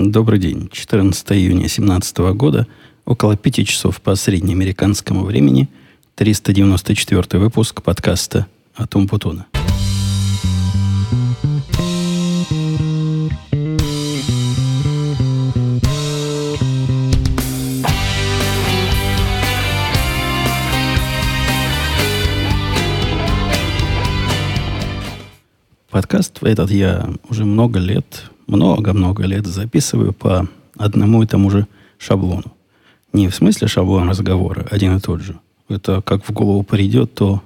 Добрый 0.00 0.38
день. 0.38 0.68
14 0.70 1.32
июня 1.32 1.62
2017 1.62 2.18
года, 2.36 2.68
около 3.04 3.36
5 3.36 3.66
часов 3.66 4.00
по 4.00 4.14
среднеамериканскому 4.14 5.24
времени, 5.24 5.68
394 6.14 7.40
выпуск 7.42 7.82
подкаста 7.82 8.46
«Атум 8.76 9.08
Путуна». 9.08 9.46
Подкаст 25.90 26.40
этот 26.44 26.70
я 26.70 27.10
уже 27.28 27.44
много 27.44 27.80
лет 27.80 28.30
много-много 28.48 29.24
лет 29.24 29.46
записываю 29.46 30.12
по 30.12 30.48
одному 30.76 31.22
и 31.22 31.26
тому 31.26 31.50
же 31.50 31.66
шаблону. 31.98 32.52
Не 33.12 33.28
в 33.28 33.34
смысле 33.34 33.68
шаблон 33.68 34.08
разговора, 34.08 34.66
один 34.70 34.96
и 34.96 35.00
тот 35.00 35.20
же. 35.20 35.38
Это 35.68 36.02
как 36.02 36.26
в 36.26 36.32
голову 36.32 36.62
придет, 36.62 37.14
то 37.14 37.42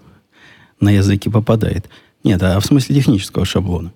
на 0.81 0.91
языке 0.91 1.31
попадает. 1.31 1.89
Нет, 2.25 2.43
а 2.43 2.59
в 2.61 2.65
смысле 2.65 2.97
технического 2.97 3.45
шаблона. 3.45 3.93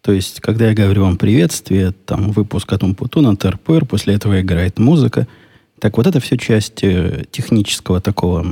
То 0.00 0.12
есть, 0.12 0.40
когда 0.40 0.68
я 0.68 0.74
говорю 0.74 1.02
вам 1.02 1.16
приветствие, 1.16 1.92
там 1.92 2.30
выпуск 2.30 2.72
от 2.72 2.82
Умпутуна, 2.82 3.36
ТРПР, 3.36 3.86
после 3.86 4.14
этого 4.14 4.40
играет 4.40 4.78
музыка, 4.78 5.26
так 5.80 5.96
вот 5.96 6.06
это 6.06 6.20
все 6.20 6.36
часть 6.36 6.84
э, 6.84 7.24
технического 7.30 8.00
такого, 8.00 8.46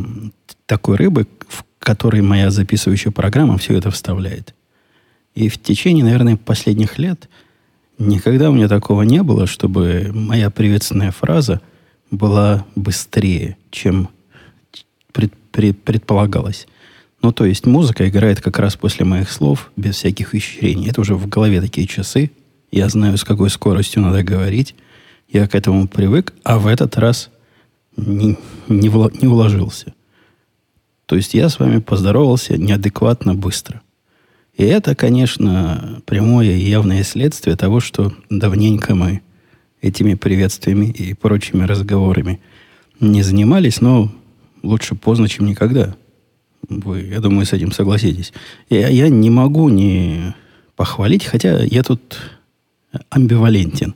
такой 0.66 0.96
рыбы, 0.96 1.26
в 1.48 1.64
которой 1.78 2.22
моя 2.22 2.50
записывающая 2.50 3.12
программа 3.12 3.58
все 3.58 3.76
это 3.76 3.90
вставляет. 3.90 4.54
И 5.34 5.48
в 5.48 5.60
течение, 5.60 6.04
наверное, 6.04 6.36
последних 6.36 6.98
лет– 6.98 7.28
Никогда 7.98 8.50
у 8.50 8.54
меня 8.54 8.68
такого 8.68 9.02
не 9.02 9.22
было, 9.22 9.46
чтобы 9.46 10.10
моя 10.12 10.50
приветственная 10.50 11.10
фраза 11.10 11.60
была 12.10 12.66
быстрее, 12.74 13.56
чем 13.70 14.08
пред, 15.12 15.32
пред, 15.52 15.82
предполагалось. 15.82 16.66
Ну, 17.22 17.32
то 17.32 17.44
есть 17.44 17.66
музыка 17.66 18.08
играет 18.08 18.40
как 18.40 18.58
раз 18.58 18.76
после 18.76 19.04
моих 19.04 19.30
слов, 19.30 19.70
без 19.76 19.96
всяких 19.96 20.34
исчерений. 20.34 20.88
Это 20.88 21.00
уже 21.00 21.14
в 21.14 21.28
голове 21.28 21.60
такие 21.60 21.86
часы. 21.86 22.32
Я 22.70 22.88
знаю, 22.88 23.16
с 23.16 23.24
какой 23.24 23.50
скоростью 23.50 24.02
надо 24.02 24.22
говорить. 24.22 24.74
Я 25.28 25.46
к 25.46 25.54
этому 25.54 25.86
привык, 25.86 26.34
а 26.42 26.58
в 26.58 26.66
этот 26.66 26.96
раз 26.96 27.30
не, 27.96 28.36
не, 28.68 28.88
не 28.88 29.28
уложился. 29.28 29.94
То 31.06 31.16
есть 31.16 31.34
я 31.34 31.48
с 31.48 31.58
вами 31.58 31.78
поздоровался 31.78 32.56
неадекватно 32.56 33.34
быстро– 33.34 33.82
и 34.56 34.64
это, 34.64 34.94
конечно, 34.94 36.02
прямое 36.04 36.52
и 36.52 36.68
явное 36.68 37.04
следствие 37.04 37.56
того, 37.56 37.80
что 37.80 38.12
давненько 38.28 38.94
мы 38.94 39.22
этими 39.80 40.14
приветствиями 40.14 40.86
и 40.86 41.14
прочими 41.14 41.64
разговорами 41.64 42.40
не 43.00 43.22
занимались, 43.22 43.80
но 43.80 44.12
лучше 44.62 44.94
поздно, 44.94 45.28
чем 45.28 45.46
никогда. 45.46 45.96
Вы, 46.68 47.00
я 47.02 47.20
думаю, 47.20 47.46
с 47.46 47.52
этим 47.52 47.72
согласитесь. 47.72 48.32
Я, 48.70 48.88
я 48.88 49.08
не 49.08 49.30
могу 49.30 49.68
не 49.68 50.34
похвалить, 50.76 51.24
хотя 51.24 51.62
я 51.62 51.82
тут 51.82 52.18
амбивалентен. 53.10 53.94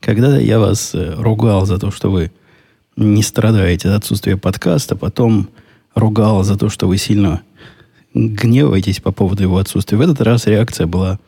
Когда 0.00 0.38
я 0.38 0.58
вас 0.58 0.94
э, 0.94 1.14
ругал 1.16 1.64
за 1.64 1.78
то, 1.78 1.90
что 1.90 2.10
вы 2.10 2.32
не 2.96 3.22
страдаете 3.22 3.88
от 3.88 4.02
отсутствия 4.02 4.36
подкаста, 4.36 4.96
потом 4.96 5.48
ругал 5.94 6.42
за 6.44 6.58
то, 6.58 6.68
что 6.68 6.88
вы 6.88 6.98
сильно 6.98 7.42
гневаетесь 8.14 9.00
по 9.00 9.12
поводу 9.12 9.42
его 9.42 9.58
отсутствия. 9.58 9.98
В 9.98 10.00
этот 10.00 10.20
раз 10.20 10.46
реакция 10.46 10.86
была 10.86 11.18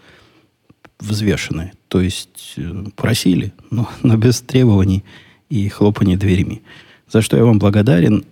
взвешенная. 1.00 1.72
То 1.88 2.00
есть 2.00 2.54
э, 2.56 2.84
просили, 2.96 3.52
но, 3.70 3.88
но 4.02 4.16
без 4.16 4.40
требований 4.40 5.04
и 5.50 5.68
хлопания 5.68 6.16
дверями. 6.16 6.62
За 7.10 7.22
что 7.22 7.36
я 7.36 7.44
вам 7.44 7.58
благодарен. 7.58 8.24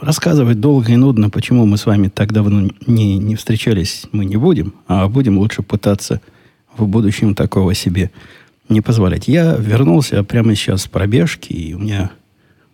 Рассказывать 0.00 0.60
долго 0.60 0.92
и 0.92 0.96
нудно, 0.96 1.30
почему 1.30 1.64
мы 1.64 1.78
с 1.78 1.86
вами 1.86 2.08
так 2.08 2.32
давно 2.32 2.68
не, 2.86 3.16
не 3.16 3.36
встречались, 3.36 4.04
мы 4.12 4.26
не 4.26 4.36
будем, 4.36 4.74
а 4.86 5.08
будем 5.08 5.38
лучше 5.38 5.62
пытаться 5.62 6.20
в 6.76 6.86
будущем 6.86 7.34
такого 7.34 7.74
себе 7.74 8.10
не 8.68 8.80
позволять. 8.80 9.28
Я 9.28 9.56
вернулся 9.56 10.22
прямо 10.24 10.54
сейчас 10.54 10.82
с 10.82 10.88
пробежки, 10.88 11.52
и 11.52 11.74
у 11.74 11.78
меня 11.78 12.10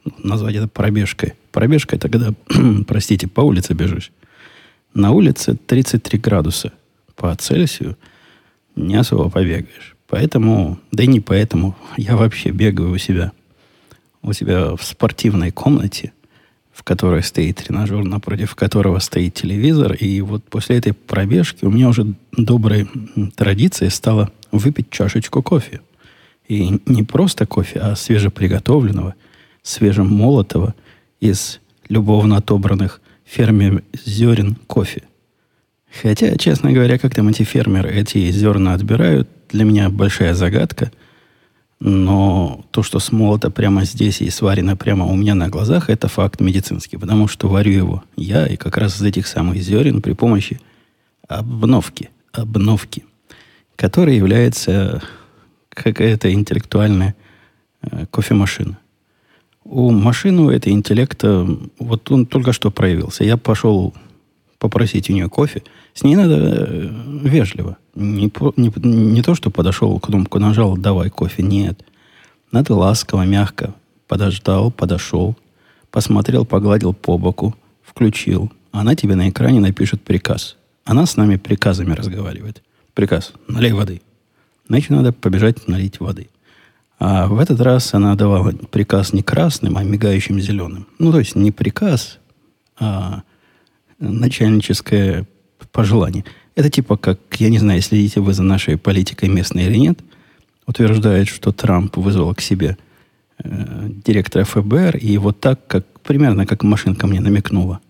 ну, 0.04 0.12
назвать 0.18 0.56
это 0.56 0.68
пробежкой. 0.68 1.34
Пробежка 1.52 1.96
это 1.96 2.08
когда, 2.08 2.34
простите, 2.86 3.28
по 3.28 3.42
улице 3.42 3.74
бежишь. 3.74 4.10
На 4.94 5.10
улице 5.10 5.56
33 5.56 6.21
градуса 6.21 6.72
по 7.16 7.34
Цельсию. 7.34 7.97
Не 8.77 8.94
особо 8.94 9.28
побегаешь. 9.28 9.97
Поэтому, 10.06 10.78
да 10.93 11.03
и 11.03 11.09
не 11.09 11.19
поэтому, 11.19 11.77
я 11.97 12.16
вообще 12.16 12.50
бегаю 12.50 12.93
у 12.93 12.99
себя, 12.99 13.32
у 14.22 14.32
себя 14.32 14.77
в 14.77 14.84
спортивной 14.84 15.50
комнате, 15.50 16.12
в 16.72 16.84
которой 16.84 17.25
стоит 17.25 17.56
тренажер, 17.56 18.05
напротив 18.05 18.55
которого 18.55 19.00
стоит 19.00 19.34
телевизор. 19.34 19.94
И 19.94 20.21
вот 20.21 20.44
после 20.44 20.78
этой 20.78 20.93
пробежки 20.93 21.65
у 21.65 21.71
меня 21.72 21.88
уже 21.88 22.15
доброй 22.31 22.88
традицией 23.34 23.91
стало 23.91 24.31
выпить 24.53 24.91
чашечку 24.91 25.43
кофе. 25.43 25.81
И 26.47 26.81
не 26.87 27.03
просто 27.03 27.47
кофе, 27.47 27.81
а 27.81 27.97
свежеприготовленного, 27.97 29.16
свежемолотого 29.62 30.76
из 31.19 31.61
любовно 31.88 32.37
отобранных 32.37 33.00
ферме 33.34 33.82
зерен 34.06 34.56
кофе. 34.66 35.02
Хотя, 36.02 36.36
честно 36.36 36.72
говоря, 36.72 36.98
как 36.98 37.14
там 37.14 37.28
эти 37.28 37.42
фермеры 37.42 37.90
эти 37.90 38.30
зерна 38.30 38.74
отбирают, 38.74 39.28
для 39.50 39.64
меня 39.64 39.90
большая 39.90 40.34
загадка. 40.34 40.90
Но 41.80 42.64
то, 42.70 42.82
что 42.82 42.98
смолото 42.98 43.50
прямо 43.50 43.84
здесь 43.84 44.20
и 44.20 44.30
сварено 44.30 44.76
прямо 44.76 45.06
у 45.06 45.16
меня 45.16 45.34
на 45.34 45.48
глазах, 45.48 45.90
это 45.90 46.08
факт 46.08 46.40
медицинский. 46.40 46.96
Потому 46.96 47.28
что 47.28 47.48
варю 47.48 47.72
его 47.72 48.04
я 48.16 48.46
и 48.46 48.56
как 48.56 48.76
раз 48.76 48.96
из 48.96 49.02
этих 49.02 49.26
самых 49.26 49.56
зерен 49.58 50.00
при 50.00 50.12
помощи 50.12 50.60
обновки. 51.28 52.10
Обновки. 52.32 53.04
Которая 53.76 54.14
является 54.14 55.02
какая-то 55.68 56.32
интеллектуальная 56.32 57.14
э, 57.82 58.06
кофемашина 58.10 58.78
у 59.64 59.91
машины 59.91 60.42
у 60.42 60.50
этой 60.50 60.72
интеллекта, 60.72 61.47
вот 61.78 62.10
он 62.10 62.26
только 62.26 62.52
что 62.52 62.70
проявился. 62.70 63.25
Я 63.25 63.36
пошел 63.36 63.94
попросить 64.58 65.10
у 65.10 65.12
нее 65.12 65.28
кофе. 65.28 65.62
С 65.94 66.04
ней 66.04 66.16
надо 66.16 66.36
э, 66.36 66.88
вежливо. 67.22 67.76
Не, 67.94 68.30
не, 68.56 68.72
не 68.76 69.22
то, 69.22 69.34
что 69.34 69.50
подошел, 69.50 69.98
кнопку 70.00 70.38
нажал, 70.38 70.76
давай 70.76 71.10
кофе. 71.10 71.42
Нет. 71.42 71.84
Надо 72.50 72.75
ласково, 72.75 73.22
мягко. 73.22 73.75
Подождал, 74.06 74.70
подошел, 74.70 75.36
посмотрел, 75.91 76.44
погладил 76.44 76.92
по 76.92 77.19
боку, 77.19 77.54
включил. 77.82 78.52
Она 78.70 78.94
тебе 78.94 79.14
на 79.14 79.28
экране 79.28 79.60
напишет 79.60 80.02
приказ. 80.02 80.56
Она 80.84 81.06
с 81.06 81.16
нами 81.16 81.36
приказами 81.36 81.94
разговаривает. 81.94 82.62
Приказ. 82.92 83.32
Налей 83.48 83.72
воды. 83.72 84.02
Значит, 84.69 84.91
надо 84.91 85.12
побежать 85.12 85.69
налить 85.69 86.00
воды. 86.00 86.28
А 87.06 87.26
в 87.26 87.38
этот 87.38 87.60
раз 87.60 87.92
она 87.92 88.15
давала 88.15 88.53
приказ 88.70 89.12
не 89.12 89.22
красным, 89.22 89.76
а 89.76 89.84
мигающим 89.84 90.41
зеленым. 90.41 90.87
Ну, 90.98 91.12
то 91.12 91.19
есть 91.19 91.37
не 91.37 91.53
приказ, 91.53 92.19
а 92.78 93.25
начальническое 93.98 95.26
пожелание. 95.70 96.25
Это 96.54 96.70
типа 96.70 96.97
как, 96.97 97.19
я 97.37 97.50
не 97.50 97.59
знаю, 97.59 97.82
следите 97.82 98.20
вы 98.20 98.32
за 98.32 98.43
нашей 98.43 98.78
политикой 98.78 99.28
местной 99.28 99.64
или 99.66 99.76
нет, 99.76 100.00
утверждает, 100.66 101.28
что 101.28 101.53
Трамп 101.53 101.94
вызвал 101.98 102.34
к 102.34 102.41
себе 102.41 102.78
э, 103.38 103.91
директора 104.06 104.44
ФБР, 104.44 104.97
и 104.97 105.19
вот 105.19 105.41
так, 105.41 105.66
как 105.66 105.84
примерно 106.00 106.47
как 106.47 106.62
машинка 106.62 107.06
мне 107.06 107.20
намекнула 107.20 107.81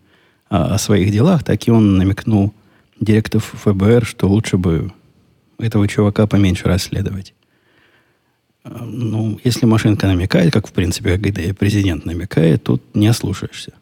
о, 0.48 0.74
о 0.74 0.78
своих 0.78 1.12
делах, 1.12 1.44
так 1.44 1.68
и 1.68 1.70
он 1.70 1.98
намекнул 1.98 2.52
директору 2.98 3.44
ФБР, 3.44 4.06
что 4.06 4.28
лучше 4.28 4.56
бы 4.56 4.90
этого 5.60 5.86
чувака 5.86 6.26
поменьше 6.26 6.64
расследовать. 6.64 7.33
Ну, 8.64 9.38
если 9.44 9.66
машинка 9.66 10.06
намекает, 10.06 10.52
как 10.52 10.66
в 10.66 10.72
принципе, 10.72 11.18
когда 11.18 11.42
и 11.42 11.52
президент 11.52 12.06
намекает, 12.06 12.64
тут 12.64 12.82
не 12.94 13.06
ослушаешься. 13.06 13.74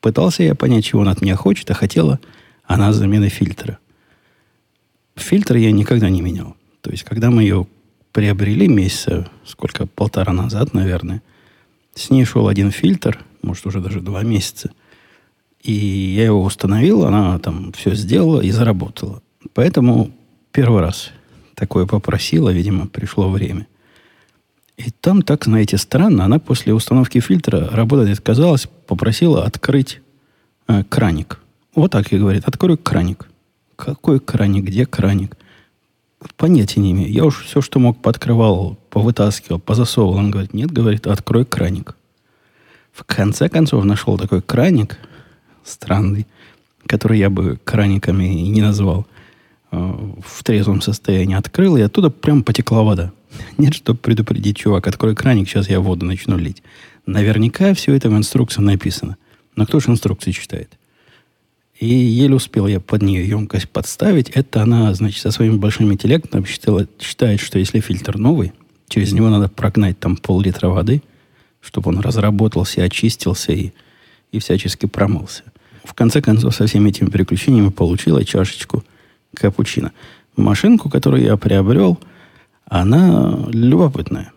Пытался 0.00 0.42
я 0.42 0.54
понять, 0.54 0.86
чего 0.86 1.02
он 1.02 1.08
от 1.08 1.20
меня 1.20 1.36
хочет, 1.36 1.70
а 1.70 1.74
хотела 1.74 2.18
она 2.64 2.92
замены 2.92 3.28
фильтра. 3.28 3.78
Фильтр 5.16 5.56
я 5.56 5.70
никогда 5.70 6.08
не 6.08 6.22
менял. 6.22 6.56
То 6.80 6.90
есть, 6.90 7.04
когда 7.04 7.30
мы 7.30 7.42
ее 7.42 7.66
приобрели 8.12 8.68
месяца, 8.68 9.28
сколько, 9.44 9.86
полтора 9.86 10.32
назад, 10.32 10.72
наверное, 10.72 11.22
с 11.94 12.08
ней 12.08 12.24
шел 12.24 12.48
один 12.48 12.70
фильтр, 12.70 13.22
может, 13.42 13.66
уже 13.66 13.80
даже 13.80 14.00
два 14.00 14.22
месяца. 14.22 14.70
И 15.62 15.72
я 15.72 16.24
его 16.24 16.42
установил, 16.42 17.04
она 17.04 17.38
там 17.38 17.72
все 17.72 17.94
сделала 17.94 18.40
и 18.40 18.50
заработала. 18.50 19.22
Поэтому 19.52 20.10
первый 20.52 20.80
раз 20.80 21.10
такое 21.54 21.84
попросила, 21.84 22.48
видимо, 22.48 22.86
пришло 22.86 23.28
время. 23.30 23.66
И 24.80 24.90
там 25.02 25.20
так, 25.20 25.44
знаете, 25.44 25.76
странно. 25.76 26.24
Она 26.24 26.38
после 26.38 26.72
установки 26.72 27.20
фильтра 27.20 27.68
работать 27.70 28.18
отказалась, 28.18 28.66
попросила 28.86 29.44
открыть 29.44 30.00
э, 30.68 30.84
краник. 30.84 31.38
Вот 31.74 31.90
так 31.92 32.10
и 32.12 32.18
говорит, 32.18 32.44
открой 32.46 32.78
краник. 32.78 33.28
Какой 33.76 34.20
краник? 34.20 34.64
Где 34.64 34.86
краник? 34.86 35.36
понятия 36.36 36.80
не 36.80 36.92
имею. 36.92 37.12
Я 37.12 37.24
уж 37.24 37.44
все, 37.44 37.60
что 37.60 37.78
мог, 37.78 38.00
подкрывал, 38.00 38.78
повытаскивал, 38.88 39.58
позасовывал. 39.58 40.16
Он 40.16 40.30
говорит, 40.30 40.54
нет, 40.54 40.70
говорит, 40.70 41.06
открой 41.06 41.44
краник. 41.44 41.94
В 42.92 43.04
конце 43.04 43.50
концов 43.50 43.84
нашел 43.84 44.16
такой 44.16 44.40
краник 44.40 44.98
странный, 45.62 46.26
который 46.86 47.18
я 47.18 47.28
бы 47.28 47.58
краниками 47.64 48.24
не 48.24 48.62
назвал. 48.62 49.06
Э, 49.72 49.76
в 50.26 50.42
трезвом 50.42 50.80
состоянии 50.80 51.36
открыл, 51.36 51.76
и 51.76 51.82
оттуда 51.82 52.08
прям 52.08 52.42
потекла 52.42 52.82
вода. 52.82 53.12
Нет, 53.58 53.74
чтобы 53.74 53.98
предупредить, 53.98 54.56
чувак, 54.56 54.86
открой 54.86 55.14
краник, 55.14 55.48
сейчас 55.48 55.68
я 55.68 55.80
воду 55.80 56.06
начну 56.06 56.36
лить. 56.36 56.62
Наверняка 57.06 57.74
все 57.74 57.94
это 57.94 58.08
в 58.10 58.16
инструкции 58.16 58.60
написано. 58.60 59.16
Но 59.56 59.66
кто 59.66 59.80
же 59.80 59.90
инструкции 59.90 60.32
читает? 60.32 60.78
И 61.78 61.86
еле 61.86 62.34
успел 62.34 62.66
я 62.66 62.78
под 62.78 63.02
нее 63.02 63.26
емкость 63.26 63.68
подставить. 63.68 64.28
Это 64.30 64.62
она, 64.62 64.92
значит, 64.92 65.20
со 65.20 65.30
своим 65.30 65.58
большим 65.58 65.92
интеллектом 65.92 66.44
считала, 66.44 66.86
считает, 67.00 67.40
что 67.40 67.58
если 67.58 67.80
фильтр 67.80 68.18
новый, 68.18 68.52
через 68.88 69.12
него 69.12 69.30
надо 69.30 69.48
прогнать 69.48 69.98
там 69.98 70.16
пол-литра 70.16 70.68
воды, 70.68 71.02
чтобы 71.60 71.88
он 71.88 72.00
разработался, 72.00 72.82
очистился 72.82 73.52
и, 73.52 73.72
и 74.30 74.38
всячески 74.38 74.86
промылся. 74.86 75.44
В 75.84 75.94
конце 75.94 76.20
концов, 76.20 76.54
со 76.54 76.66
всеми 76.66 76.90
этими 76.90 77.08
переключениями 77.08 77.70
получила 77.70 78.24
чашечку 78.24 78.84
капучино. 79.34 79.92
Машинку, 80.36 80.90
которую 80.90 81.22
я 81.22 81.36
приобрел, 81.38 81.98
она 82.70 83.36
любопытная. 83.48 84.32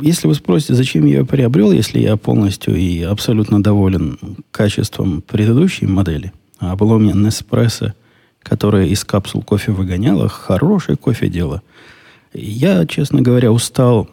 Если 0.00 0.26
вы 0.26 0.34
спросите, 0.34 0.74
зачем 0.74 1.04
я 1.04 1.18
ее 1.18 1.26
приобрел, 1.26 1.70
если 1.70 2.00
я 2.00 2.16
полностью 2.16 2.74
и 2.74 3.02
абсолютно 3.02 3.62
доволен 3.62 4.18
качеством 4.50 5.20
предыдущей 5.20 5.86
модели, 5.86 6.32
а 6.58 6.74
было 6.76 6.94
у 6.94 6.98
меня 6.98 7.12
Nespresso, 7.12 7.92
которая 8.42 8.86
из 8.86 9.04
капсул 9.04 9.42
кофе 9.42 9.72
выгоняла, 9.72 10.28
хорошее 10.28 10.96
кофе 10.96 11.28
дело. 11.28 11.62
Я, 12.32 12.86
честно 12.86 13.20
говоря, 13.20 13.52
устал 13.52 14.08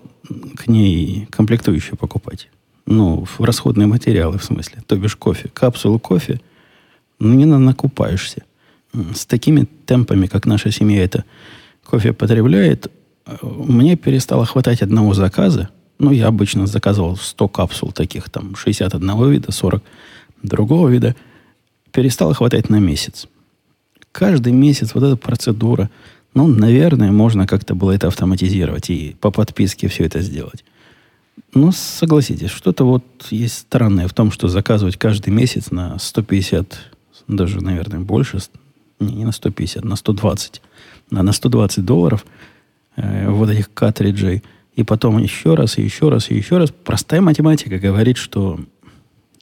к 0.56 0.68
ней 0.68 1.28
комплектующие 1.30 1.96
покупать. 1.96 2.50
Ну, 2.86 3.26
в 3.26 3.42
расходные 3.42 3.88
материалы, 3.88 4.38
в 4.38 4.44
смысле. 4.44 4.84
То 4.86 4.98
бишь 4.98 5.16
кофе. 5.16 5.50
Капсулу 5.54 5.98
кофе, 5.98 6.42
ну, 7.20 7.34
не 7.34 7.46
накупаешься. 7.46 8.44
С 9.16 9.26
такими 9.26 9.66
темпами, 9.86 10.28
как 10.28 10.46
наша 10.46 10.72
семья 10.72 11.04
это 11.04 11.24
кофе 11.86 12.12
потребляет, 12.12 12.92
мне 13.42 13.96
перестало 13.96 14.46
хватать 14.46 14.82
одного 14.82 15.14
заказа. 15.14 15.70
Ну, 16.00 16.12
я 16.12 16.28
обычно 16.28 16.68
заказывал 16.68 17.16
100 17.16 17.48
капсул 17.48 17.92
таких, 17.92 18.30
там, 18.30 18.56
60 18.56 18.94
одного 18.94 19.28
вида, 19.28 19.52
40 19.52 19.82
другого 20.42 20.90
вида. 20.90 21.16
Перестало 21.92 22.34
хватать 22.34 22.70
на 22.70 22.80
месяц. 22.80 23.28
Каждый 24.12 24.52
месяц 24.52 24.94
вот 24.94 25.04
эта 25.04 25.16
процедура, 25.16 25.90
ну, 26.34 26.48
наверное, 26.48 27.12
можно 27.12 27.48
как-то 27.48 27.76
было 27.76 27.92
это 27.92 28.08
автоматизировать 28.08 28.90
и 28.90 29.16
по 29.22 29.32
подписке 29.32 29.88
все 29.88 30.06
это 30.06 30.22
сделать. 30.22 30.66
Но 31.54 31.72
согласитесь, 31.72 32.50
что-то 32.50 32.84
вот 32.84 33.04
есть 33.30 33.58
странное 33.58 34.08
в 34.08 34.14
том, 34.14 34.32
что 34.32 34.48
заказывать 34.48 34.98
каждый 34.98 35.30
месяц 35.30 35.72
на 35.72 35.98
150, 35.98 36.78
даже, 37.28 37.62
наверное, 37.62 38.00
больше, 38.00 38.40
не, 39.00 39.14
не 39.14 39.26
на 39.26 39.32
150, 39.32 39.84
на 39.84 39.96
120, 39.96 40.62
на, 41.12 41.24
на 41.24 41.32
120 41.32 41.86
долларов– 41.86 42.26
э, 42.96 43.30
вот 43.30 43.50
этих 43.50 43.74
картриджей, 43.74 44.44
и 44.76 44.84
потом 44.84 45.18
еще 45.20 45.56
раз, 45.56 45.78
и 45.78 45.84
еще 45.84 46.10
раз, 46.10 46.32
и 46.32 46.36
еще 46.36 46.58
раз. 46.58 46.72
Простая 46.72 47.22
математика 47.22 47.78
говорит, 47.78 48.18
что 48.18 48.60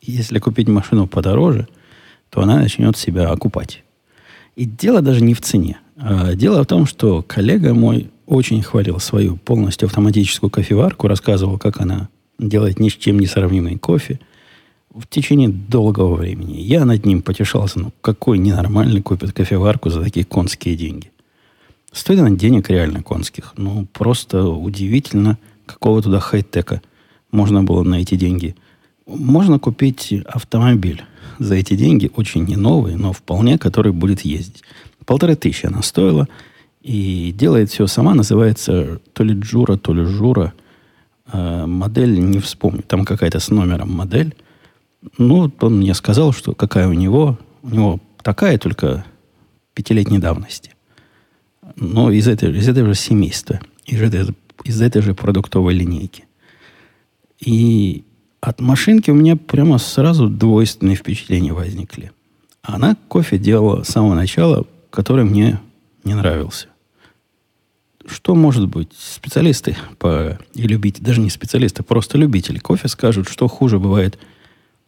если 0.01 0.39
купить 0.39 0.67
машину 0.67 1.07
подороже, 1.07 1.67
то 2.29 2.41
она 2.41 2.57
начнет 2.57 2.97
себя 2.97 3.29
окупать. 3.29 3.83
И 4.55 4.65
дело 4.65 5.01
даже 5.01 5.21
не 5.21 5.33
в 5.33 5.41
цене. 5.41 5.79
А 5.97 6.33
дело 6.33 6.63
в 6.63 6.67
том, 6.67 6.85
что 6.85 7.21
коллега 7.21 7.73
мой 7.73 8.09
очень 8.25 8.61
хвалил 8.61 8.99
свою 8.99 9.37
полностью 9.37 9.87
автоматическую 9.87 10.49
кофеварку, 10.49 11.07
рассказывал, 11.07 11.57
как 11.57 11.79
она 11.81 12.09
делает 12.39 12.79
ни 12.79 12.89
с 12.89 12.93
чем 12.93 13.19
не 13.19 13.27
сравнимый 13.27 13.77
кофе 13.77 14.19
в 14.93 15.07
течение 15.07 15.49
долгого 15.49 16.15
времени. 16.15 16.57
Я 16.57 16.85
над 16.85 17.05
ним 17.05 17.21
потешался, 17.21 17.79
ну 17.79 17.93
какой 18.01 18.37
ненормальный 18.37 19.01
купит 19.01 19.33
кофеварку 19.33 19.89
за 19.89 20.01
такие 20.01 20.25
конские 20.25 20.75
деньги. 20.75 21.11
Стоит 21.91 22.19
она 22.19 22.29
денег 22.31 22.69
реально 22.69 23.03
конских. 23.03 23.53
Ну, 23.57 23.85
просто 23.91 24.45
удивительно, 24.45 25.37
какого 25.65 26.01
туда 26.01 26.19
хай-тека 26.19 26.81
можно 27.31 27.63
было 27.63 27.83
на 27.83 27.95
эти 27.95 28.15
деньги. 28.15 28.55
Можно 29.05 29.59
купить 29.59 30.13
автомобиль 30.25 31.03
за 31.37 31.55
эти 31.55 31.75
деньги, 31.75 32.09
очень 32.15 32.45
не 32.45 32.55
новый, 32.55 32.95
но 32.95 33.11
вполне, 33.11 33.57
который 33.57 33.91
будет 33.91 34.21
ездить. 34.21 34.63
Полторы 35.05 35.35
тысячи 35.35 35.65
она 35.65 35.81
стоила, 35.81 36.27
и 36.81 37.33
делает 37.37 37.69
все 37.69 37.87
сама, 37.87 38.13
называется 38.13 38.99
то 39.13 39.23
ли 39.23 39.33
Джура, 39.37 39.75
то 39.75 39.93
ли 39.93 40.05
Жура. 40.05 40.53
Э, 41.31 41.65
модель 41.65 42.19
не 42.19 42.39
вспомню, 42.39 42.83
там 42.83 43.03
какая-то 43.05 43.39
с 43.39 43.49
номером 43.49 43.91
модель. 43.91 44.33
Ну, 45.17 45.51
он 45.59 45.77
мне 45.77 45.93
сказал, 45.93 46.31
что 46.31 46.53
какая 46.53 46.87
у 46.87 46.93
него. 46.93 47.37
У 47.63 47.69
него 47.69 47.99
такая, 48.23 48.57
только 48.57 49.03
пятилетней 49.73 50.19
давности 50.19 50.71
но 51.75 52.11
из, 52.11 52.27
этой, 52.27 52.55
из 52.57 52.67
этого 52.67 52.89
же 52.89 52.95
семейства, 52.95 53.59
из 53.85 54.01
этой, 54.01 54.33
из 54.63 54.81
этой 54.81 55.01
же 55.01 55.13
продуктовой 55.13 55.73
линейки. 55.73 56.25
И 57.39 58.03
от 58.39 58.59
машинки 58.59 59.11
у 59.11 59.15
меня 59.15 59.35
прямо 59.35 59.77
сразу 59.77 60.27
двойственные 60.27 60.95
впечатления 60.95 61.53
возникли. 61.53 62.11
Она 62.61 62.95
кофе 63.07 63.37
делала 63.37 63.83
с 63.83 63.89
самого 63.89 64.13
начала, 64.13 64.65
который 64.89 65.25
мне 65.25 65.59
не 66.03 66.13
нравился. 66.13 66.67
Что 68.05 68.35
может 68.35 68.67
быть? 68.67 68.89
Специалисты 68.97 69.77
по, 69.99 70.39
и 70.53 70.63
любители, 70.63 71.03
даже 71.03 71.21
не 71.21 71.29
специалисты, 71.29 71.83
просто 71.83 72.17
любители 72.17 72.59
кофе 72.59 72.87
скажут, 72.87 73.29
что 73.29 73.47
хуже 73.47 73.79
бывает 73.79 74.17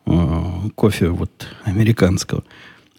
э, 0.06 0.44
кофе 0.76 1.10
вот 1.10 1.48
американского. 1.64 2.44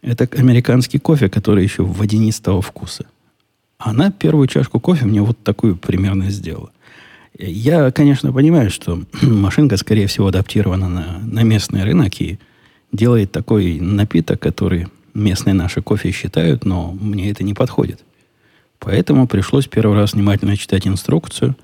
Это 0.02 0.28
американский 0.38 0.98
кофе, 0.98 1.28
который 1.28 1.64
еще 1.64 1.82
водянистого 1.82 2.62
вкуса. 2.62 3.06
Она 3.84 4.10
первую 4.10 4.48
чашку 4.48 4.80
кофе 4.80 5.04
мне 5.04 5.20
вот 5.20 5.38
такую 5.44 5.76
примерно 5.76 6.30
сделала. 6.30 6.72
Я, 7.38 7.90
конечно, 7.90 8.32
понимаю, 8.32 8.70
что 8.70 9.02
машинка, 9.22 9.76
скорее 9.76 10.06
всего, 10.06 10.28
адаптирована 10.28 10.88
на, 10.88 11.18
на 11.18 11.42
местный 11.42 11.84
рынок 11.84 12.18
и 12.22 12.38
делает 12.92 13.30
такой 13.30 13.78
напиток, 13.80 14.40
который 14.40 14.86
местные 15.12 15.52
наши 15.52 15.82
кофе 15.82 16.12
считают, 16.12 16.64
но 16.64 16.96
мне 16.98 17.30
это 17.30 17.44
не 17.44 17.52
подходит. 17.52 18.02
Поэтому 18.78 19.28
пришлось 19.28 19.66
первый 19.66 19.98
раз 19.98 20.14
внимательно 20.14 20.56
читать 20.56 20.86
инструкцию 20.86 21.54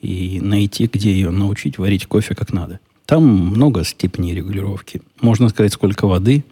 и 0.00 0.38
найти, 0.40 0.88
где 0.92 1.10
ее 1.12 1.30
научить 1.30 1.78
варить 1.78 2.06
кофе 2.06 2.36
как 2.36 2.52
надо. 2.52 2.78
Там 3.04 3.26
много 3.26 3.82
степеней 3.82 4.32
регулировки. 4.32 5.02
Можно 5.20 5.48
сказать, 5.48 5.72
сколько 5.72 6.06
воды, 6.06 6.44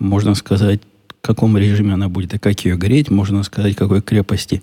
можно 0.00 0.34
сказать, 0.34 0.80
каком 1.24 1.56
режиме 1.56 1.94
она 1.94 2.10
будет 2.10 2.34
и 2.34 2.38
как 2.38 2.60
ее 2.66 2.76
греть. 2.76 3.10
Можно 3.10 3.42
сказать, 3.44 3.74
какой 3.74 4.02
крепости 4.02 4.62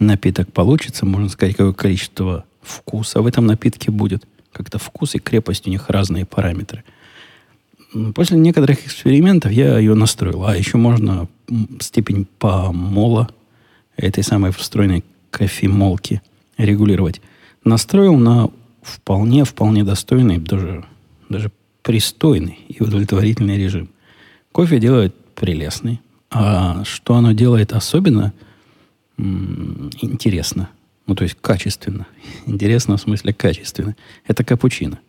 напиток 0.00 0.52
получится. 0.52 1.06
Можно 1.06 1.28
сказать, 1.28 1.54
какое 1.54 1.72
количество 1.72 2.44
вкуса 2.62 3.22
в 3.22 3.26
этом 3.26 3.46
напитке 3.46 3.92
будет. 3.92 4.24
Как-то 4.50 4.78
вкус 4.80 5.14
и 5.14 5.20
крепость 5.20 5.68
у 5.68 5.70
них 5.70 5.88
разные 5.88 6.26
параметры. 6.26 6.82
После 8.16 8.38
некоторых 8.38 8.84
экспериментов 8.84 9.52
я 9.52 9.78
ее 9.78 9.94
настроил. 9.94 10.44
А 10.44 10.56
еще 10.56 10.78
можно 10.78 11.28
степень 11.78 12.26
помола 12.40 13.30
этой 13.96 14.24
самой 14.24 14.50
встроенной 14.50 15.04
кофемолки 15.30 16.22
регулировать. 16.58 17.20
Настроил 17.62 18.16
на 18.16 18.50
вполне, 18.82 19.44
вполне 19.44 19.84
достойный, 19.84 20.38
даже, 20.38 20.84
даже 21.28 21.52
пристойный 21.82 22.58
и 22.68 22.82
удовлетворительный 22.82 23.58
режим. 23.58 23.90
Кофе 24.50 24.80
делает 24.80 25.14
прелестный. 25.40 26.00
А 26.30 26.84
что 26.84 27.14
оно 27.14 27.32
делает 27.32 27.72
особенно 27.72 28.32
интересно, 29.16 30.68
ну, 31.06 31.14
то 31.14 31.24
есть 31.24 31.36
качественно. 31.40 32.06
Интересно 32.46 32.96
в 32.96 33.00
смысле 33.00 33.32
качественно. 33.32 33.96
Это 34.26 34.44
капучино. 34.44 35.00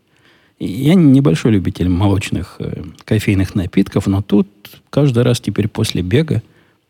Я 0.58 0.96
небольшой 0.96 1.52
любитель 1.52 1.90
молочных 1.90 2.56
э, 2.60 2.84
кофейных 3.04 3.56
напитков, 3.56 4.08
но 4.08 4.22
тут 4.22 4.48
каждый 4.90 5.24
раз 5.24 5.40
теперь 5.40 5.68
после 5.68 6.02
бега 6.02 6.42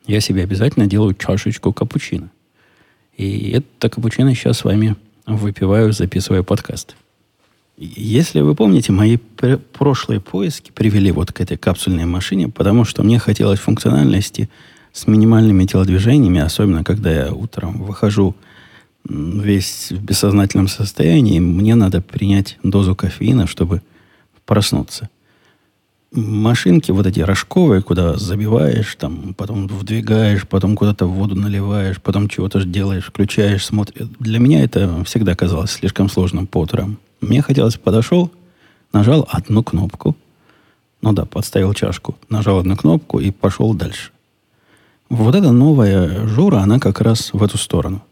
я 0.07 0.19
себе 0.19 0.43
обязательно 0.43 0.87
делаю 0.87 1.13
чашечку 1.13 1.73
капучино. 1.73 2.31
И 3.17 3.51
это 3.51 3.89
капучино 3.89 4.33
сейчас 4.35 4.59
с 4.59 4.63
вами 4.63 4.95
выпиваю, 5.25 5.93
записываю 5.93 6.43
подкаст. 6.43 6.95
Если 7.83 8.41
вы 8.41 8.53
помните, 8.53 8.91
мои 8.91 9.17
прошлые 9.17 10.19
поиски 10.19 10.69
привели 10.69 11.11
вот 11.11 11.31
к 11.31 11.41
этой 11.41 11.57
капсульной 11.57 12.05
машине, 12.05 12.47
потому 12.47 12.85
что 12.85 13.01
мне 13.01 13.17
хотелось 13.17 13.59
функциональности 13.59 14.51
с 14.93 15.07
минимальными 15.07 15.65
телодвижениями, 15.65 16.41
особенно 16.41 16.83
когда 16.83 17.11
я 17.11 17.33
утром 17.33 17.81
выхожу 17.81 18.35
весь 19.03 19.87
в 19.89 19.99
бессознательном 19.99 20.67
состоянии, 20.67 21.39
мне 21.39 21.73
надо 21.73 22.01
принять 22.01 22.59
дозу 22.61 22.95
кофеина, 22.95 23.47
чтобы 23.47 23.81
проснуться. 24.45 25.09
машинки 26.11 26.91
вот 26.91 27.07
эти 27.07 27.21
рожковые, 27.21 27.81
куда 27.81 28.15
забиваешь, 28.15 28.95
там, 28.95 29.33
потом 29.33 29.67
вдвигаешь, 29.67 30.47
потом 30.47 30.75
куда-то 30.75 31.07
воду 31.07 31.33
наливаешь, 31.33 31.99
потом 31.99 32.29
чего-то 32.29 32.63
делаешь, 32.63 33.05
включаешь, 33.05 33.65
смотришь. 33.65 34.07
Для 34.19 34.37
меня 34.37 34.63
это 34.63 35.03
всегда 35.03 35.33
казалось 35.33 35.71
слишком 35.71 36.11
сложным 36.11 36.45
по 36.45 36.59
утрам. 36.59 36.99
Мне 37.21 37.41
хотелось, 37.41 37.77
подошел, 37.77 38.31
нажал 38.91 39.27
одну 39.31 39.63
кнопку, 39.63 40.15
ну 41.01 41.13
да, 41.13 41.25
подставил 41.25 41.73
чашку, 41.73 42.17
нажал 42.29 42.59
одну 42.59 42.75
кнопку 42.75 43.19
и 43.19 43.31
пошел 43.31 43.73
дальше. 43.73 44.11
Вот 45.09 45.35
эта 45.35 45.51
новая 45.51 46.25
Жура, 46.27 46.59
она 46.59 46.79
как 46.79 47.01
раз 47.01 47.33
в 47.33 47.43
эту 47.43 47.57
сторону. 47.57 48.03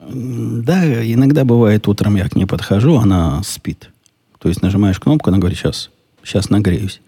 Да, 0.00 0.84
иногда 1.04 1.44
бывает, 1.44 1.88
утром 1.88 2.16
я 2.16 2.28
к 2.28 2.36
ней 2.36 2.46
подхожу, 2.46 2.96
она 2.96 3.42
спит. 3.42 3.90
То 4.38 4.48
есть 4.48 4.62
нажимаешь 4.62 5.00
кнопку, 5.00 5.30
она 5.30 5.38
говорит, 5.38 5.58
сейчас, 5.58 5.90
сейчас 6.22 6.50
нагреюсь. 6.50 7.00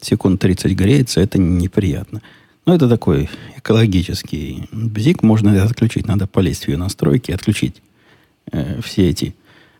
Секунд 0.00 0.40
30 0.40 0.72
греется, 0.72 1.20
это 1.20 1.38
неприятно. 1.38 2.22
Но 2.64 2.74
это 2.74 2.88
такой 2.88 3.28
экологический 3.56 4.68
бзик, 4.72 5.22
можно 5.22 5.62
отключить. 5.62 6.06
Надо 6.06 6.26
полезть 6.26 6.64
в 6.64 6.68
ее 6.68 6.76
настройки 6.76 7.32
отключить 7.32 7.82
э, 8.52 8.80
все, 8.82 9.08
эти, 9.08 9.34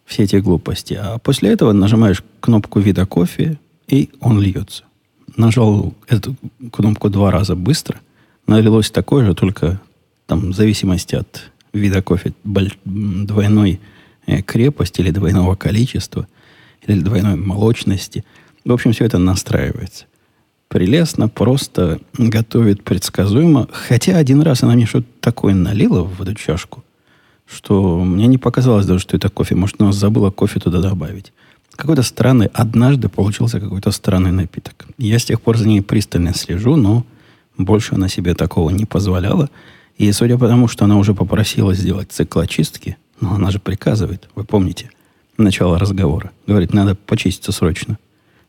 все 0.08 0.24
эти 0.24 0.36
глупости. 0.36 0.94
А 0.94 1.18
после 1.18 1.50
этого 1.50 1.72
нажимаешь 1.72 2.24
кнопку 2.40 2.80
вида 2.80 3.06
кофе, 3.06 3.58
и 3.86 4.10
он 4.20 4.40
льется. 4.40 4.84
Нажал 5.36 5.94
эту 6.08 6.34
кнопку 6.72 7.10
два 7.10 7.30
раза 7.30 7.54
быстро, 7.54 8.00
налилось 8.46 8.90
такое 8.90 9.24
же, 9.26 9.34
только 9.34 9.80
там 10.26 10.50
в 10.50 10.54
зависимости 10.54 11.14
от 11.14 11.52
вида 11.72 12.02
кофе 12.02 12.32
двойной 12.44 13.80
э, 14.26 14.42
крепости 14.42 15.02
или 15.02 15.10
двойного 15.10 15.54
количества, 15.54 16.26
или 16.86 17.00
двойной 17.00 17.36
молочности. 17.36 18.24
В 18.64 18.72
общем, 18.72 18.92
все 18.92 19.04
это 19.04 19.18
настраивается. 19.18 20.06
Прелестно, 20.68 21.28
просто 21.28 22.00
готовит 22.14 22.82
предсказуемо. 22.82 23.68
Хотя 23.72 24.16
один 24.16 24.42
раз 24.42 24.62
она 24.62 24.74
мне 24.74 24.86
что-то 24.86 25.06
такое 25.20 25.54
налила 25.54 26.02
в 26.02 26.20
эту 26.20 26.34
чашку, 26.34 26.84
что 27.48 28.04
мне 28.04 28.26
не 28.26 28.38
показалось 28.38 28.86
даже, 28.86 29.00
что 29.00 29.16
это 29.16 29.30
кофе. 29.30 29.54
Может, 29.54 29.80
она 29.80 29.92
забыла 29.92 30.30
кофе 30.30 30.60
туда 30.60 30.80
добавить. 30.80 31.32
Какой-то 31.74 32.02
странный, 32.02 32.50
однажды 32.52 33.08
получился 33.08 33.60
какой-то 33.60 33.90
странный 33.90 34.32
напиток. 34.32 34.86
Я 34.98 35.18
с 35.18 35.24
тех 35.24 35.40
пор 35.40 35.56
за 35.56 35.66
ней 35.66 35.80
пристально 35.80 36.34
слежу, 36.34 36.76
но 36.76 37.06
больше 37.56 37.94
она 37.94 38.08
себе 38.08 38.34
такого 38.34 38.70
не 38.70 38.84
позволяла. 38.84 39.48
И 39.96 40.10
судя 40.12 40.36
по 40.36 40.46
тому, 40.46 40.68
что 40.68 40.84
она 40.84 40.96
уже 40.96 41.14
попросила 41.14 41.74
сделать 41.74 42.12
цикл 42.12 42.40
очистки, 42.40 42.96
но 43.20 43.34
она 43.34 43.50
же 43.50 43.58
приказывает, 43.58 44.28
вы 44.34 44.44
помните, 44.44 44.90
начало 45.38 45.78
разговора. 45.78 46.32
Говорит, 46.46 46.74
надо 46.74 46.94
почиститься 46.94 47.52
срочно. 47.52 47.98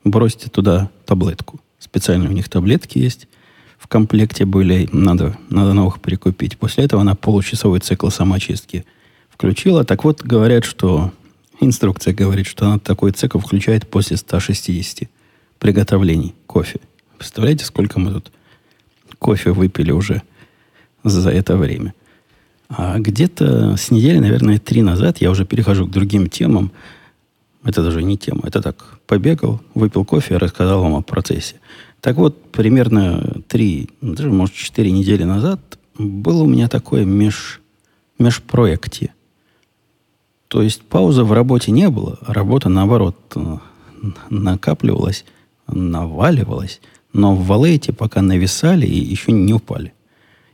Бросьте 0.04 0.50
туда 0.50 0.90
таблетку. 1.06 1.60
Специально 1.80 2.30
у 2.30 2.34
них 2.34 2.50
таблетки 2.50 2.98
есть. 2.98 3.28
Комплекте 3.90 4.46
были, 4.46 4.88
надо, 4.92 5.36
надо 5.50 5.74
новых 5.74 6.00
прикупить. 6.00 6.58
После 6.58 6.86
этого 6.86 7.02
она 7.02 7.16
получасовой 7.16 7.80
цикл 7.80 8.10
самоочистки 8.10 8.86
включила. 9.30 9.84
Так 9.84 10.04
вот, 10.04 10.22
говорят, 10.22 10.64
что 10.64 11.12
инструкция 11.60 12.14
говорит, 12.14 12.46
что 12.46 12.68
она 12.68 12.78
такой 12.78 13.12
цикл 13.12 13.40
включает 13.40 13.90
после 13.90 14.16
160 14.16 15.10
приготовлений 15.58 16.36
кофе. 16.46 16.80
Представляете, 17.18 17.66
сколько 17.66 18.00
мы 18.00 18.14
тут 18.14 18.32
кофе 19.18 19.52
выпили 19.52 19.92
уже 19.92 20.22
за 21.04 21.32
это 21.32 21.58
время. 21.58 21.96
А 22.70 23.00
где-то 23.00 23.76
с 23.76 23.90
недели, 23.90 24.20
наверное, 24.20 24.60
три 24.60 24.84
назад 24.84 25.18
я 25.18 25.32
уже 25.32 25.46
перехожу 25.46 25.88
к 25.88 25.92
другим 25.92 26.30
темам. 26.30 26.72
Это 27.64 27.84
даже 27.84 28.04
не 28.04 28.18
тема. 28.18 28.42
Это 28.44 28.62
так, 28.62 29.00
побегал, 29.08 29.62
выпил 29.74 30.06
кофе, 30.06 30.38
рассказал 30.38 30.84
вам 30.84 30.94
о 30.94 31.02
процессе. 31.02 31.56
Так 32.02 32.16
вот, 32.16 32.52
примерно 32.52 33.42
три, 33.48 33.90
даже, 34.02 34.30
может, 34.30 34.56
четыре 34.56 34.92
недели 34.92 35.24
назад 35.24 35.60
было 35.98 36.44
у 36.44 36.48
меня 36.48 36.68
такое 36.70 37.04
меж, 37.06 37.62
межпроекте. 38.18 39.14
То 40.48 40.62
есть 40.62 40.82
паузы 40.82 41.24
в 41.24 41.34
работе 41.34 41.72
не 41.72 41.90
было, 41.90 42.18
а 42.22 42.34
работа, 42.34 42.70
наоборот, 42.70 43.16
накапливалась, 44.30 45.26
наваливалась, 45.68 46.80
но 47.14 47.36
в 47.36 47.46
валете 47.46 47.94
пока 47.94 48.22
нависали 48.22 48.86
и 48.86 48.98
еще 48.98 49.32
не 49.32 49.54
упали 49.54 49.94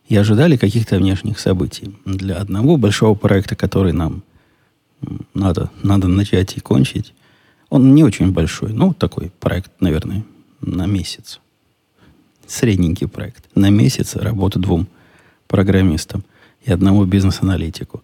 и 0.08 0.16
ожидали 0.16 0.58
каких-то 0.58 0.98
внешних 0.98 1.40
событий. 1.40 1.96
Для 2.06 2.38
одного 2.38 2.78
большого 2.78 3.16
проекта, 3.16 3.56
который 3.56 3.92
нам 3.92 4.24
надо, 5.34 5.72
надо 5.84 6.08
начать 6.08 6.58
и 6.58 6.60
кончить, 6.60 7.14
он 7.70 7.96
не 7.96 8.04
очень 8.04 8.32
большой, 8.32 8.74
ну, 8.74 8.94
такой 8.94 9.32
проект, 9.40 9.72
наверное, 9.80 10.24
на 10.66 10.86
месяц. 10.86 11.40
Средненький 12.48 13.08
проект. 13.08 13.46
На 13.56 13.70
месяц 13.70 14.16
работы 14.16 14.60
двум 14.60 14.88
программистам 15.48 16.24
и 16.64 16.72
одному 16.72 17.06
бизнес-аналитику. 17.06 18.04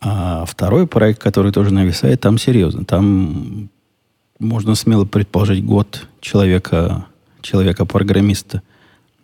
А 0.00 0.44
второй 0.46 0.86
проект, 0.86 1.20
который 1.20 1.52
тоже 1.52 1.72
нависает, 1.72 2.20
там 2.20 2.38
серьезно. 2.38 2.84
Там 2.84 3.68
можно 4.38 4.74
смело 4.74 5.04
предположить 5.04 5.64
год 5.64 6.06
человека, 6.20 7.06
человека-программиста 7.42 8.62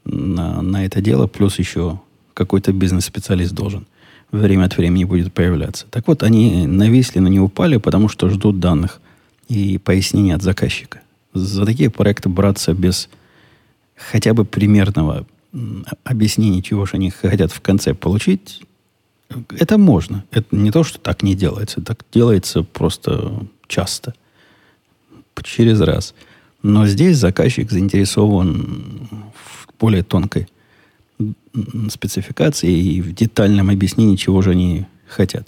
на, 0.04 0.60
на 0.62 0.84
это 0.84 1.00
дело, 1.00 1.26
плюс 1.26 1.58
еще 1.58 2.00
какой-то 2.34 2.72
бизнес-специалист 2.72 3.52
должен 3.52 3.86
время 4.30 4.64
от 4.64 4.76
времени 4.76 5.04
будет 5.04 5.32
появляться. 5.32 5.86
Так 5.90 6.06
вот, 6.08 6.22
они 6.22 6.66
нависли, 6.66 7.18
но 7.18 7.28
не 7.28 7.40
упали, 7.40 7.76
потому 7.76 8.08
что 8.08 8.28
ждут 8.28 8.60
данных 8.60 9.00
и 9.48 9.78
пояснений 9.78 10.32
от 10.32 10.42
заказчика. 10.42 11.00
За 11.36 11.66
такие 11.66 11.90
проекты 11.90 12.28
браться 12.28 12.72
без 12.72 13.08
хотя 13.94 14.34
бы 14.34 14.44
примерного 14.44 15.26
объяснения, 16.04 16.62
чего 16.62 16.86
же 16.86 16.92
они 16.94 17.10
хотят 17.10 17.52
в 17.52 17.60
конце 17.60 17.94
получить, 17.94 18.62
это 19.50 19.78
можно. 19.78 20.24
Это 20.30 20.54
не 20.54 20.70
то, 20.70 20.84
что 20.84 20.98
так 20.98 21.22
не 21.22 21.34
делается. 21.34 21.80
Так 21.80 22.04
делается 22.12 22.62
просто 22.62 23.46
часто. 23.66 24.14
Через 25.42 25.80
раз. 25.80 26.14
Но 26.62 26.86
здесь 26.86 27.18
заказчик 27.18 27.70
заинтересован 27.70 29.20
более 29.78 30.02
тонкой 30.02 30.48
спецификации 31.90 32.72
и 32.72 33.02
в 33.02 33.14
детальном 33.14 33.70
объяснении, 33.70 34.16
чего 34.16 34.42
же 34.42 34.50
они 34.50 34.86
хотят. 35.06 35.46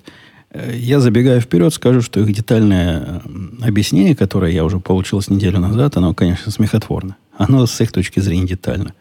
Э, 0.50 0.73
я 0.75 1.00
забегаю 1.00 1.40
вперед, 1.40 1.73
скажу, 1.73 2.00
что 2.02 2.21
их 2.21 2.33
детальное 2.33 3.23
объяснение, 3.62 4.17
которое 4.17 4.52
я 4.52 4.64
уже 4.64 4.81
получил 4.81 5.21
с 5.21 5.28
неделю 5.28 5.59
назад, 5.59 5.97
оно, 5.97 6.14
конечно, 6.14 6.50
смехотворно. 6.50 7.17
Оно 7.37 7.67
с 7.67 7.81
их 7.81 7.93
точки 7.93 8.21
зрения 8.21 8.47
детально. 8.47 8.95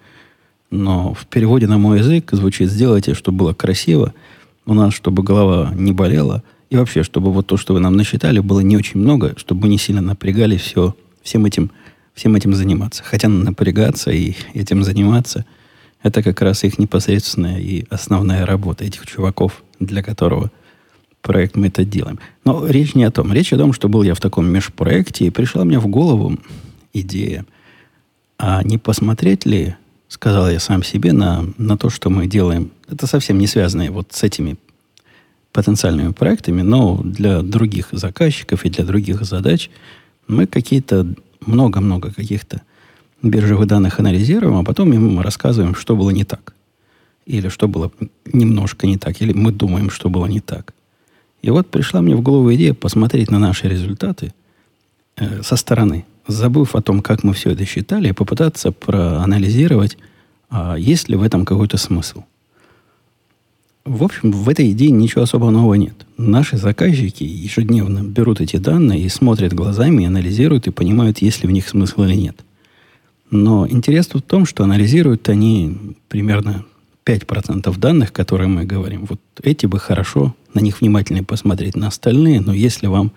Но 0.70 1.14
в 1.14 1.26
переводе 1.28 1.68
на 1.68 1.78
мой 1.78 2.00
язык 2.00 2.30
звучит 2.32 2.70
«сделайте, 2.70 3.14
чтобы 3.14 3.40
было 3.40 3.54
красиво, 3.54 4.14
у 4.66 4.74
нас, 4.74 4.94
чтобы 4.94 5.24
голова 5.24 5.72
не 5.74 5.94
болела, 5.94 6.44
и 6.70 6.76
вообще, 6.76 7.04
чтобы 7.04 7.32
вот 7.32 7.48
то, 7.48 7.56
что 7.56 7.74
вы 7.74 7.80
нам 7.80 7.96
насчитали, 7.96 8.40
было 8.40 8.60
не 8.60 8.76
очень 8.76 9.00
много, 9.00 9.34
чтобы 9.38 9.62
мы 9.62 9.68
не 9.70 9.78
сильно 9.78 10.02
напрягали 10.02 10.58
все, 10.58 10.94
всем 11.24 11.46
этим 11.46 11.72
всем 12.18 12.36
этим 12.36 12.54
заниматься. 12.56 13.04
Хотя 13.06 13.30
напрягаться 13.30 14.10
и 14.10 14.34
этим 14.56 14.84
заниматься, 14.84 15.46
это 16.02 16.24
как 16.24 16.42
раз 16.42 16.64
их 16.64 16.80
непосредственная 16.80 17.60
и 17.60 17.86
основная 17.92 18.46
работа 18.46 18.84
этих 18.84 19.06
чуваков, 19.06 19.64
для 19.80 20.02
которого 20.02 20.52
проект 21.28 21.58
мы 21.58 21.68
это 21.68 21.84
делаем. 21.84 22.20
Но 22.46 22.66
речь 22.66 22.96
не 22.96 23.04
о 23.04 23.12
том. 23.12 23.34
Речь 23.34 23.52
о 23.52 23.58
том, 23.58 23.74
что 23.74 23.90
был 23.90 24.02
я 24.04 24.14
в 24.14 24.22
таком 24.22 24.48
межпроекте, 24.48 25.28
и 25.28 25.30
пришла 25.30 25.66
мне 25.66 25.78
в 25.78 25.88
голову 25.88 26.38
идея, 26.94 27.46
а 28.40 28.64
не 28.64 28.78
посмотреть 28.78 29.46
ли, 29.46 29.76
сказал 30.08 30.50
я 30.50 30.60
сам 30.60 30.84
себе, 30.84 31.12
на, 31.12 31.46
на 31.58 31.78
то, 31.78 31.90
что 31.90 32.10
мы 32.10 32.28
делаем. 32.28 32.72
Это 32.90 33.08
совсем 33.08 33.40
не 33.40 33.48
связано 33.48 33.92
вот 33.92 34.14
с 34.14 34.24
этими 34.24 34.56
потенциальными 35.52 36.14
проектами, 36.14 36.62
но 36.62 37.02
для 37.04 37.42
других 37.42 37.90
заказчиков 37.92 38.64
и 38.64 38.70
для 38.70 38.86
других 38.86 39.22
задач 39.24 39.70
мы 40.28 40.48
какие-то 40.48 41.08
много-много 41.46 42.14
каких-то 42.14 42.62
биржевых 43.22 43.68
данных 43.68 44.00
анализируем, 44.00 44.56
а 44.56 44.64
потом 44.64 44.94
им 44.94 45.20
рассказываем, 45.20 45.76
что 45.76 45.96
было 45.98 46.12
не 46.12 46.24
так. 46.24 46.54
Или 47.26 47.50
что 47.50 47.68
было 47.68 47.92
немножко 48.26 48.88
не 48.88 48.98
так. 48.98 49.22
Или 49.22 49.34
мы 49.34 49.52
думаем, 49.52 49.90
что 49.90 50.10
было 50.10 50.28
не 50.28 50.40
так. 50.40 50.74
И 51.42 51.50
вот 51.50 51.70
пришла 51.70 52.02
мне 52.02 52.16
в 52.16 52.22
голову 52.22 52.54
идея 52.56 52.74
посмотреть 52.74 53.32
на 53.32 53.40
наши 53.40 53.68
результаты 53.68 54.34
э, 55.18 55.42
со 55.44 55.56
стороны, 55.56 56.06
забыв 56.28 56.76
о 56.76 56.82
том, 56.82 57.02
как 57.02 57.24
мы 57.24 57.34
все 57.34 57.52
это 57.52 57.66
считали, 57.66 58.12
попытаться 58.12 58.72
проанализировать, 58.72 59.98
а 60.50 60.76
есть 60.76 61.10
ли 61.10 61.16
в 61.16 61.24
этом 61.24 61.46
какой-то 61.46 61.78
смысл– 61.78 62.24
в 63.88 64.04
общем, 64.04 64.32
в 64.32 64.50
этой 64.50 64.72
идее 64.72 64.92
ничего 64.92 65.22
особо 65.22 65.50
нового 65.50 65.76
нет. 65.76 66.06
Наши 66.18 66.58
заказчики 66.58 67.24
ежедневно 67.24 68.04
берут 68.04 68.42
эти 68.42 68.58
данные 68.58 69.00
и 69.00 69.08
смотрят 69.08 69.54
глазами, 69.54 70.04
и 70.04 70.06
анализируют, 70.06 70.68
и 70.68 70.72
понимают, 70.72 71.20
есть 71.20 71.42
ли 71.42 71.48
в 71.48 71.52
них 71.52 71.70
смысл 71.70 72.04
или 72.04 72.16
нет. 72.16 72.44
Но 73.32 73.66
интерес 73.66 74.08
в 74.08 74.22
том, 74.22 74.46
что 74.46 74.66
анализируют 74.66 75.30
они 75.30 75.96
примерно 76.10 76.66
5% 77.08 77.78
данных, 77.78 78.12
которые 78.12 78.50
мы 78.50 78.66
говорим. 78.66 79.06
Вот 79.06 79.22
эти 79.42 79.66
бы 79.66 79.80
хорошо 79.80 80.36
на 80.54 80.60
них 80.60 80.82
внимательнее 80.82 81.24
посмотреть. 81.24 81.76
На 81.76 81.88
остальные, 81.88 82.42
но 82.42 82.54
если 82.54 82.88
вам 82.88 83.12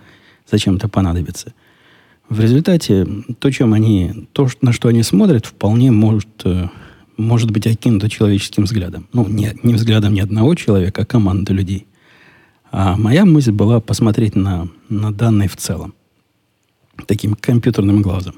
зачем-то 0.49 0.89
понадобится 0.89 1.53
В 2.29 2.41
результате 2.41 3.07
то, 3.39 3.51
чем 3.51 3.73
они, 3.73 4.29
то, 4.33 4.49
на 4.63 4.73
что 4.73 4.89
они 4.89 5.03
смотрят, 5.03 5.47
вполне 5.47 5.91
может, 5.91 6.29
э, 6.45 6.69
может 7.17 7.51
быть 7.51 7.67
окинуто 7.67 8.09
человеческим 8.09 8.65
взглядом. 8.65 9.09
Ну, 9.13 9.27
не, 9.27 9.53
не 9.63 9.75
взглядом 9.75 10.15
ни 10.15 10.21
одного 10.21 10.55
человека, 10.55 11.03
а 11.03 11.07
команды 11.07 11.53
людей. 11.53 11.87
А 12.71 12.97
моя 12.97 13.25
мысль 13.25 13.51
была 13.51 13.81
посмотреть 13.81 14.37
на, 14.37 14.69
на 14.89 15.13
данные 15.13 15.49
в 15.49 15.57
целом. 15.57 15.95
Таким 17.07 17.35
компьютерным 17.35 18.03
глазом. 18.03 18.37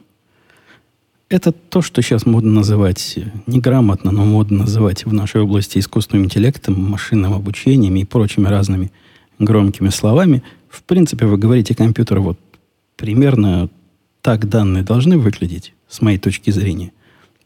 Это 1.33 1.51
то, 1.51 1.81
что 1.81 2.03
сейчас 2.03 2.27
модно 2.27 2.53
называть 2.53 3.19
неграмотно, 3.47 4.11
но 4.11 4.27
модно 4.27 4.65
называть 4.65 5.07
в 5.07 5.15
нашей 5.15 5.41
области 5.41 5.79
искусственным 5.79 6.27
интеллектом, 6.27 6.79
машинным 6.79 7.33
обучением 7.33 7.97
и 7.97 8.05
прочими 8.05 8.49
разными 8.49 8.93
громкими 9.39 9.89
словами. 9.89 10.43
В 10.69 10.83
принципе, 10.83 11.25
вы 11.25 11.39
говорите 11.39 11.75
компьютер, 11.75 12.21
вот 12.21 12.39
примерно 12.99 13.71
так 14.21 14.47
данные 14.47 14.83
должны 14.83 15.17
выглядеть, 15.17 15.73
с 15.89 16.03
моей 16.03 16.19
точки 16.19 16.51
зрения. 16.51 16.93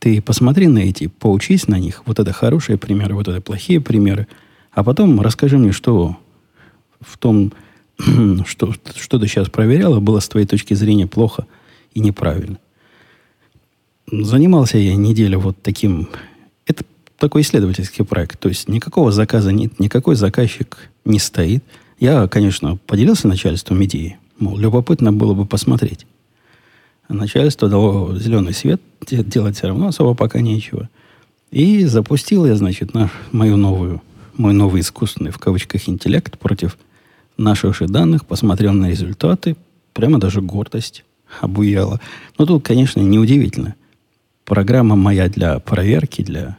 Ты 0.00 0.21
посмотри 0.21 0.66
на 0.66 0.78
эти, 0.78 1.07
поучись 1.07 1.69
на 1.69 1.78
них. 1.78 2.02
Вот 2.07 2.19
это 2.19 2.33
хорошие 2.33 2.78
примеры, 2.78 3.14
вот 3.14 3.28
это 3.28 3.40
плохие 3.40 3.81
примеры. 3.81 4.26
А 4.73 4.83
потом 4.83 5.21
расскажи 5.21 5.59
мне, 5.59 5.71
что 5.71 6.16
в 7.00 7.16
том, 7.19 7.52
что, 8.47 8.73
что 8.97 9.21
ты 9.21 9.28
сейчас 9.28 9.49
проверяла, 9.49 10.00
было 10.00 10.19
с 10.19 10.28
твоей 10.28 10.49
точки 10.49 10.75
зрения 10.75 11.07
плохо 11.07 11.47
и 11.95 12.00
неправильно. 12.00 12.59
Занимался 14.10 14.78
я 14.78 14.94
неделю 14.94 15.40
вот 15.40 15.56
таким... 15.62 16.08
Это 16.66 16.84
такой 17.18 17.42
исследовательский 17.42 18.04
проект. 18.04 18.38
То 18.38 18.48
есть 18.48 18.68
никакого 18.68 19.10
заказа 19.10 19.52
нет, 19.52 19.80
никакой 19.80 20.14
заказчик 20.16 20.90
не 21.04 21.18
стоит. 21.18 21.64
Я, 21.98 22.28
конечно, 22.28 22.76
поделился 22.86 23.26
начальством 23.26 23.82
идеей. 23.84 24.16
Мол, 24.38 24.58
любопытно 24.58 25.12
было 25.12 25.34
бы 25.34 25.46
посмотреть. 25.46 26.06
Начальство 27.08 27.68
дало 27.68 28.16
зеленый 28.18 28.52
свет, 28.52 28.80
делать 29.00 29.56
все 29.56 29.68
равно 29.68 29.88
особо 29.88 30.14
пока 30.14 30.40
нечего. 30.40 30.88
И 31.50 31.84
запустил 31.84 32.46
я, 32.46 32.56
значит, 32.56 32.94
наш, 32.94 33.10
мою 33.32 33.56
новую, 33.56 34.02
мой 34.36 34.52
новый 34.52 34.80
искусственный, 34.80 35.30
в 35.30 35.38
кавычках, 35.38 35.88
интеллект 35.88 36.38
против 36.38 36.76
наших 37.38 37.76
же 37.76 37.86
данных, 37.86 38.26
посмотрел 38.26 38.72
на 38.72 38.90
результаты, 38.90 39.56
прямо 39.92 40.18
даже 40.18 40.42
гордость 40.42 41.04
обуяла. 41.40 42.00
Но 42.38 42.46
тут, 42.46 42.64
конечно, 42.64 43.00
неудивительно. 43.00 43.75
Программа 44.47 44.95
моя 44.95 45.29
для 45.29 45.59
проверки, 45.59 46.23
для, 46.23 46.57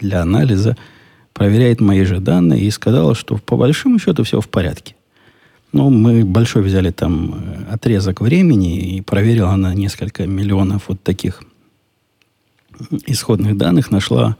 для 0.00 0.22
анализа 0.22 0.76
проверяет 1.34 1.80
мои 1.80 2.02
же 2.04 2.18
данные 2.18 2.62
и 2.62 2.70
сказала, 2.70 3.14
что 3.14 3.36
по 3.36 3.58
большому 3.58 3.98
счету 3.98 4.24
все 4.24 4.40
в 4.40 4.48
порядке. 4.48 4.96
Ну, 5.72 5.90
мы 5.90 6.24
большой 6.24 6.62
взяли 6.62 6.90
там 6.90 7.34
э, 7.34 7.74
отрезок 7.74 8.22
времени 8.22 8.96
и 8.96 9.02
проверила 9.02 9.54
на 9.56 9.74
несколько 9.74 10.26
миллионов 10.26 10.88
вот 10.88 11.02
таких 11.02 11.42
исходных 13.06 13.58
данных, 13.58 13.90
нашла 13.90 14.36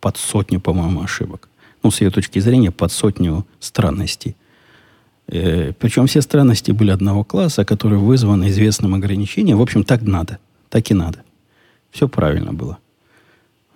под 0.00 0.16
сотню, 0.16 0.60
по-моему, 0.60 1.02
ошибок. 1.02 1.50
Ну, 1.82 1.90
с 1.90 2.00
ее 2.00 2.10
точки 2.10 2.38
зрения, 2.38 2.70
под 2.70 2.90
сотню 2.90 3.46
странностей. 3.60 4.34
Э, 5.32 5.72
причем 5.78 6.06
все 6.06 6.20
странности 6.20 6.72
были 6.72 6.90
одного 6.90 7.24
класса, 7.24 7.64
которые 7.64 7.98
вызваны 7.98 8.50
известным 8.50 8.94
ограничением. 8.94 9.56
В 9.56 9.62
общем, 9.62 9.82
так 9.82 10.02
надо. 10.02 10.38
Так 10.68 10.90
и 10.90 10.94
надо. 10.94 11.20
Все 11.90 12.06
правильно 12.06 12.52
было. 12.52 12.78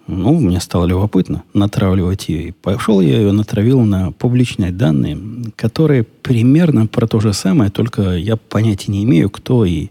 Ну, 0.07 0.39
мне 0.39 0.61
стало 0.61 0.85
любопытно 0.85 1.45
натравливать 1.55 2.29
ее. 2.29 2.49
И 2.49 2.53
пошел 2.53 3.01
я 3.01 3.17
ее 3.17 3.33
натравил 3.33 3.81
на 3.81 4.13
публичные 4.13 4.71
данные, 4.71 5.19
которые 5.57 6.05
примерно 6.05 6.87
про 6.87 7.07
то 7.09 7.21
же 7.21 7.33
самое, 7.33 7.71
только 7.71 8.17
я 8.17 8.37
понятия 8.37 8.93
не 8.93 9.03
имею, 9.05 9.31
кто 9.31 9.65
и, 9.65 9.89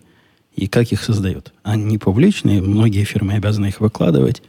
и 0.56 0.68
как 0.68 0.92
их 0.92 1.04
создает. 1.04 1.52
Они 1.64 1.98
публичные, 1.98 2.62
многие 2.62 3.04
фирмы 3.04 3.34
обязаны 3.34 3.68
их 3.68 3.82
выкладывать. 3.82 4.44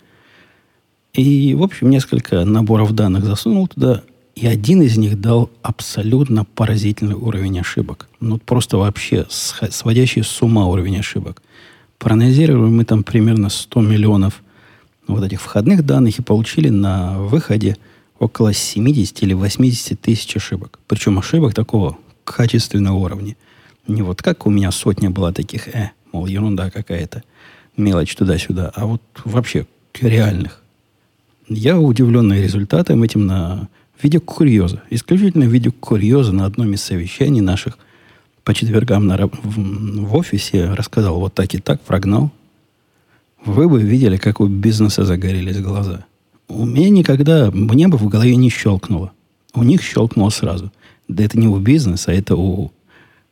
И, 1.14 1.54
в 1.54 1.62
общем, 1.62 1.88
несколько 1.88 2.44
наборов 2.44 2.92
данных 2.92 3.24
засунул 3.24 3.68
туда, 3.68 4.02
и 4.36 4.46
один 4.46 4.82
из 4.82 4.98
них 4.98 5.18
дал 5.18 5.50
абсолютно 5.62 6.44
поразительный 6.44 7.14
уровень 7.14 7.58
ошибок. 7.58 8.06
Ну, 8.20 8.36
просто 8.36 8.76
вообще 8.76 9.26
сводящий 9.30 10.22
с 10.22 10.42
ума 10.42 10.66
уровень 10.66 10.98
ошибок. 10.98 11.42
Проанализируем 11.98 12.76
мы 12.76 12.84
там 12.84 13.02
примерно 13.02 13.48
100 13.48 13.80
миллионов 13.80 14.42
вот 15.08 15.24
этих 15.24 15.40
входных 15.40 15.86
данных 15.86 16.18
и 16.18 16.22
получили 16.22 16.68
на 16.68 17.18
выходе 17.18 17.78
около 18.18 18.52
70 18.52 19.22
или 19.22 19.32
80 19.32 19.98
тысяч 19.98 20.36
ошибок. 20.36 20.78
Причем 20.86 21.18
ошибок 21.18 21.54
такого 21.54 21.96
качественного 22.24 22.96
уровня. 22.96 23.36
Не 23.86 24.02
вот 24.02 24.20
как 24.20 24.46
у 24.46 24.50
меня 24.50 24.70
сотня 24.70 25.10
была 25.10 25.32
таких, 25.32 25.68
э, 25.68 25.92
мол, 26.12 26.26
ерунда 26.26 26.70
какая-то, 26.70 27.22
мелочь 27.78 28.14
туда-сюда, 28.14 28.70
а 28.74 28.84
вот 28.84 29.00
вообще 29.24 29.66
реальных. 29.98 30.62
Я 31.48 31.78
удивленный 31.78 32.42
результатом 32.42 33.02
этим 33.02 33.26
на 33.26 33.68
виде 34.02 34.20
курьеза. 34.20 34.82
Исключительно 34.90 35.46
в 35.46 35.52
виде 35.52 35.70
курьеза 35.70 36.32
на 36.32 36.46
одном 36.46 36.72
из 36.72 36.82
совещаний 36.82 37.40
наших 37.40 37.78
по 38.44 38.54
четвергам 38.54 39.06
на, 39.06 39.26
в, 39.26 39.30
в 39.42 40.14
офисе 40.14 40.72
рассказал 40.72 41.18
вот 41.18 41.34
так 41.34 41.54
и 41.54 41.58
так, 41.58 41.80
прогнал 41.80 42.30
вы 43.46 43.68
бы 43.68 43.80
видели, 43.80 44.16
как 44.16 44.40
у 44.40 44.46
бизнеса 44.46 45.04
загорелись 45.04 45.60
глаза. 45.60 46.04
У 46.48 46.66
меня 46.66 46.90
никогда, 46.90 47.50
мне 47.52 47.88
бы 47.88 47.96
в 47.96 48.08
голове 48.08 48.36
не 48.36 48.50
щелкнуло. 48.50 49.12
У 49.54 49.62
них 49.62 49.82
щелкнуло 49.82 50.30
сразу. 50.30 50.70
Да 51.08 51.24
это 51.24 51.38
не 51.38 51.46
у 51.46 51.58
бизнеса, 51.58 52.12
это 52.12 52.36
у, 52.36 52.72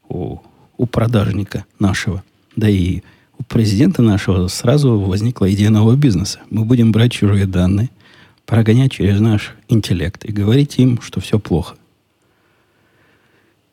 у, 0.09 0.39
у 0.77 0.87
продажника 0.87 1.65
нашего. 1.79 2.23
Да 2.57 2.69
и 2.69 3.03
у 3.39 3.43
президента 3.43 4.03
нашего 4.03 4.47
сразу 4.47 4.99
возникла 4.99 5.53
идея 5.53 5.71
нового 5.71 5.97
бизнеса. 5.97 6.41
Мы 6.51 6.65
будем 6.65 6.93
брать 6.93 7.13
чужие 7.13 7.47
данные, 7.47 7.91
прогонять 8.47 8.93
через 8.93 9.21
наш 9.21 9.55
интеллект 9.69 10.25
и 10.25 10.33
говорить 10.33 10.79
им, 10.79 11.01
что 11.01 11.21
все 11.21 11.39
плохо. 11.39 11.77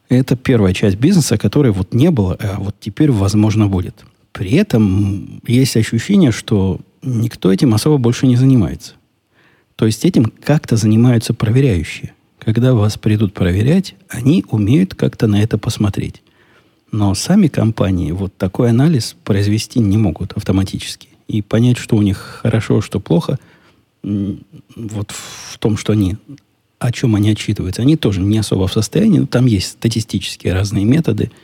Это 0.10 0.36
первая 0.36 0.73
часть 0.73 0.97
бизнеса, 0.97 1.38
которой 1.38 1.71
вот 1.71 1.93
не 1.93 2.12
было, 2.12 2.36
а 2.39 2.57
вот 2.60 2.75
теперь, 2.79 3.12
возможно, 3.12 3.67
будет. 3.67 4.03
При 4.34 4.51
этом 4.51 5.41
есть 5.47 5.77
ощущение, 5.77 6.31
что 6.31 6.79
никто 7.01 7.51
этим 7.51 7.73
особо 7.73 7.97
больше 7.97 8.27
не 8.27 8.36
занимается. 8.36 8.95
То 9.75 9.86
есть 9.86 10.05
этим 10.05 10.31
как-то 10.43 10.75
занимаются 10.75 11.34
проверяющие. 11.34 12.13
Когда 12.39 12.73
вас 12.73 12.97
придут 12.97 13.34
проверять, 13.34 13.95
они 14.10 14.43
умеют 14.49 14.95
как-то 14.95 15.27
на 15.27 15.41
это 15.41 15.57
посмотреть. 15.57 16.21
Но 16.91 17.13
сами 17.13 17.47
компании 17.47 18.12
вот 18.12 18.36
такой 18.36 18.69
анализ 18.69 19.15
произвести 19.23 19.79
не 19.79 19.97
могут 19.97 20.34
автоматически. 20.34 21.07
И 21.27 21.41
понять, 21.41 21.77
что 21.77 21.95
у 21.95 22.01
них 22.01 22.39
хорошо, 22.41 22.81
что 22.81 22.99
плохо, 22.99 23.39
вот 24.03 25.11
в 25.11 25.57
том, 25.59 25.77
что 25.77 25.93
они, 25.93 26.17
о 26.79 26.91
чем 26.91 27.15
они 27.15 27.31
отчитываются, 27.31 27.81
они 27.81 27.97
тоже 27.97 28.21
не 28.21 28.37
особо 28.37 28.67
в 28.67 28.73
состоянии. 28.73 29.25
Там 29.25 29.45
есть 29.45 29.71
статистические 29.71 30.53
разные 30.53 30.85
методы– 30.85 31.31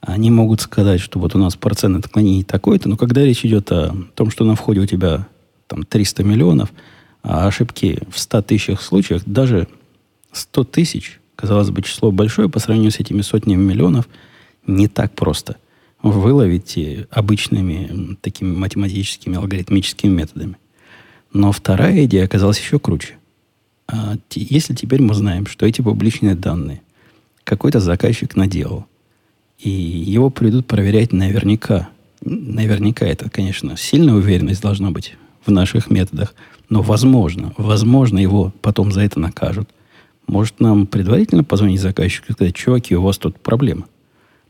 они 0.00 0.30
могут 0.30 0.60
сказать, 0.60 1.00
что 1.00 1.18
вот 1.18 1.34
у 1.34 1.38
нас 1.38 1.56
процент 1.56 2.04
отклонений 2.04 2.44
такой-то, 2.44 2.88
но 2.88 2.96
когда 2.96 3.24
речь 3.24 3.44
идет 3.44 3.70
о 3.72 3.94
том, 4.14 4.30
что 4.30 4.44
на 4.44 4.54
входе 4.54 4.80
у 4.80 4.86
тебя 4.86 5.26
там 5.66 5.84
300 5.84 6.24
миллионов, 6.24 6.72
а 7.22 7.46
ошибки 7.46 8.00
в 8.10 8.18
100 8.18 8.42
тысячах 8.42 8.82
случаях, 8.82 9.22
даже 9.26 9.66
100 10.32 10.64
тысяч, 10.64 11.20
казалось 11.34 11.70
бы, 11.70 11.82
число 11.82 12.12
большое 12.12 12.48
по 12.48 12.60
сравнению 12.60 12.92
с 12.92 13.00
этими 13.00 13.22
сотнями 13.22 13.62
миллионов, 13.62 14.08
не 14.66 14.86
так 14.86 15.12
просто 15.14 15.56
выловить 16.00 16.78
обычными 17.10 18.16
такими 18.20 18.54
математическими, 18.54 19.36
алгоритмическими 19.36 20.10
методами. 20.10 20.56
Но 21.32 21.52
вторая 21.52 22.04
идея 22.04 22.24
оказалась 22.24 22.58
еще 22.58 22.78
круче. 22.78 23.16
А 23.86 24.16
если 24.34 24.74
теперь 24.74 25.02
мы 25.02 25.14
знаем, 25.14 25.46
что 25.46 25.66
эти 25.66 25.80
публичные 25.80 26.34
данные 26.34 26.82
какой-то 27.44 27.80
заказчик 27.80 28.36
наделал– 28.36 28.86
и 29.58 29.70
его 29.70 30.30
придут 30.30 30.66
проверять 30.66 31.12
наверняка. 31.12 31.88
Наверняка 32.20 33.06
это, 33.06 33.28
конечно, 33.28 33.76
сильная 33.76 34.14
уверенность 34.14 34.62
должна 34.62 34.90
быть 34.90 35.16
в 35.44 35.50
наших 35.50 35.90
методах. 35.90 36.34
Но 36.68 36.82
возможно, 36.82 37.52
возможно, 37.56 38.18
его 38.18 38.52
потом 38.60 38.92
за 38.92 39.00
это 39.00 39.18
накажут. 39.18 39.68
Может, 40.26 40.60
нам 40.60 40.86
предварительно 40.86 41.42
позвонить 41.42 41.80
заказчику 41.80 42.26
и 42.28 42.32
сказать, 42.32 42.54
чуваки, 42.54 42.94
у 42.94 43.02
вас 43.02 43.18
тут 43.18 43.40
проблема. 43.40 43.86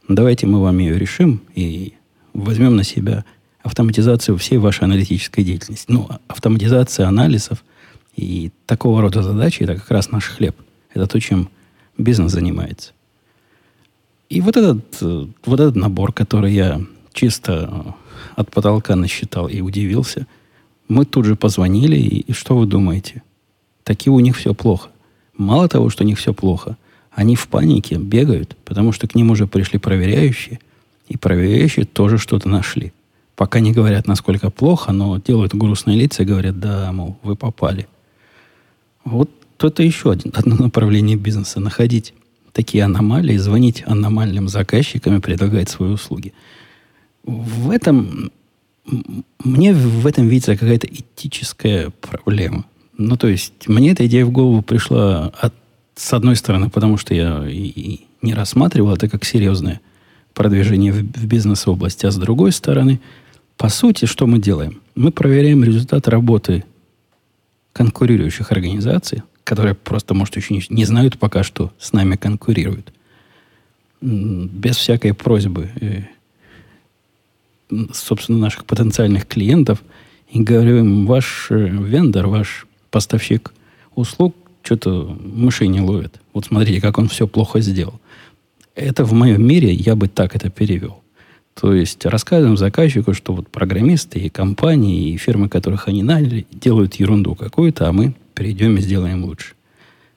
Давайте 0.09 0.47
мы 0.47 0.61
вам 0.61 0.79
ее 0.79 0.99
решим 0.99 1.41
и 1.55 1.95
возьмем 2.35 2.77
на 2.77 2.85
себя 2.85 3.25
автоматизацию 3.63 4.37
всей 4.39 4.59
вашей 4.59 4.85
аналитической 4.85 5.43
деятельности. 5.43 5.87
Ну, 5.89 6.09
автоматизация 6.29 7.07
анализов 7.07 7.65
и 8.17 8.51
такого 8.67 9.01
рода 9.03 9.23
задачи– 9.23 9.63
это 9.65 9.75
как 9.75 9.91
раз 9.91 10.11
наш 10.11 10.25
хлеб. 10.25 10.57
Это 10.93 11.07
то, 11.07 11.21
чем 11.21 11.49
бизнес 11.97 12.33
занимается. 12.33 12.93
И 14.29 14.41
вот 14.41 14.57
этот, 14.57 14.85
э, 15.01 15.27
вот 15.45 15.61
этот 15.61 15.77
набор, 15.77 16.13
который 16.13 16.53
я 16.53 16.81
чисто 17.13 17.71
э, 17.71 17.91
от 18.37 18.51
потолка 18.51 18.95
насчитал 18.97 19.49
и 19.49 19.61
удивился, 19.61 20.27
мы 20.89 21.05
тут 21.05 21.25
же 21.25 21.37
позвонили, 21.37 21.97
и, 21.97 22.21
и 22.21 22.33
что 22.33 22.57
вы 22.57 22.67
думаете? 22.67 23.23
Таки 23.85 24.11
у 24.11 24.21
них 24.21 24.37
все 24.37 24.55
плохо. 24.55 24.91
Мало 25.37 25.69
того, 25.69 25.89
что 25.89 26.05
у 26.05 26.07
них 26.07 26.19
все 26.19 26.35
плохо, 26.35 26.77
Они 27.11 27.37
в 27.37 27.49
панике 27.49 27.97
бегают, 27.97 28.57
потому 28.65 28.93
что 28.93 29.09
к 29.09 29.15
ним 29.15 29.31
уже 29.31 29.47
пришли 29.47 29.79
проверяющие, 29.79 30.61
и 31.09 31.17
проверяющие 31.17 31.85
тоже 31.85 32.19
что-то 32.19 32.49
нашли. 32.49 32.93
Пока 33.39 33.61
не 33.61 33.73
говорят, 33.73 34.09
насколько 34.09 34.51
плохо, 34.51 34.91
но 34.91 35.17
делают 35.19 35.55
грустные 35.55 35.97
лица 35.97 36.25
и 36.25 36.27
говорят, 36.27 36.59
да, 36.59 36.91
мол, 36.91 37.19
вы 37.23 37.37
попали. 37.37 37.87
Вот 39.05 39.31
это 39.61 39.85
еще 39.85 40.11
один, 40.11 40.33
одно 40.35 40.57
направление 40.57 41.17
бизнеса. 41.17 41.61
Находить 41.61 42.15
такие 42.53 42.83
аномалии, 42.83 43.37
звонить 43.37 43.85
аномальным 43.87 44.49
заказчикам 44.49 45.17
и 45.17 45.21
предлагать 45.21 45.69
свои 45.69 45.91
услуги. 45.91 46.33
В 47.23 47.71
этом 47.71 48.33
мне 49.45 49.73
в 49.73 50.05
этом 50.05 50.27
видится 50.27 50.57
какая-то 50.57 50.89
этическая 50.89 51.91
проблема. 51.91 52.65
Ну, 52.97 53.17
то 53.17 53.29
есть, 53.29 53.69
мне 53.69 53.93
эта 53.93 54.05
идея 54.09 54.27
в 54.27 54.33
голову 54.33 54.63
пришла 54.63 55.27
от, 55.41 55.55
с 55.95 56.13
одной 56.13 56.35
стороны, 56.35 56.71
потому 56.71 56.97
что 56.97 57.15
я 57.15 57.49
и, 57.49 58.01
не 58.21 58.35
рассматривал 58.35 58.95
это 58.95 59.09
как 59.09 59.25
серьезное 59.25 59.81
продвижение 60.35 60.93
в, 60.93 60.97
в 60.97 61.27
бизнес-области, 61.27 62.05
а 62.05 62.11
с 62.11 62.17
другой 62.17 62.51
стороны, 62.51 63.01
по 63.59 63.69
сути, 63.69 64.07
что 64.07 64.27
мы 64.27 64.39
делаем? 64.39 64.81
Мы 64.95 65.13
проверяем 65.13 65.63
результат 65.65 66.09
работы 66.09 66.65
конкурирующих 67.73 68.51
организаций, 68.53 69.23
которые 69.45 69.75
просто, 69.75 70.15
может, 70.15 70.37
еще 70.37 70.55
не, 70.55 70.63
не 70.71 70.85
знают 70.85 71.19
пока, 71.19 71.43
что 71.43 71.73
с 71.79 71.93
нами 71.93 72.17
конкурируют. 72.17 72.93
Без 74.01 74.77
всякой 74.77 75.13
просьбы 75.13 75.71
э, 75.81 76.03
собственно, 77.93 78.39
наших 78.39 78.65
потенциальных 78.65 79.27
клиентов 79.27 79.83
и 80.31 80.41
говорим, 80.41 81.07
ваш 81.07 81.49
э, 81.51 81.57
вендор, 81.57 82.29
ваш 82.29 82.67
поставщик 82.91 83.53
услуг 83.95 84.35
что-то 84.63 85.17
мыши 85.21 85.67
не 85.67 85.81
ловит. 85.81 86.21
Вот 86.33 86.47
смотрите, 86.47 86.81
как 86.81 86.99
он 86.99 87.09
все 87.09 87.27
плохо 87.27 87.61
сделал. 87.61 88.01
Это 88.75 89.05
в 89.05 89.13
моем 89.13 89.45
мире, 89.47 89.73
я 89.73 89.97
бы 89.97 90.09
так 90.09 90.37
это 90.37 90.51
перевел. 90.51 91.03
То 91.61 91.75
есть 91.75 92.07
рассказываем 92.07 92.57
заказчику, 92.57 93.15
что 93.15 93.35
вот 93.35 93.49
программисты 93.49 94.21
и 94.21 94.29
компании, 94.29 95.11
и 95.11 95.17
фирмы, 95.17 95.49
которых 95.49 95.89
они 95.89 96.05
наняли, 96.05 96.47
делают 96.53 96.95
ерунду 96.95 97.35
какую-то, 97.35 97.89
а 97.89 97.93
мы 97.93 98.15
перейдем 98.35 98.77
и 98.77 98.81
сделаем 98.81 99.25
лучше. 99.25 99.55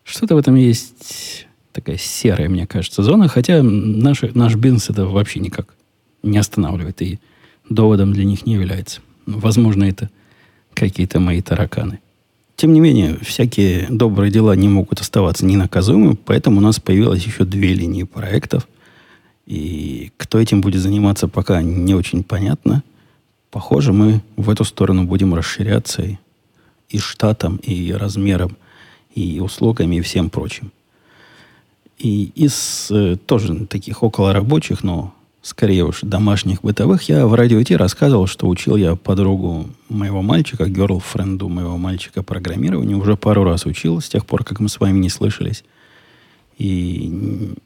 Что-то 0.03 0.35
в 0.35 0.37
этом 0.37 0.55
есть 0.55 1.47
такая 1.71 1.97
серая, 1.97 2.47
мне 2.47 2.67
кажется, 2.67 3.01
зона, 3.01 3.27
хотя 3.27 3.63
наш, 3.63 4.21
наш 4.35 4.55
бизнес 4.55 4.91
это 4.91 5.05
вообще 5.05 5.39
никак 5.39 5.73
не 6.21 6.37
останавливает. 6.37 7.01
И 7.01 7.19
доводом 7.69 8.13
для 8.13 8.25
них 8.25 8.45
не 8.45 8.53
является. 8.53 9.01
Возможно, 9.25 9.85
это 9.85 10.11
какие-то 10.75 11.19
мои 11.19 11.41
тараканы. 11.41 11.99
Тем 12.55 12.73
не 12.73 12.79
менее, 12.79 13.17
всякие 13.23 13.87
добрые 13.89 14.31
дела 14.31 14.55
не 14.55 14.69
могут 14.69 15.01
оставаться 15.01 15.43
ненаказуемыми, 15.45 16.17
поэтому 16.23 16.57
у 16.57 16.61
нас 16.61 16.79
появилось 16.79 17.23
еще 17.23 17.45
две 17.45 17.73
линии 17.73 18.03
проектов. 18.03 18.67
И 19.45 20.11
кто 20.17 20.39
этим 20.39 20.61
будет 20.61 20.81
заниматься, 20.81 21.27
пока 21.27 21.61
не 21.61 21.93
очень 21.93 22.23
понятно. 22.23 22.83
Похоже, 23.49 23.91
мы 23.91 24.21
в 24.37 24.49
эту 24.49 24.63
сторону 24.63 25.03
будем 25.03 25.33
расширяться 25.33 26.03
и, 26.03 26.17
и 26.89 26.99
штатом, 26.99 27.57
и 27.57 27.91
размером, 27.91 28.55
и 29.13 29.39
услугами, 29.39 29.97
и 29.97 30.01
всем 30.01 30.29
прочим. 30.29 30.71
И 31.97 32.31
из 32.35 32.89
э, 32.91 33.17
тоже 33.25 33.65
таких 33.65 34.03
около 34.03 34.33
рабочих, 34.33 34.83
но 34.83 35.13
скорее 35.41 35.85
уж 35.85 36.01
домашних 36.01 36.61
бытовых, 36.61 37.03
я 37.09 37.27
в 37.27 37.33
радио 37.33 37.61
Ти 37.61 37.75
рассказывал, 37.75 38.27
что 38.27 38.47
учил 38.47 38.75
я 38.75 38.95
подругу 38.95 39.69
моего 39.89 40.21
мальчика, 40.21 40.65
герлфренду 40.67 41.49
моего 41.49 41.77
мальчика 41.77 42.23
программированию. 42.23 42.99
Уже 42.99 43.15
пару 43.17 43.43
раз 43.43 43.65
учил 43.65 43.99
с 44.01 44.09
тех 44.09 44.25
пор, 44.25 44.43
как 44.43 44.59
мы 44.59 44.69
с 44.69 44.79
вами 44.79 44.99
не 44.99 45.09
слышались. 45.09 45.63
И 46.61 47.09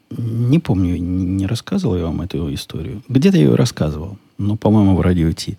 не 0.09 0.59
помню, 0.59 0.95
не 0.95 1.45
рассказывал 1.47 1.97
я 1.97 2.05
вам 2.05 2.21
эту 2.21 2.53
историю. 2.53 3.03
Где-то 3.09 3.35
я 3.35 3.43
ее 3.43 3.55
рассказывал, 3.55 4.17
но, 4.37 4.55
по-моему, 4.55 4.95
в 4.95 5.01
радио 5.01 5.33
Ти. 5.33 5.57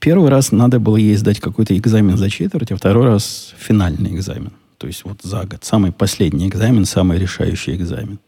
Первый 0.00 0.30
раз 0.30 0.50
надо 0.50 0.80
было 0.80 0.96
ей 0.96 1.14
сдать 1.14 1.38
какой-то 1.38 1.76
экзамен 1.76 2.16
за 2.16 2.28
четверть, 2.28 2.72
а 2.72 2.76
второй 2.76 3.04
раз 3.04 3.54
финальный 3.56 4.16
экзамен. 4.16 4.50
То 4.78 4.88
есть 4.88 5.04
вот 5.04 5.20
за 5.22 5.44
год. 5.44 5.62
Самый 5.62 5.92
последний 5.92 6.48
экзамен, 6.48 6.84
самый 6.84 7.20
решающий 7.20 7.76
экзамен. 7.76 8.18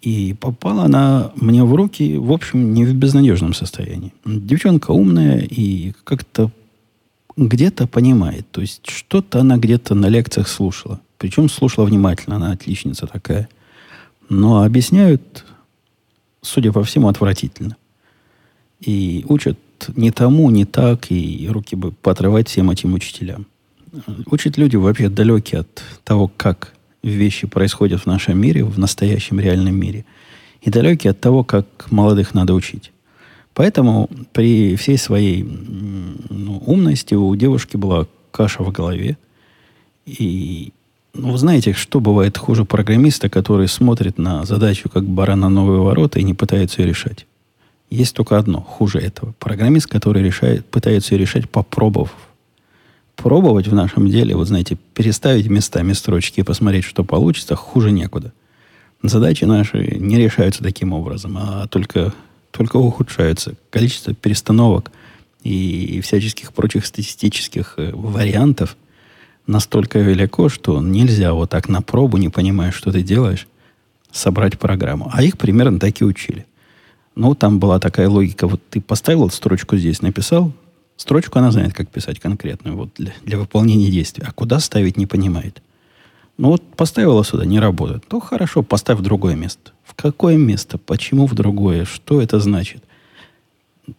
И 0.00 0.34
попала 0.40 0.84
она 0.84 1.32
мне 1.34 1.64
в 1.64 1.74
руки, 1.74 2.16
в 2.16 2.32
общем, 2.32 2.72
не 2.72 2.86
в 2.86 2.94
безнадежном 2.94 3.52
состоянии. 3.52 4.14
Девчонка 4.24 4.92
умная 4.92 5.40
и 5.40 5.92
как-то 6.04 6.50
где-то 7.36 7.86
понимает. 7.86 8.50
То 8.50 8.62
есть 8.62 8.88
что-то 8.88 9.40
она 9.40 9.58
где-то 9.58 9.94
на 9.94 10.08
лекциях 10.08 10.48
слушала. 10.48 10.98
Причем 11.18 11.48
слушала 11.48 11.84
внимательно, 11.84 12.36
она 12.36 12.52
отличница 12.52 13.06
такая. 13.06 13.48
Но 14.28 14.62
объясняют, 14.62 15.44
судя 16.42 16.72
по 16.72 16.84
всему, 16.84 17.08
отвратительно. 17.08 17.76
И 18.80 19.24
учат 19.28 19.58
не 19.96 20.10
тому, 20.12 20.50
не 20.50 20.64
так, 20.64 21.10
и 21.10 21.48
руки 21.50 21.74
бы 21.74 21.92
поотрывать 21.92 22.48
всем 22.48 22.70
этим 22.70 22.94
учителям. 22.94 23.46
Учат 24.26 24.56
люди 24.56 24.76
вообще 24.76 25.08
далекие 25.08 25.62
от 25.62 25.82
того, 26.04 26.30
как 26.36 26.74
вещи 27.02 27.46
происходят 27.46 28.02
в 28.02 28.06
нашем 28.06 28.38
мире, 28.38 28.64
в 28.64 28.78
настоящем 28.78 29.40
реальном 29.40 29.74
мире, 29.74 30.04
и 30.60 30.70
далекие 30.70 31.12
от 31.12 31.20
того, 31.20 31.42
как 31.42 31.90
молодых 31.90 32.34
надо 32.34 32.54
учить. 32.54 32.92
Поэтому 33.54 34.08
при 34.32 34.76
всей 34.76 34.98
своей 34.98 35.42
ну, 35.42 36.58
умности 36.66 37.14
у 37.14 37.34
девушки 37.34 37.76
была 37.76 38.06
каша 38.30 38.62
в 38.62 38.70
голове. 38.70 39.16
И 40.06 40.72
ну, 41.14 41.32
вы 41.32 41.38
знаете, 41.38 41.72
что 41.72 42.00
бывает 42.00 42.38
хуже 42.38 42.64
программиста, 42.64 43.28
который 43.28 43.68
смотрит 43.68 44.18
на 44.18 44.44
задачу 44.44 44.88
как 44.88 45.04
баран 45.04 45.40
на 45.40 45.48
новые 45.48 45.80
ворота 45.80 46.20
и 46.20 46.24
не 46.24 46.34
пытается 46.34 46.82
ее 46.82 46.88
решать? 46.88 47.26
Есть 47.90 48.14
только 48.14 48.38
одно, 48.38 48.60
хуже 48.60 48.98
этого. 48.98 49.32
Программист, 49.38 49.86
который 49.86 50.22
решает, 50.22 50.66
пытается 50.66 51.14
ее 51.14 51.20
решать, 51.22 51.48
попробовав 51.48 52.12
пробовать 53.18 53.66
в 53.66 53.74
нашем 53.74 54.08
деле, 54.08 54.36
вот 54.36 54.46
знаете, 54.46 54.78
переставить 54.94 55.48
местами 55.48 55.92
строчки 55.92 56.40
и 56.40 56.44
посмотреть, 56.44 56.84
что 56.84 57.02
получится, 57.02 57.56
хуже 57.56 57.90
некуда. 57.90 58.32
Задачи 59.02 59.44
наши 59.44 59.96
не 59.98 60.16
решаются 60.16 60.62
таким 60.62 60.92
образом, 60.92 61.36
а 61.36 61.66
только, 61.66 62.14
только 62.52 62.76
ухудшаются. 62.76 63.54
Количество 63.70 64.14
перестановок 64.14 64.92
и 65.42 66.00
всяческих 66.00 66.52
прочих 66.52 66.86
статистических 66.86 67.74
э, 67.76 67.90
вариантов 67.92 68.76
настолько 69.48 69.98
велико, 69.98 70.48
что 70.48 70.80
нельзя 70.80 71.34
вот 71.34 71.50
так 71.50 71.68
на 71.68 71.82
пробу, 71.82 72.18
не 72.18 72.28
понимая, 72.28 72.70
что 72.70 72.92
ты 72.92 73.02
делаешь, 73.02 73.48
собрать 74.12 74.58
программу. 74.58 75.10
А 75.12 75.24
их 75.24 75.36
примерно 75.36 75.80
так 75.80 76.00
и 76.00 76.04
учили. 76.04 76.46
Ну, 77.16 77.34
там 77.34 77.58
была 77.58 77.80
такая 77.80 78.08
логика. 78.08 78.46
Вот 78.46 78.62
ты 78.70 78.80
поставил 78.80 79.28
строчку 79.30 79.76
здесь, 79.76 80.02
написал, 80.02 80.52
Строчку 80.98 81.38
она 81.38 81.52
знает, 81.52 81.72
как 81.72 81.88
писать 81.88 82.18
конкретную 82.18 82.76
вот 82.76 82.90
для, 82.98 83.12
для 83.24 83.38
выполнения 83.38 83.88
действия. 83.88 84.24
А 84.28 84.32
куда 84.32 84.58
ставить, 84.58 84.96
не 84.96 85.06
понимает. 85.06 85.62
Ну 86.38 86.48
вот 86.48 86.62
поставила 86.76 87.22
сюда, 87.22 87.44
не 87.44 87.60
работает. 87.60 88.04
То 88.08 88.18
хорошо, 88.18 88.64
поставь 88.64 88.98
в 88.98 89.02
другое 89.02 89.36
место. 89.36 89.70
В 89.84 89.94
какое 89.94 90.36
место? 90.36 90.76
Почему 90.76 91.26
в 91.26 91.34
другое? 91.34 91.84
Что 91.84 92.20
это 92.20 92.40
значит? 92.40 92.82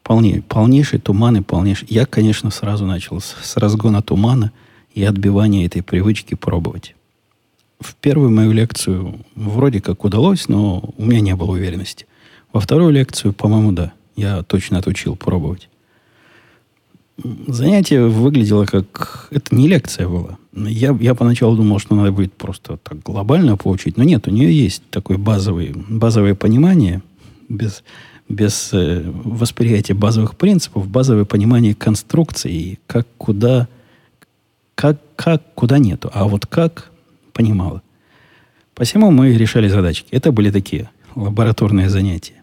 Полней, 0.04 0.42
полнейший 0.42 1.00
туман 1.00 1.38
и 1.38 1.42
полнейший... 1.42 1.88
Я, 1.90 2.06
конечно, 2.06 2.52
сразу 2.52 2.86
начал 2.86 3.22
с, 3.22 3.34
с 3.42 3.56
разгона 3.56 4.02
тумана 4.02 4.52
и 5.00 5.04
отбивания 5.04 5.66
этой 5.66 5.82
привычки 5.82 6.36
пробовать. 6.36 6.96
В 7.80 7.96
первую 7.96 8.32
мою 8.32 8.52
лекцию 8.52 9.20
вроде 9.36 9.82
как 9.82 10.04
удалось, 10.04 10.50
но 10.50 10.94
у 10.98 11.06
меня 11.06 11.22
не 11.22 11.36
было 11.36 11.52
уверенности. 11.52 12.06
Во 12.52 12.60
вторую 12.60 12.92
лекцию, 12.92 13.34
по-моему, 13.34 13.72
да. 13.72 13.94
Я 14.16 14.44
точно 14.44 14.80
отучил 14.80 15.16
пробовать 15.16 15.70
занятие 17.48 18.08
выглядело 18.08 18.66
как... 18.66 19.28
Это 19.32 19.56
не 19.56 19.68
лекция 19.68 20.08
была. 20.08 20.38
Я, 20.54 20.98
я 21.00 21.16
поначалу 21.16 21.56
думал, 21.56 21.80
что 21.80 21.96
надо 21.96 22.12
будет 22.12 22.34
просто 22.34 22.78
так 22.78 23.02
глобально 23.02 23.58
поучить, 23.58 23.98
но 23.98 24.04
нет, 24.04 24.28
у 24.28 24.32
нее 24.32 24.52
есть 24.52 24.84
такое 24.90 25.18
базовое, 25.18 25.74
базовое 25.74 26.36
понимание, 26.36 27.02
без, 27.48 27.84
без 28.28 28.70
э, 28.74 29.04
восприятия 29.06 29.94
базовых 29.94 30.36
принципов, 30.36 30.88
базовое 30.88 31.26
понимание 31.26 31.76
конструкции, 31.76 32.80
как 32.88 33.08
куда, 33.18 33.68
как, 34.80 34.98
как 35.18 35.44
куда 35.56 35.78
нету. 35.78 36.10
А 36.14 36.24
вот 36.24 36.46
как 36.46 36.90
понимала. 37.34 37.82
Посему 38.76 39.12
мы 39.12 39.34
решали 39.34 39.68
задачки. 39.68 40.08
Это 40.12 40.32
были 40.32 40.52
такие 40.52 40.90
лабораторные 41.16 41.90
занятия. 41.90 42.42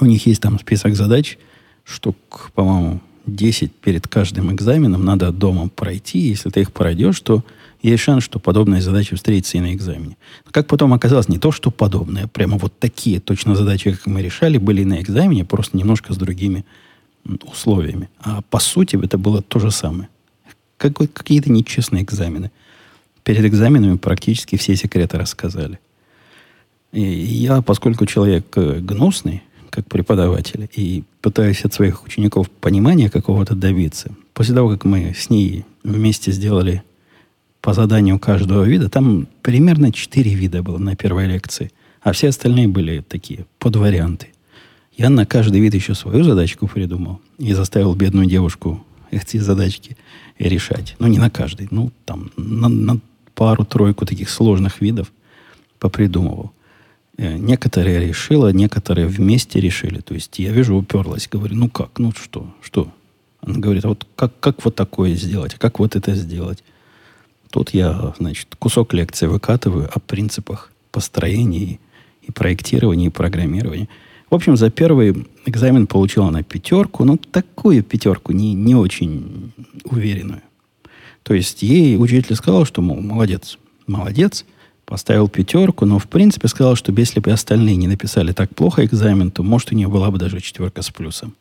У 0.00 0.04
них 0.04 0.26
есть 0.26 0.42
там 0.42 0.58
список 0.58 0.94
задач, 0.94 1.38
штук, 1.82 2.50
по-моему, 2.54 3.00
10 3.24 3.72
перед 3.74 4.06
каждым 4.06 4.52
экзаменом 4.52 5.02
надо 5.02 5.32
дома 5.32 5.70
пройти. 5.70 6.18
Если 6.18 6.50
ты 6.50 6.60
их 6.60 6.74
пройдешь, 6.74 7.18
то 7.20 7.42
есть 7.80 8.02
шанс, 8.02 8.22
что 8.22 8.38
подобные 8.38 8.82
задачи 8.82 9.16
встретятся 9.16 9.56
и 9.56 9.60
на 9.62 9.72
экзамене. 9.72 10.18
Как 10.50 10.66
потом 10.66 10.92
оказалось, 10.92 11.30
не 11.30 11.38
то, 11.38 11.52
что 11.52 11.70
подобные, 11.70 12.26
прямо 12.26 12.58
вот 12.58 12.78
такие 12.78 13.18
точно 13.18 13.54
задачи, 13.54 13.92
как 13.92 14.06
мы 14.06 14.20
решали, 14.20 14.58
были 14.58 14.84
на 14.84 15.00
экзамене, 15.00 15.46
просто 15.46 15.78
немножко 15.78 16.12
с 16.12 16.18
другими 16.18 16.66
условиями. 17.50 18.10
А 18.18 18.42
по 18.42 18.58
сути 18.60 19.02
это 19.02 19.16
было 19.16 19.40
то 19.40 19.58
же 19.58 19.70
самое. 19.70 20.10
Какой, 20.80 21.08
какие-то 21.08 21.52
нечестные 21.52 22.04
экзамены. 22.04 22.50
перед 23.22 23.44
экзаменами 23.44 23.98
практически 23.98 24.56
все 24.56 24.74
секреты 24.76 25.18
рассказали. 25.18 25.78
И 26.90 27.02
я, 27.02 27.60
поскольку 27.60 28.06
человек 28.06 28.46
э, 28.56 28.80
гнусный, 28.80 29.42
как 29.68 29.86
преподаватель, 29.86 30.70
и 30.74 31.04
пытаюсь 31.20 31.66
от 31.66 31.74
своих 31.74 32.02
учеников 32.04 32.50
понимания 32.50 33.10
какого-то 33.10 33.54
добиться, 33.54 34.16
после 34.32 34.54
того, 34.54 34.70
как 34.70 34.86
мы 34.86 35.12
с 35.14 35.28
ней 35.28 35.66
вместе 35.84 36.32
сделали 36.32 36.82
по 37.60 37.74
заданию 37.74 38.18
каждого 38.18 38.64
вида, 38.64 38.88
там 38.88 39.28
примерно 39.42 39.92
4 39.92 40.34
вида 40.34 40.62
было 40.62 40.78
на 40.78 40.96
первой 40.96 41.26
лекции, 41.26 41.70
а 42.00 42.12
все 42.12 42.30
остальные 42.30 42.68
были 42.68 43.04
такие 43.06 43.44
подварианты. 43.58 44.28
Я 44.96 45.10
на 45.10 45.26
каждый 45.26 45.60
вид 45.60 45.74
еще 45.74 45.94
свою 45.94 46.24
задачку 46.24 46.66
придумал 46.66 47.20
и 47.36 47.52
заставил 47.52 47.94
бедную 47.94 48.24
девушку 48.24 48.82
эти 49.22 49.38
задачки 49.38 49.96
решать. 50.38 50.96
Ну, 50.98 51.06
не 51.06 51.18
на 51.18 51.30
каждый, 51.30 51.68
ну, 51.70 51.92
там, 52.04 52.30
на, 52.36 52.68
на 52.68 53.00
пару-тройку 53.34 54.06
таких 54.06 54.30
сложных 54.30 54.80
видов 54.80 55.12
попридумывал. 55.78 56.52
Э, 57.16 57.36
некоторые 57.36 58.00
решила, 58.00 58.52
некоторые 58.52 59.06
вместе 59.06 59.60
решили. 59.60 60.00
То 60.00 60.14
есть 60.14 60.38
я 60.38 60.52
вижу, 60.52 60.76
уперлась, 60.76 61.28
говорю, 61.28 61.56
ну 61.56 61.68
как, 61.68 61.98
ну 61.98 62.12
что, 62.12 62.54
что? 62.62 62.92
Она 63.40 63.58
говорит, 63.58 63.84
а 63.84 63.88
вот 63.88 64.06
как, 64.16 64.38
как 64.40 64.64
вот 64.64 64.74
такое 64.74 65.14
сделать, 65.14 65.54
как 65.54 65.78
вот 65.78 65.96
это 65.96 66.14
сделать? 66.14 66.62
Тут 67.50 67.70
я, 67.70 68.14
значит, 68.18 68.48
кусок 68.58 68.92
лекции 68.92 69.26
выкатываю 69.26 69.90
о 69.92 69.98
принципах 69.98 70.70
построения 70.92 71.58
и, 71.64 71.80
и 72.22 72.32
проектирования, 72.32 73.06
и 73.06 73.10
программирования. 73.10 73.88
В 74.30 74.34
общем, 74.36 74.56
за 74.56 74.70
первый 74.70 75.26
экзамен 75.44 75.88
получила 75.88 76.28
она 76.28 76.44
пятерку, 76.44 77.04
но 77.04 77.16
такую 77.16 77.82
пятерку 77.82 78.32
не, 78.32 78.54
не 78.54 78.76
очень 78.76 79.52
уверенную. 79.84 80.42
То 81.24 81.34
есть 81.34 81.62
ей 81.62 81.96
учитель 81.98 82.36
сказал, 82.36 82.64
что, 82.64 82.80
мол, 82.80 83.00
молодец, 83.00 83.58
молодец, 83.88 84.46
поставил 84.86 85.28
пятерку, 85.28 85.84
но 85.84 85.98
в 85.98 86.06
принципе 86.08 86.48
сказал, 86.48 86.76
что 86.76 86.92
если 86.92 87.20
бы 87.20 87.32
остальные 87.32 87.76
не 87.76 87.88
написали 87.88 88.32
так 88.32 88.54
плохо 88.54 88.84
экзамен, 88.84 89.30
то, 89.32 89.42
может, 89.42 89.72
у 89.72 89.74
нее 89.74 89.88
была 89.88 90.10
бы 90.10 90.18
даже 90.18 90.40
четверка 90.40 90.82
с 90.82 90.90
плюсом. 90.90 91.34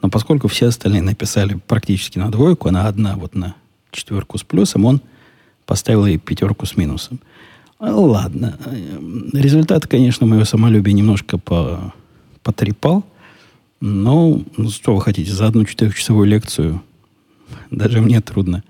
Но 0.00 0.08
поскольку 0.08 0.48
все 0.48 0.66
остальные 0.66 1.02
написали 1.02 1.60
практически 1.66 2.18
на 2.18 2.30
двойку, 2.30 2.68
она 2.68 2.88
одна 2.88 3.16
вот 3.16 3.34
на 3.34 3.54
четверку 3.90 4.38
с 4.38 4.42
плюсом, 4.42 4.86
он 4.86 5.00
поставил 5.66 6.06
ей 6.06 6.18
пятерку 6.18 6.66
с 6.66 6.76
минусом. 6.76 7.20
Ладно. 7.78 8.58
Результат, 9.32 9.86
конечно, 9.86 10.26
мое 10.26 10.44
самолюбие 10.44 10.92
немножко 10.92 11.38
по, 11.38 11.92
потрепал. 12.42 13.04
Но, 13.80 14.40
ну, 14.56 14.70
что 14.70 14.94
вы 14.94 15.00
хотите, 15.00 15.32
за 15.32 15.46
одну 15.48 15.64
четырехчасовую 15.64 16.28
лекцию 16.28 16.82
даже 17.70 18.00
мне 18.00 18.20
трудно 18.20 18.62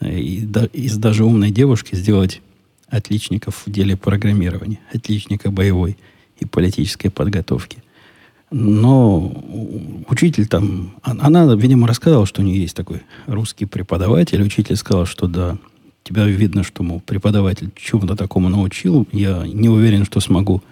и, 0.00 0.46
из 0.72 0.96
даже 0.96 1.24
умной 1.24 1.50
девушки 1.50 1.94
сделать 1.94 2.40
отличников 2.88 3.62
в 3.64 3.70
деле 3.70 3.96
программирования, 3.96 4.80
отличника 4.92 5.50
боевой 5.50 5.96
и 6.38 6.44
политической 6.44 7.08
подготовки. 7.08 7.82
Но 8.50 9.32
учитель 10.08 10.46
там, 10.46 10.94
она, 11.02 11.54
видимо, 11.54 11.88
рассказала, 11.88 12.26
что 12.26 12.42
у 12.42 12.44
нее 12.44 12.60
есть 12.60 12.76
такой 12.76 13.00
русский 13.26 13.64
преподаватель. 13.64 14.42
Учитель 14.42 14.76
сказал, 14.76 15.06
что 15.06 15.26
да, 15.26 15.56
тебя 16.04 16.26
видно, 16.26 16.62
что, 16.62 16.82
мол, 16.82 17.00
преподаватель 17.00 17.70
чему-то 17.74 18.14
такому 18.14 18.50
научил. 18.50 19.08
Я 19.10 19.46
не 19.46 19.70
уверен, 19.70 20.04
что 20.04 20.20
смогу 20.20 20.62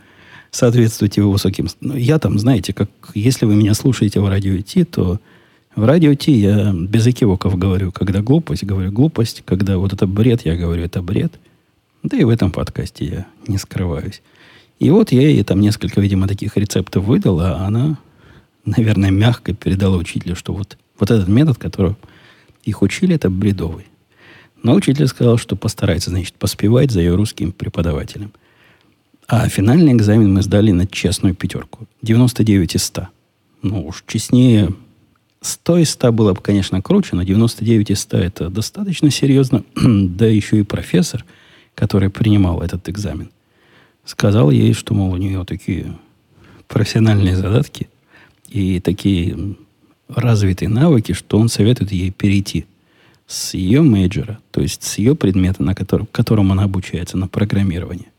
соответствовать 0.50 1.16
его 1.16 1.30
высоким... 1.30 1.68
Но 1.80 1.96
я 1.96 2.18
там, 2.18 2.38
знаете, 2.38 2.72
как 2.72 2.90
если 3.14 3.46
вы 3.46 3.54
меня 3.54 3.74
слушаете 3.74 4.20
в 4.20 4.28
радио 4.28 4.60
Ти, 4.60 4.84
то 4.84 5.20
в 5.76 5.84
радио 5.84 6.14
Ти 6.14 6.32
я 6.32 6.72
без 6.72 7.06
экивоков 7.06 7.56
говорю, 7.56 7.92
когда 7.92 8.22
глупость, 8.22 8.64
говорю 8.64 8.90
глупость, 8.90 9.42
когда 9.44 9.78
вот 9.78 9.92
это 9.92 10.06
бред, 10.06 10.42
я 10.44 10.56
говорю, 10.56 10.82
это 10.82 11.02
бред. 11.02 11.32
Да 12.02 12.16
и 12.16 12.24
в 12.24 12.28
этом 12.28 12.50
подкасте 12.50 13.04
я 13.04 13.26
не 13.46 13.58
скрываюсь. 13.58 14.22
И 14.78 14.90
вот 14.90 15.12
я 15.12 15.22
ей 15.22 15.44
там 15.44 15.60
несколько, 15.60 16.00
видимо, 16.00 16.26
таких 16.26 16.56
рецептов 16.56 17.04
выдал, 17.04 17.40
а 17.40 17.66
она, 17.66 17.98
наверное, 18.64 19.10
мягко 19.10 19.54
передала 19.54 19.96
учителю, 19.98 20.34
что 20.34 20.54
вот, 20.54 20.78
вот 20.98 21.10
этот 21.10 21.28
метод, 21.28 21.58
который 21.58 21.94
их 22.64 22.82
учили, 22.82 23.14
это 23.14 23.28
бредовый. 23.30 23.86
Но 24.62 24.74
учитель 24.74 25.06
сказал, 25.06 25.38
что 25.38 25.56
постарается, 25.56 26.10
значит, 26.10 26.34
поспевать 26.34 26.90
за 26.90 27.00
ее 27.00 27.14
русским 27.14 27.52
преподавателем. 27.52 28.32
А 29.32 29.48
финальный 29.48 29.92
экзамен 29.92 30.34
мы 30.34 30.42
сдали 30.42 30.72
на 30.72 30.88
честную 30.88 31.36
пятерку. 31.36 31.86
99 32.02 32.74
из 32.74 32.82
100. 32.82 33.06
Ну 33.62 33.86
уж 33.86 34.02
честнее 34.08 34.74
100 35.40 35.78
из 35.78 35.90
100 35.90 36.10
было 36.10 36.34
бы, 36.34 36.40
конечно, 36.40 36.82
круче, 36.82 37.14
но 37.14 37.22
99 37.22 37.90
из 37.90 38.00
100 38.00 38.16
это 38.18 38.50
достаточно 38.50 39.08
серьезно. 39.08 39.62
да 39.76 40.26
еще 40.26 40.58
и 40.58 40.64
профессор, 40.64 41.24
который 41.76 42.10
принимал 42.10 42.60
этот 42.60 42.88
экзамен, 42.88 43.30
сказал 44.04 44.50
ей, 44.50 44.72
что, 44.72 44.94
мол, 44.94 45.12
у 45.12 45.16
нее 45.16 45.44
такие 45.44 45.96
профессиональные 46.66 47.36
задатки 47.36 47.88
и 48.48 48.80
такие 48.80 49.54
развитые 50.08 50.68
навыки, 50.68 51.12
что 51.12 51.38
он 51.38 51.48
советует 51.48 51.92
ей 51.92 52.10
перейти 52.10 52.66
с 53.28 53.54
ее 53.54 53.82
мейджора, 53.82 54.40
то 54.50 54.60
есть 54.60 54.82
с 54.82 54.98
ее 54.98 55.14
предмета, 55.14 55.62
на 55.62 55.76
котором, 55.76 56.06
котором 56.10 56.50
она 56.50 56.64
обучается, 56.64 57.16
на 57.16 57.28
программирование. 57.28 58.09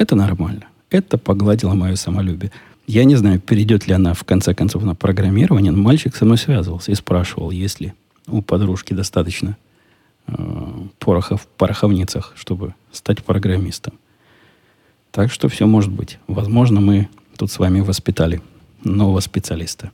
Это 0.00 0.16
нормально. 0.16 0.64
Это 0.88 1.18
погладило 1.18 1.74
мое 1.74 1.94
самолюбие. 1.94 2.50
Я 2.86 3.04
не 3.04 3.16
знаю, 3.16 3.38
перейдет 3.38 3.86
ли 3.86 3.92
она 3.92 4.14
в 4.14 4.24
конце 4.24 4.54
концов 4.54 4.82
на 4.82 4.94
программирование, 4.94 5.72
но 5.72 5.82
мальчик 5.82 6.16
со 6.16 6.24
мной 6.24 6.38
связывался 6.38 6.90
и 6.90 6.94
спрашивал, 6.94 7.50
есть 7.50 7.80
ли 7.80 7.92
у 8.26 8.40
подружки 8.40 8.94
достаточно 8.94 9.58
э, 10.26 10.32
пороха 10.98 11.36
в 11.36 11.46
пороховницах, 11.46 12.32
чтобы 12.34 12.74
стать 12.92 13.22
программистом. 13.22 13.92
Так 15.10 15.30
что 15.30 15.50
все 15.50 15.66
может 15.66 15.92
быть. 15.92 16.18
Возможно, 16.28 16.80
мы 16.80 17.10
тут 17.36 17.50
с 17.50 17.58
вами 17.58 17.80
воспитали 17.80 18.40
нового 18.82 19.20
специалиста 19.20 19.90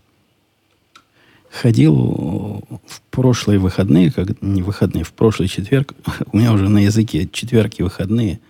ходил 1.51 2.62
в 2.87 3.01
прошлые 3.11 3.59
выходные, 3.59 4.12
как 4.12 4.42
не 4.42 4.62
выходные, 4.62 5.05
в 5.05 5.12
прошлый 5.12 5.49
четверг, 5.49 5.95
у 6.33 6.37
меня 6.37 6.53
уже 6.53 6.69
на 6.69 6.79
языке 6.79 7.29
четверки 7.33 7.83
выходные. 7.83 8.40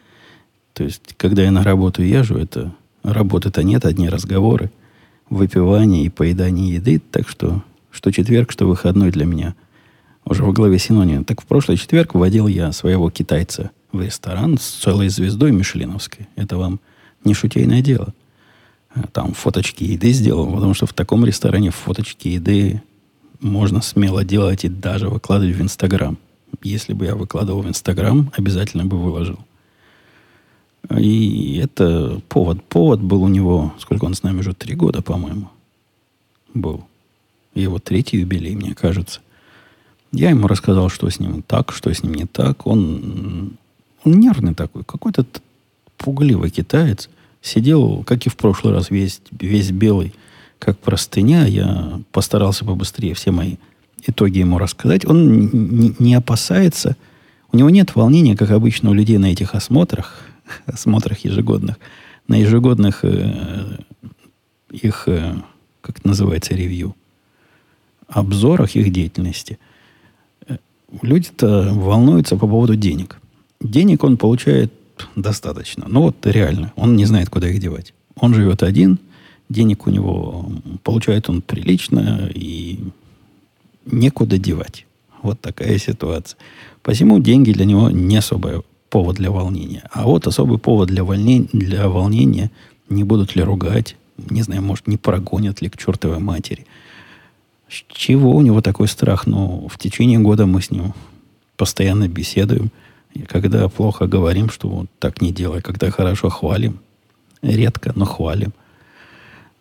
То 0.76 0.84
есть, 0.84 1.14
когда 1.16 1.42
я 1.42 1.50
на 1.50 1.64
работу 1.64 2.02
езжу, 2.02 2.36
это 2.36 2.70
работы-то 3.02 3.62
нет, 3.62 3.86
одни 3.86 4.10
разговоры, 4.10 4.70
выпивание 5.30 6.04
и 6.04 6.10
поедание 6.10 6.74
еды. 6.74 7.00
Так 7.10 7.30
что, 7.30 7.64
что 7.90 8.12
четверг, 8.12 8.52
что 8.52 8.66
выходной 8.66 9.10
для 9.10 9.24
меня 9.24 9.54
уже 10.26 10.44
в 10.44 10.52
голове 10.52 10.78
синоним. 10.78 11.24
Так 11.24 11.40
в 11.40 11.46
прошлый 11.46 11.78
четверг 11.78 12.14
водил 12.14 12.46
я 12.46 12.72
своего 12.72 13.08
китайца 13.08 13.70
в 13.90 14.02
ресторан 14.02 14.58
с 14.58 14.66
целой 14.66 15.08
звездой 15.08 15.50
мишленовской. 15.50 16.28
Это 16.36 16.58
вам 16.58 16.78
не 17.24 17.32
шутейное 17.32 17.80
дело. 17.80 18.12
Там 19.12 19.32
фоточки 19.32 19.82
еды 19.82 20.10
сделал, 20.12 20.52
потому 20.52 20.74
что 20.74 20.84
в 20.84 20.92
таком 20.92 21.24
ресторане 21.24 21.70
фоточки 21.70 22.28
еды 22.28 22.82
можно 23.40 23.80
смело 23.80 24.24
делать 24.24 24.66
и 24.66 24.68
даже 24.68 25.08
выкладывать 25.08 25.56
в 25.56 25.62
Инстаграм. 25.62 26.18
Если 26.62 26.92
бы 26.92 27.06
я 27.06 27.14
выкладывал 27.14 27.62
в 27.62 27.68
Инстаграм, 27.68 28.30
обязательно 28.36 28.84
бы 28.84 28.98
выложил. 28.98 29.38
И 30.96 31.60
это 31.62 32.20
повод. 32.28 32.62
Повод 32.64 33.00
был 33.00 33.22
у 33.22 33.28
него, 33.28 33.72
сколько 33.78 34.04
он 34.04 34.14
с 34.14 34.22
нами 34.22 34.40
уже, 34.40 34.54
три 34.54 34.74
года, 34.74 35.02
по-моему, 35.02 35.50
был. 36.54 36.84
Его 37.54 37.78
третий 37.78 38.18
юбилей, 38.18 38.54
мне 38.54 38.74
кажется. 38.74 39.20
Я 40.12 40.30
ему 40.30 40.46
рассказал, 40.46 40.88
что 40.88 41.08
с 41.08 41.18
ним 41.18 41.42
так, 41.42 41.72
что 41.72 41.92
с 41.92 42.02
ним 42.02 42.14
не 42.14 42.26
так. 42.26 42.66
Он, 42.66 43.56
он 44.04 44.12
нервный 44.20 44.54
такой, 44.54 44.84
какой-то 44.84 45.26
пугливый 45.96 46.50
китаец. 46.50 47.08
Сидел, 47.42 48.04
как 48.04 48.26
и 48.26 48.30
в 48.30 48.36
прошлый 48.36 48.74
раз, 48.74 48.90
весь, 48.90 49.20
весь 49.30 49.70
белый– 49.70 50.14
как 50.58 50.78
простыня. 50.78 51.46
Я 51.46 52.00
постарался 52.12 52.64
побыстрее 52.64 53.14
все 53.14 53.30
мои 53.30 53.56
итоги 54.06 54.38
ему 54.38 54.58
рассказать. 54.58 55.04
Он 55.04 55.48
не, 55.48 55.94
не 55.98 56.14
опасается. 56.14 56.96
У 57.52 57.56
него 57.56 57.70
нет 57.70 57.94
волнения, 57.94 58.36
как 58.36 58.50
обычно 58.50 58.90
у 58.90 58.94
людей 58.94 59.18
на 59.18 59.26
этих 59.26 59.54
осмотрах, 59.54 60.22
осмотрах 60.66 61.24
ежегодных, 61.24 61.76
на 62.28 62.36
ежегодных 62.36 63.04
э, 63.04 63.78
их, 64.70 65.04
э, 65.06 65.36
как 65.80 65.98
это 65.98 66.08
называется, 66.08 66.54
ревью, 66.54 66.94
обзорах 68.08 68.74
их 68.74 68.92
деятельности. 68.92 69.58
Э, 70.48 70.56
люди-то 71.02 71.70
волнуются 71.72 72.36
по 72.36 72.46
поводу 72.46 72.76
денег. 72.76 73.18
Денег 73.60 74.04
он 74.04 74.16
получает 74.16 74.72
достаточно. 75.14 75.86
Ну 75.88 76.02
вот 76.02 76.26
реально, 76.26 76.72
он 76.76 76.96
не 76.96 77.04
знает, 77.04 77.30
куда 77.30 77.48
их 77.48 77.60
девать. 77.60 77.92
Он 78.16 78.34
живет 78.34 78.62
один, 78.62 78.98
денег 79.48 79.86
у 79.86 79.90
него 79.90 80.50
получает 80.82 81.28
он 81.28 81.42
прилично 81.42 82.30
и 82.34 82.80
некуда 83.84 84.38
девать. 84.38 84.86
Вот 85.22 85.40
такая 85.40 85.78
ситуация. 85.78 86.38
Посему 86.82 87.18
деньги 87.18 87.52
для 87.52 87.64
него 87.64 87.90
не 87.90 88.16
особый 88.16 88.62
повод 88.90 89.16
для 89.16 89.30
волнения. 89.30 89.84
А 89.92 90.04
вот 90.04 90.26
особый 90.26 90.58
повод 90.58 90.88
для, 90.88 91.04
волнения, 91.04 91.48
для 91.52 91.88
волнения, 91.88 92.50
не 92.88 93.04
будут 93.04 93.36
ли 93.36 93.42
ругать, 93.42 93.96
не 94.16 94.42
знаю, 94.42 94.62
может, 94.62 94.86
не 94.86 94.96
прогонят 94.96 95.60
ли 95.60 95.68
к 95.68 95.76
чертовой 95.76 96.18
матери. 96.18 96.66
С 97.68 97.84
чего 97.88 98.34
у 98.34 98.42
него 98.42 98.60
такой 98.60 98.88
страх? 98.88 99.26
Ну, 99.26 99.68
в 99.68 99.78
течение 99.78 100.18
года 100.18 100.46
мы 100.46 100.62
с 100.62 100.70
ним 100.70 100.94
постоянно 101.56 102.08
беседуем. 102.08 102.70
И 103.12 103.20
когда 103.20 103.68
плохо 103.68 104.06
говорим, 104.06 104.50
что 104.50 104.68
вот 104.68 104.86
так 104.98 105.20
не 105.20 105.32
делай, 105.32 105.62
когда 105.62 105.90
хорошо 105.90 106.28
хвалим, 106.28 106.78
редко, 107.42 107.92
но 107.94 108.04
хвалим. 108.04 108.52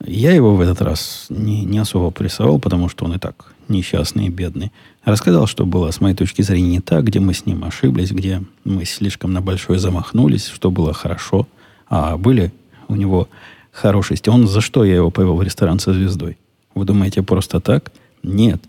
Я 0.05 0.33
его 0.33 0.55
в 0.55 0.61
этот 0.61 0.81
раз 0.81 1.27
не, 1.29 1.63
не 1.63 1.79
особо 1.79 2.11
прессовал, 2.11 2.59
потому 2.59 2.89
что 2.89 3.05
он 3.05 3.13
и 3.13 3.17
так 3.17 3.54
несчастный 3.69 4.28
и 4.28 4.30
бедный. 4.30 4.71
Рассказал, 5.04 5.47
что 5.47 5.65
было 5.65 5.91
с 5.91 6.01
моей 6.01 6.15
точки 6.15 6.41
зрения 6.41 6.69
не 6.69 6.80
так, 6.82 7.06
где 7.06 7.19
мы 7.19 7.34
с 7.34 7.45
ним 7.45 7.63
ошиблись, 7.63 8.12
где 8.12 8.43
мы 8.63 8.86
слишком 8.86 9.34
на 9.34 9.41
большое 9.41 9.80
замахнулись, 9.80 10.47
что 10.47 10.71
было 10.71 10.93
хорошо, 10.93 11.47
а 11.88 12.17
были 12.17 12.51
у 12.88 12.95
него 12.95 13.28
хорошести. 13.71 14.30
Он 14.30 14.47
за 14.47 14.62
что 14.62 14.84
я 14.84 14.95
его 14.95 15.12
повел 15.12 15.36
в 15.36 15.43
ресторан 15.43 15.80
со 15.80 15.93
звездой? 15.93 16.38
Вы 16.73 16.86
думаете, 16.86 17.23
просто 17.23 17.60
так? 17.60 17.91
Нет. 18.23 18.62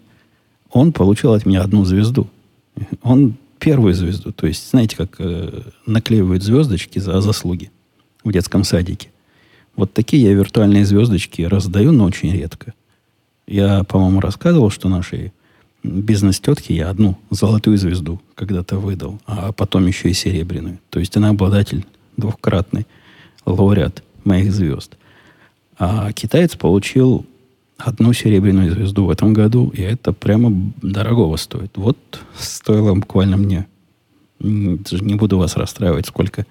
Он 0.70 0.92
получил 0.92 1.32
от 1.32 1.46
меня 1.46 1.62
одну 1.62 1.84
звезду. 1.84 2.28
Он 3.02 3.36
первую 3.58 3.94
звезду. 3.94 4.32
То 4.32 4.46
есть, 4.46 4.70
знаете, 4.70 4.96
как 4.96 5.16
э, 5.18 5.62
наклеивают 5.86 6.42
звездочки 6.42 6.98
за 6.98 7.20
заслуги 7.20 7.70
в 8.22 8.32
детском 8.32 8.64
садике. 8.64 9.08
Вот 9.76 9.92
такие 9.92 10.22
я 10.22 10.32
виртуальные 10.34 10.84
звездочки 10.84 11.42
раздаю, 11.42 11.92
но 11.92 12.04
очень 12.04 12.32
редко. 12.32 12.74
Я, 13.46 13.84
по-моему, 13.84 14.20
рассказывал, 14.20 14.70
что 14.70 14.88
нашей 14.88 15.32
бизнес-тетке 15.82 16.74
я 16.74 16.90
одну 16.90 17.16
золотую 17.30 17.78
звезду 17.78 18.20
когда-то 18.34 18.78
выдал, 18.78 19.20
а 19.26 19.52
потом 19.52 19.86
еще 19.86 20.10
и 20.10 20.14
серебряную. 20.14 20.78
То 20.90 20.98
есть 20.98 21.16
она 21.16 21.28
обладатель 21.30 21.86
двухкратный 22.16 22.86
лауреат 23.44 24.02
моих 24.24 24.52
звезд. 24.52 24.96
А 25.78 26.12
китаец 26.12 26.56
получил 26.56 27.24
одну 27.78 28.12
серебряную 28.12 28.72
звезду 28.72 29.04
в 29.04 29.10
этом 29.10 29.32
году, 29.32 29.70
и 29.74 29.82
это 29.82 30.12
прямо 30.12 30.72
дорогого 30.82 31.36
стоит. 31.36 31.76
Вот 31.76 31.98
стоило 32.36 32.94
буквально 32.94 33.36
мне, 33.36 33.66
не 34.40 35.14
буду 35.14 35.38
вас 35.38 35.56
расстраивать, 35.56 36.06
сколько, 36.06 36.46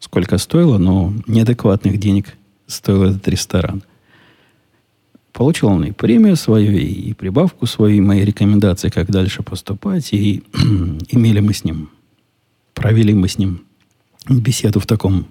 сколько 0.00 0.38
стоило, 0.38 0.78
но 0.78 1.12
неадекватных 1.26 1.98
денег 1.98 2.36
стоил 2.66 3.04
этот 3.04 3.28
ресторан. 3.28 3.82
Получил 5.34 5.68
он 5.68 5.84
и 5.84 5.90
премию 5.90 6.36
свою, 6.36 6.78
и 6.78 7.12
прибавку 7.12 7.66
свою, 7.66 7.96
и 7.96 8.00
мои 8.00 8.24
рекомендации, 8.24 8.88
как 8.88 9.10
дальше 9.10 9.42
поступать. 9.42 10.12
И 10.12 10.44
имели 11.08 11.40
мы 11.40 11.52
с 11.52 11.64
ним, 11.64 11.90
провели 12.72 13.12
мы 13.14 13.28
с 13.28 13.36
ним 13.36 13.64
беседу 14.28 14.78
в 14.78 14.86
таком 14.86 15.26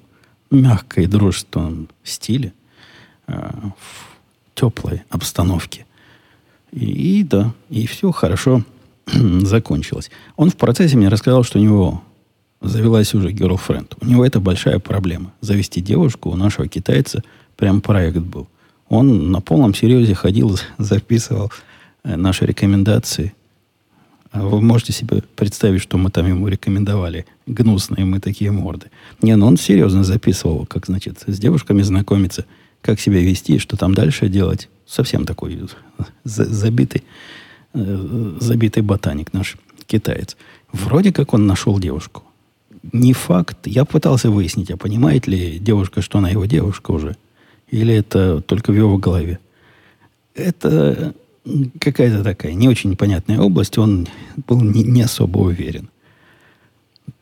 мягкой, 0.51 1.05
дружественном 1.05 1.87
стиле, 2.03 2.51
э, 3.27 3.49
в 3.79 4.59
теплой 4.59 5.03
обстановке. 5.09 5.85
И, 6.73 7.19
и 7.19 7.23
да, 7.23 7.53
и 7.69 7.87
все 7.87 8.11
хорошо 8.11 8.61
закончилось. 9.07 10.11
Он 10.35 10.49
в 10.49 10.57
процессе 10.57 10.97
мне 10.97 11.07
рассказал, 11.07 11.43
что 11.43 11.59
у 11.59 11.61
него 11.61 12.03
завелась 12.59 13.13
уже 13.13 13.31
girlfriend. 13.31 13.93
У 14.01 14.05
него 14.05 14.25
это 14.25 14.41
большая 14.41 14.79
проблема. 14.79 15.31
Завести 15.39 15.79
девушку 15.79 16.29
у 16.29 16.35
нашего 16.35 16.67
китайца 16.67 17.23
прям 17.55 17.79
проект 17.79 18.17
был. 18.17 18.49
Он 18.93 19.31
на 19.31 19.41
полном 19.41 19.73
серьезе 19.73 20.13
ходил, 20.13 20.59
записывал 20.77 21.51
э, 22.03 22.15
наши 22.15 22.45
рекомендации. 22.45 23.33
А 24.31 24.41
вы 24.43 24.61
можете 24.61 24.93
себе 24.93 25.23
представить, 25.35 25.81
что 25.81 25.97
мы 25.97 26.11
там 26.11 26.27
ему 26.27 26.47
рекомендовали. 26.47 27.25
Гнусные 27.47 28.05
мы 28.05 28.19
такие 28.19 28.51
морды. 28.51 28.91
Не, 29.23 29.35
ну 29.35 29.47
он 29.47 29.57
серьезно 29.57 30.03
записывал, 30.03 30.67
как, 30.67 30.85
значит, 30.85 31.23
с 31.25 31.39
девушками 31.39 31.81
знакомиться, 31.81 32.45
как 32.81 32.99
себя 32.99 33.19
вести, 33.19 33.57
что 33.57 33.77
там 33.77 33.95
дальше 33.95 34.29
делать. 34.29 34.69
Совсем 34.85 35.25
такой 35.25 35.59
забитый, 36.23 37.03
э, 37.73 38.37
забитый 38.39 38.83
ботаник 38.83 39.33
наш 39.33 39.57
китаец. 39.87 40.37
Вроде 40.71 41.11
как 41.11 41.33
он 41.33 41.47
нашел 41.47 41.79
девушку 41.79 42.21
не 42.91 43.13
факт. 43.13 43.65
Я 43.65 43.85
пытался 43.85 44.29
выяснить, 44.29 44.69
а 44.69 44.77
понимает 44.77 45.25
ли 45.27 45.57
девушка, 45.57 46.01
что 46.01 46.17
она 46.17 46.29
его 46.29 46.45
девушка 46.45 46.91
уже. 46.91 47.15
Или 47.73 47.95
это 47.95 48.39
только 48.41 48.71
в 48.71 48.75
его 48.75 48.99
голове. 48.99 49.39
Это 50.35 51.15
какая-то 51.79 52.23
такая 52.23 52.53
не 52.53 52.69
очень 52.69 52.91
непонятная 52.91 53.39
область. 53.39 53.79
Он 53.79 54.07
был 54.45 54.61
не, 54.61 54.83
не 54.83 55.01
особо 55.01 55.39
уверен. 55.39 55.89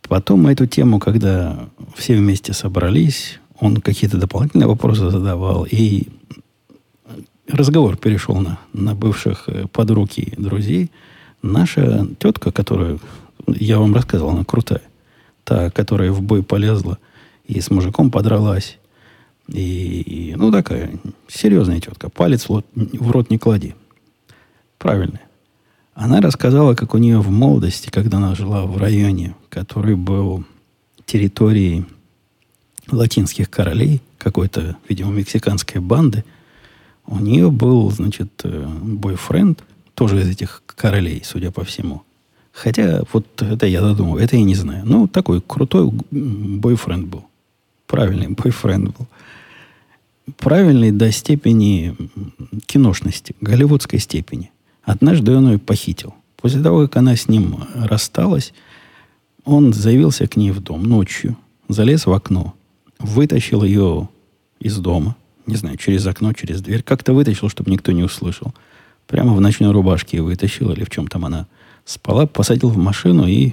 Потом 0.01 0.47
эту 0.47 0.65
тему, 0.65 0.99
когда 0.99 1.69
все 1.95 2.17
вместе 2.17 2.51
собрались, 2.51 3.39
он 3.61 3.77
какие-то 3.77 4.17
дополнительные 4.17 4.67
вопросы 4.67 5.09
задавал, 5.09 5.65
и 5.71 6.09
разговор 7.47 7.95
перешел 7.95 8.35
на, 8.35 8.59
на 8.73 8.93
бывших 8.93 9.47
э, 9.47 9.67
подруг 9.71 10.17
и 10.17 10.35
друзей. 10.35 10.91
Наша 11.41 12.05
тетка, 12.19 12.51
которую 12.51 12.99
я 13.47 13.79
вам 13.79 13.95
рассказывал, 13.95 14.31
она 14.31 14.43
крутая, 14.43 14.81
та, 15.45 15.71
которая 15.71 16.11
в 16.11 16.21
бой 16.21 16.43
полезла 16.43 16.97
и 17.45 17.61
с 17.61 17.71
мужиком 17.71 18.11
подралась. 18.11 18.79
И, 19.47 20.01
и 20.01 20.35
ну, 20.35 20.51
такая 20.51 20.91
серьезная 21.27 21.79
тетка. 21.79 22.09
Палец 22.09 22.47
в 22.47 22.63
в 22.75 23.11
рот 23.11 23.29
не 23.29 23.37
клади. 23.37 23.75
Правильная. 24.77 25.21
Она 25.93 26.21
рассказала, 26.21 26.73
как 26.73 26.93
у 26.93 26.97
нее 26.97 27.19
в 27.19 27.29
молодости, 27.29 27.89
когда 27.89 28.17
она 28.17 28.33
жила 28.33 28.65
в 28.65 28.77
районе, 28.77 29.35
который 29.49 29.95
был 29.95 30.45
территорией 31.05 31.85
латинских 32.89 33.49
королей, 33.49 34.01
какой-то, 34.17 34.77
видимо, 34.87 35.11
мексиканской 35.11 35.81
банды, 35.81 36.23
у 37.05 37.19
нее 37.19 37.51
был, 37.51 37.91
значит, 37.91 38.29
э, 38.43 38.67
бойфренд, 38.81 39.63
тоже 39.95 40.21
из 40.21 40.29
этих 40.29 40.63
королей, 40.65 41.21
судя 41.25 41.51
по 41.51 41.63
всему– 41.63 42.03
Хотя 42.51 43.03
вот 43.13 43.41
это 43.41 43.65
я 43.65 43.81
додумал, 43.81 44.17
это 44.17 44.35
я 44.35 44.43
не 44.43 44.55
знаю. 44.55 44.83
Ну, 44.85 45.07
такой 45.07 45.41
крутой 45.41 45.89
бойфренд 46.11 47.07
был. 47.07 47.25
Правильный 47.91 48.29
бойфренд 48.29 48.97
был. 48.97 49.05
Правильный 50.37 50.91
до 50.91 51.11
степени 51.11 51.93
киношности, 52.65 53.35
голливудской 53.41 53.99
степени. 53.99 54.49
Однажды 54.81 55.35
он 55.35 55.51
ее 55.51 55.59
похитил. 55.59 56.15
После 56.37 56.63
того, 56.63 56.83
как 56.83 56.95
она 56.95 57.17
с 57.17 57.27
ним 57.27 57.65
рассталась, 57.75 58.53
он 59.43 59.73
заявился 59.73 60.25
к 60.25 60.37
ней 60.37 60.51
в 60.51 60.61
дом 60.61 60.83
ночью, 60.83 61.35
залез 61.67 62.05
в 62.05 62.13
окно, 62.13 62.53
вытащил 62.97 63.61
ее 63.61 64.07
из 64.61 64.77
дома, 64.77 65.17
не 65.45 65.57
знаю, 65.57 65.75
через 65.75 66.07
окно, 66.07 66.31
через 66.31 66.61
дверь, 66.61 66.83
как-то 66.83 67.11
вытащил, 67.11 67.49
чтобы 67.49 67.71
никто 67.71 67.91
не 67.91 68.03
услышал. 68.03 68.53
Прямо 69.05 69.33
в 69.33 69.41
ночной 69.41 69.71
рубашке 69.71 70.21
вытащил, 70.21 70.71
или 70.71 70.85
в 70.85 70.89
чем 70.89 71.07
там 71.07 71.25
она 71.25 71.45
спала, 71.83 72.25
посадил 72.25 72.69
в 72.69 72.77
машину 72.77 73.27
и 73.27 73.51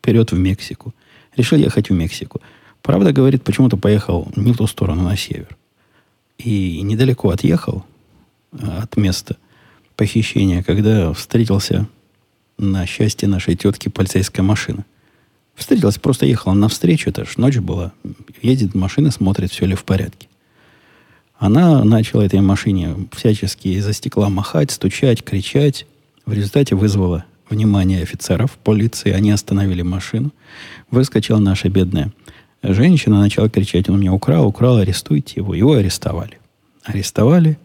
вперед 0.00 0.32
в 0.32 0.38
Мексику. 0.38 0.92
Решил 1.34 1.56
ехать 1.56 1.88
в 1.88 1.94
Мексику. 1.94 2.42
Правда, 2.82 3.12
говорит, 3.12 3.44
почему-то 3.44 3.76
поехал 3.76 4.28
не 4.34 4.52
в 4.52 4.56
ту 4.56 4.66
сторону, 4.66 5.02
на 5.02 5.16
север. 5.16 5.56
И 6.38 6.80
недалеко 6.82 7.30
отъехал 7.30 7.84
а, 8.52 8.82
от 8.82 8.96
места 8.96 9.36
похищения, 9.96 10.62
когда 10.62 11.12
встретился 11.12 11.86
на 12.58 12.84
счастье 12.86 13.28
нашей 13.28 13.54
тетки 13.54 13.88
полицейская 13.88 14.42
машина. 14.42 14.84
Встретилась, 15.54 15.98
просто 15.98 16.26
ехала 16.26 16.54
навстречу, 16.54 17.10
это 17.10 17.24
ж 17.24 17.36
ночь 17.36 17.58
была. 17.58 17.92
Едет 18.40 18.74
машина, 18.74 19.10
смотрит, 19.10 19.52
все 19.52 19.66
ли 19.66 19.74
в 19.74 19.84
порядке. 19.84 20.28
Она 21.38 21.84
начала 21.84 22.22
этой 22.22 22.40
машине 22.40 23.08
всячески 23.12 23.68
из-за 23.68 23.92
стекла 23.92 24.28
махать, 24.28 24.70
стучать, 24.70 25.24
кричать. 25.24 25.86
В 26.24 26.32
результате 26.32 26.74
вызвала 26.74 27.24
внимание 27.50 28.02
офицеров 28.02 28.52
полиции. 28.52 29.12
Они 29.12 29.30
остановили 29.30 29.82
машину. 29.82 30.32
Выскочила 30.90 31.38
наша 31.38 31.68
бедная 31.68 32.12
женщина, 32.62 33.20
начала 33.20 33.48
кричать, 33.48 33.88
он 33.88 34.00
меня 34.00 34.12
украл, 34.12 34.46
украл, 34.46 34.78
арестуйте 34.78 35.34
его. 35.36 35.54
Его 35.54 35.74
арестовали. 35.74 36.38
Арестовали 36.84 37.58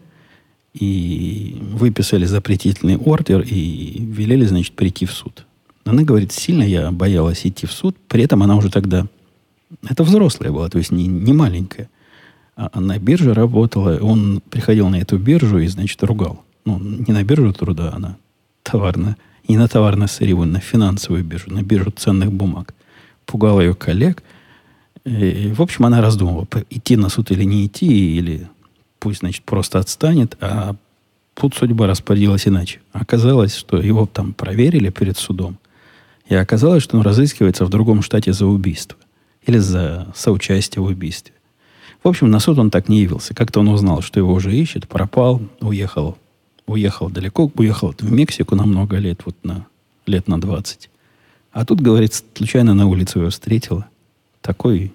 и 0.74 1.58
выписали 1.72 2.24
запретительный 2.24 2.96
ордер 2.96 3.40
и 3.40 3.98
велели, 4.00 4.44
значит, 4.44 4.74
прийти 4.74 5.06
в 5.06 5.12
суд. 5.12 5.46
Она 5.84 6.02
говорит, 6.02 6.32
сильно 6.32 6.62
я 6.62 6.90
боялась 6.90 7.46
идти 7.46 7.66
в 7.66 7.72
суд. 7.72 7.96
При 8.08 8.22
этом 8.22 8.42
она 8.42 8.56
уже 8.56 8.70
тогда... 8.70 9.06
Это 9.88 10.02
взрослая 10.02 10.50
была, 10.50 10.68
то 10.68 10.78
есть 10.78 10.90
не, 10.90 11.06
не 11.06 11.32
маленькая. 11.32 11.88
А 12.56 12.80
на 12.80 12.98
бирже 12.98 13.34
работала. 13.34 13.98
Он 13.98 14.42
приходил 14.50 14.88
на 14.88 14.96
эту 14.96 15.18
биржу 15.18 15.58
и, 15.58 15.66
значит, 15.68 16.02
ругал. 16.02 16.44
Ну, 16.64 16.78
не 16.78 17.12
на 17.12 17.22
биржу 17.22 17.52
труда, 17.52 17.92
она 17.94 18.16
товарно, 18.62 19.16
не 19.46 19.56
на 19.56 19.68
товарно-сырьевую, 19.68 20.46
на 20.46 20.60
финансовую 20.60 21.24
биржу, 21.24 21.50
на 21.50 21.62
биржу 21.62 21.90
ценных 21.90 22.32
бумаг. 22.32 22.74
Пугала 23.24 23.60
ее 23.60 23.74
коллег. 23.74 24.22
И, 25.08 25.52
в 25.52 25.62
общем, 25.62 25.86
она 25.86 26.00
раздумывала, 26.00 26.46
идти 26.70 26.96
на 26.96 27.08
суд 27.08 27.30
или 27.30 27.44
не 27.44 27.66
идти, 27.66 28.16
или 28.16 28.48
пусть, 28.98 29.20
значит, 29.20 29.44
просто 29.44 29.78
отстанет, 29.78 30.36
а 30.40 30.74
тут 31.34 31.54
судьба 31.54 31.86
распорядилась 31.86 32.46
иначе. 32.46 32.80
Оказалось, 32.92 33.54
что 33.54 33.78
его 33.78 34.06
там 34.06 34.32
проверили 34.32 34.90
перед 34.90 35.16
судом, 35.16 35.58
и 36.28 36.34
оказалось, 36.34 36.82
что 36.82 36.96
он 36.96 37.02
разыскивается 37.02 37.64
в 37.64 37.70
другом 37.70 38.02
штате 38.02 38.32
за 38.32 38.46
убийство 38.46 38.98
или 39.46 39.58
за 39.58 40.08
соучастие 40.14 40.82
в 40.82 40.86
убийстве. 40.86 41.34
В 42.02 42.08
общем, 42.08 42.30
на 42.30 42.38
суд 42.38 42.58
он 42.58 42.70
так 42.70 42.88
не 42.88 43.00
явился. 43.00 43.34
Как-то 43.34 43.60
он 43.60 43.68
узнал, 43.68 44.02
что 44.02 44.20
его 44.20 44.32
уже 44.32 44.54
ищет, 44.54 44.88
пропал, 44.88 45.42
уехал 45.60 46.18
уехал 46.68 47.10
далеко, 47.10 47.50
уехал 47.56 47.94
в 47.98 48.12
Мексику 48.12 48.54
на 48.54 48.64
много 48.64 48.98
лет, 48.98 49.22
вот 49.24 49.36
на 49.42 49.66
лет 50.06 50.28
на 50.28 50.40
20. 50.40 50.90
А 51.52 51.64
тут, 51.64 51.80
говорит, 51.80 52.14
случайно 52.34 52.74
на 52.74 52.86
улице 52.86 53.18
его 53.18 53.30
встретила. 53.30 53.86
Такой 54.40 54.92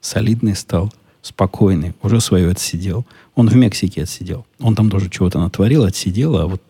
солидный 0.00 0.54
стал, 0.54 0.92
спокойный, 1.22 1.94
уже 2.02 2.20
свое 2.20 2.50
отсидел. 2.50 3.06
Он 3.34 3.48
в 3.48 3.56
Мексике 3.56 4.02
отсидел. 4.02 4.46
Он 4.58 4.74
там 4.74 4.90
тоже 4.90 5.10
чего-то 5.10 5.38
натворил, 5.38 5.84
отсидел, 5.84 6.36
а 6.36 6.46
вот 6.46 6.62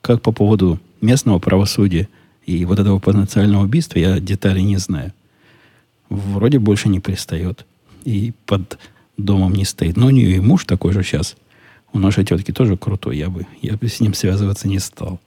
как 0.00 0.22
по 0.22 0.32
поводу 0.32 0.78
местного 1.00 1.38
правосудия 1.38 2.08
и 2.46 2.64
вот 2.64 2.78
этого 2.78 2.98
потенциального 2.98 3.64
убийства, 3.64 3.98
я 3.98 4.18
деталей 4.18 4.62
не 4.62 4.76
знаю. 4.78 5.12
Вроде 6.08 6.58
больше 6.58 6.88
не 6.88 7.00
пристает. 7.00 7.66
И 8.04 8.32
под 8.46 8.78
домом 9.16 9.52
не 9.52 9.64
стоит. 9.64 9.96
Но 9.96 10.06
у 10.06 10.10
нее 10.10 10.36
и 10.36 10.40
муж 10.40 10.64
такой 10.64 10.92
же 10.92 11.02
сейчас. 11.02 11.36
У 11.92 11.98
нашей 11.98 12.24
тетки 12.24 12.52
тоже 12.52 12.76
крутой. 12.76 13.18
Я 13.18 13.28
бы, 13.28 13.46
я 13.62 13.76
бы 13.76 13.88
с 13.88 14.00
ним 14.00 14.14
связываться 14.14 14.68
не 14.68 14.78
стал. 14.78 15.20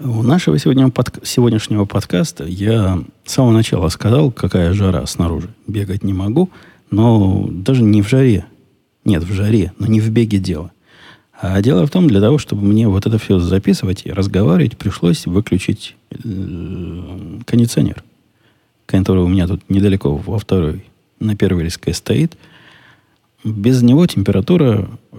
У 0.00 0.24
нашего 0.24 0.58
сегодня 0.58 0.88
под, 0.90 1.20
сегодняшнего 1.22 1.84
подкаста 1.84 2.44
я 2.44 3.04
с 3.24 3.32
самого 3.32 3.52
начала 3.52 3.88
сказал, 3.90 4.32
какая 4.32 4.72
жара 4.72 5.06
снаружи. 5.06 5.50
Бегать 5.68 6.02
не 6.02 6.12
могу, 6.12 6.50
но 6.90 7.46
даже 7.48 7.84
не 7.84 8.02
в 8.02 8.08
жаре. 8.08 8.44
Нет, 9.04 9.22
в 9.22 9.32
жаре, 9.32 9.72
но 9.78 9.86
не 9.86 10.00
в 10.00 10.10
беге 10.10 10.38
дело. 10.38 10.72
А 11.40 11.62
дело 11.62 11.86
в 11.86 11.90
том, 11.90 12.08
для 12.08 12.20
того, 12.20 12.38
чтобы 12.38 12.62
мне 12.62 12.88
вот 12.88 13.06
это 13.06 13.18
все 13.18 13.38
записывать 13.38 14.02
и 14.04 14.10
разговаривать, 14.10 14.76
пришлось 14.76 15.26
выключить 15.26 15.94
э, 16.10 17.40
кондиционер, 17.46 18.02
который 18.86 19.22
у 19.22 19.28
меня 19.28 19.46
тут 19.46 19.62
недалеко 19.68 20.16
во 20.16 20.38
второй, 20.40 20.84
на 21.20 21.36
первой 21.36 21.64
риске 21.64 21.94
стоит. 21.94 22.36
Без 23.44 23.80
него 23.82 24.04
температура 24.08 24.88
э, 25.12 25.16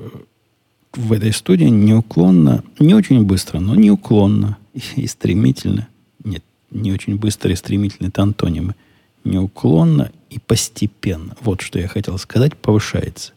в 0.96 1.12
этой 1.14 1.34
студии 1.34 1.66
неуклонно, 1.66 2.64
не 2.80 2.93
очень 2.93 3.24
быстро, 3.24 3.60
но 3.60 3.76
неуклонно 3.76 4.58
и 4.96 5.08
стремительно, 5.08 5.88
нет, 6.24 6.43
не 6.72 6.91
очень 6.91 7.18
быстро 7.18 7.52
и 7.52 7.56
стремительно, 7.56 8.08
это 8.08 8.24
антонимы, 8.24 8.76
неуклонно 9.24 10.12
и 10.30 10.39
постепенно, 10.39 11.36
вот 11.41 11.62
что 11.62 11.80
я 11.80 11.88
хотел 11.88 12.18
сказать, 12.18 12.56
повышается. 12.56 13.34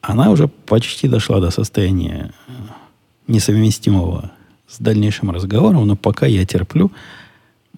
Она 0.00 0.30
уже 0.30 0.48
почти 0.48 1.08
дошла 1.08 1.40
до 1.40 1.50
состояния 1.50 2.32
э, 2.46 2.52
несовместимого 3.26 4.30
с 4.68 4.78
дальнейшим 4.78 5.30
разговором, 5.30 5.86
но 5.86 5.96
пока 5.96 6.26
я 6.26 6.46
терплю, 6.46 6.92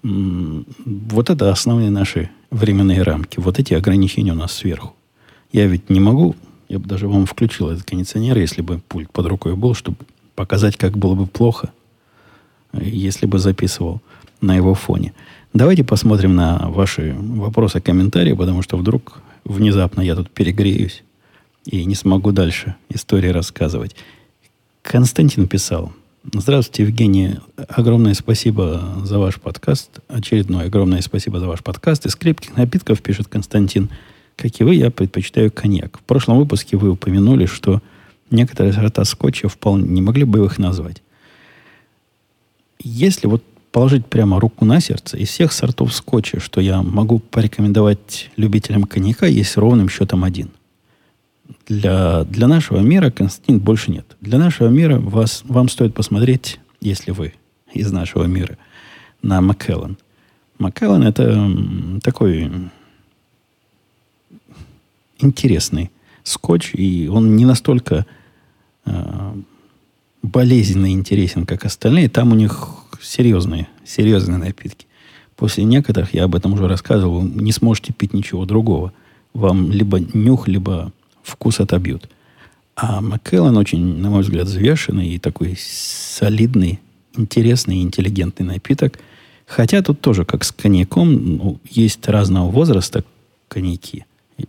вот 0.03 1.29
это 1.29 1.51
основные 1.51 1.89
наши 1.89 2.29
временные 2.49 3.03
рамки, 3.03 3.39
вот 3.39 3.59
эти 3.59 3.73
ограничения 3.73 4.31
у 4.33 4.35
нас 4.35 4.53
сверху. 4.53 4.95
Я 5.51 5.67
ведь 5.67 5.89
не 5.89 5.99
могу, 5.99 6.35
я 6.71 6.79
бы 6.79 6.87
даже 6.87 7.07
вам 7.07 7.25
включил 7.25 7.69
этот 7.69 7.83
кондиционер, 7.83 8.37
если 8.37 8.61
бы 8.61 8.79
пульт 8.79 9.11
под 9.11 9.25
рукой 9.27 9.55
был, 9.55 9.73
чтобы 9.73 9.97
показать, 10.35 10.77
как 10.77 10.97
было 10.97 11.15
бы 11.15 11.27
плохо– 11.27 11.71
если 12.73 13.25
бы 13.25 13.39
записывал 13.39 14.01
на 14.39 14.55
его 14.55 14.73
фоне. 14.73 15.13
Давайте 15.53 15.83
посмотрим 15.83 16.35
на 16.35 16.69
ваши 16.69 17.15
вопросы, 17.17 17.81
комментарии, 17.81 18.33
потому 18.33 18.61
что 18.61 18.77
вдруг 18.77 19.21
внезапно 19.43 20.01
я 20.01 20.15
тут 20.15 20.29
перегреюсь 20.29 21.03
и 21.65 21.83
не 21.85 21.95
смогу 21.95 22.31
дальше 22.31 22.75
истории 22.89 23.29
рассказывать. 23.29 23.95
Константин 24.81 25.47
писал. 25.47 25.91
Здравствуйте, 26.33 26.83
Евгений. 26.83 27.35
Огромное 27.67 28.13
спасибо 28.13 28.81
за 29.03 29.19
ваш 29.19 29.39
подкаст. 29.39 29.99
Очередное 30.07 30.67
огромное 30.67 31.01
спасибо 31.01 31.39
за 31.39 31.47
ваш 31.47 31.61
подкаст. 31.61 32.05
Из 32.05 32.15
крепких 32.15 32.55
напитков, 32.55 33.01
пишет 33.01 33.27
Константин, 33.27 33.89
как 34.35 34.59
и 34.59 34.63
вы, 34.63 34.75
я 34.75 34.89
предпочитаю 34.91 35.51
коньяк. 35.51 35.99
В 35.99 36.01
прошлом 36.01 36.37
выпуске 36.37 36.77
вы 36.77 36.89
упомянули, 36.89 37.45
что 37.45 37.81
некоторые 38.29 38.73
сорта 38.73 39.03
скотча 39.05 39.49
вполне 39.49 39.87
не 39.87 40.01
могли 40.01 40.23
бы 40.23 40.45
их 40.45 40.57
назвать. 40.57 41.01
Если 42.79 43.27
вот 43.27 43.43
положить 43.71 44.05
прямо 44.05 44.39
руку 44.39 44.65
на 44.65 44.79
сердце, 44.81 45.17
из 45.17 45.29
всех 45.29 45.51
сортов 45.51 45.93
скотча, 45.93 46.39
что 46.39 46.61
я 46.61 46.81
могу 46.81 47.19
порекомендовать 47.19 48.29
любителям 48.35 48.83
коньяка, 48.83 49.27
есть 49.27 49.57
ровным 49.57 49.89
счетом 49.89 50.23
один. 50.23 50.49
Для, 51.67 52.23
для 52.25 52.47
нашего 52.47 52.79
мира, 52.79 53.11
Константин, 53.11 53.59
больше 53.59 53.91
нет. 53.91 54.05
Для 54.19 54.37
нашего 54.37 54.67
мира 54.67 54.99
вас, 54.99 55.43
вам 55.45 55.69
стоит 55.69 55.93
посмотреть, 55.93 56.59
если 56.81 57.11
вы 57.11 57.33
из 57.73 57.91
нашего 57.91 58.25
мира, 58.25 58.57
на 59.21 59.41
Маккеллан. 59.41 59.97
Маккеллан 60.59 61.03
это 61.03 61.49
такой 62.03 62.51
интересный 65.23 65.91
скотч, 66.23 66.71
и 66.73 67.07
он 67.07 67.35
не 67.35 67.45
настолько 67.45 68.05
э, 68.85 69.33
болезненно 70.21 70.91
интересен, 70.91 71.45
как 71.45 71.65
остальные. 71.65 72.09
Там 72.09 72.31
у 72.31 72.35
них 72.35 72.69
серьезные, 73.01 73.67
серьезные 73.85 74.37
напитки. 74.37 74.85
После 75.35 75.63
некоторых, 75.63 76.13
я 76.13 76.25
об 76.25 76.35
этом 76.35 76.53
уже 76.53 76.67
рассказывал, 76.67 77.23
не 77.23 77.51
сможете 77.51 77.93
пить 77.93 78.13
ничего 78.13 78.45
другого. 78.45 78.93
Вам 79.33 79.71
либо 79.71 79.99
нюх, 79.99 80.47
либо 80.47 80.91
вкус 81.23 81.59
отобьют. 81.59 82.09
А 82.75 83.01
Маккеллан 83.01 83.57
очень, 83.57 83.97
на 83.97 84.09
мой 84.09 84.21
взгляд, 84.21 84.47
взвешенный 84.47 85.09
и 85.09 85.19
такой 85.19 85.57
солидный, 85.57 86.79
интересный, 87.15 87.81
интеллигентный 87.81 88.45
напиток. 88.45 88.99
Хотя 89.45 89.81
тут 89.81 89.99
тоже, 89.99 90.25
как 90.25 90.43
с 90.43 90.51
коньяком, 90.51 91.37
ну, 91.37 91.59
есть 91.69 92.07
разного 92.07 92.49
возраста 92.49 93.03
коньяки. 93.47 94.05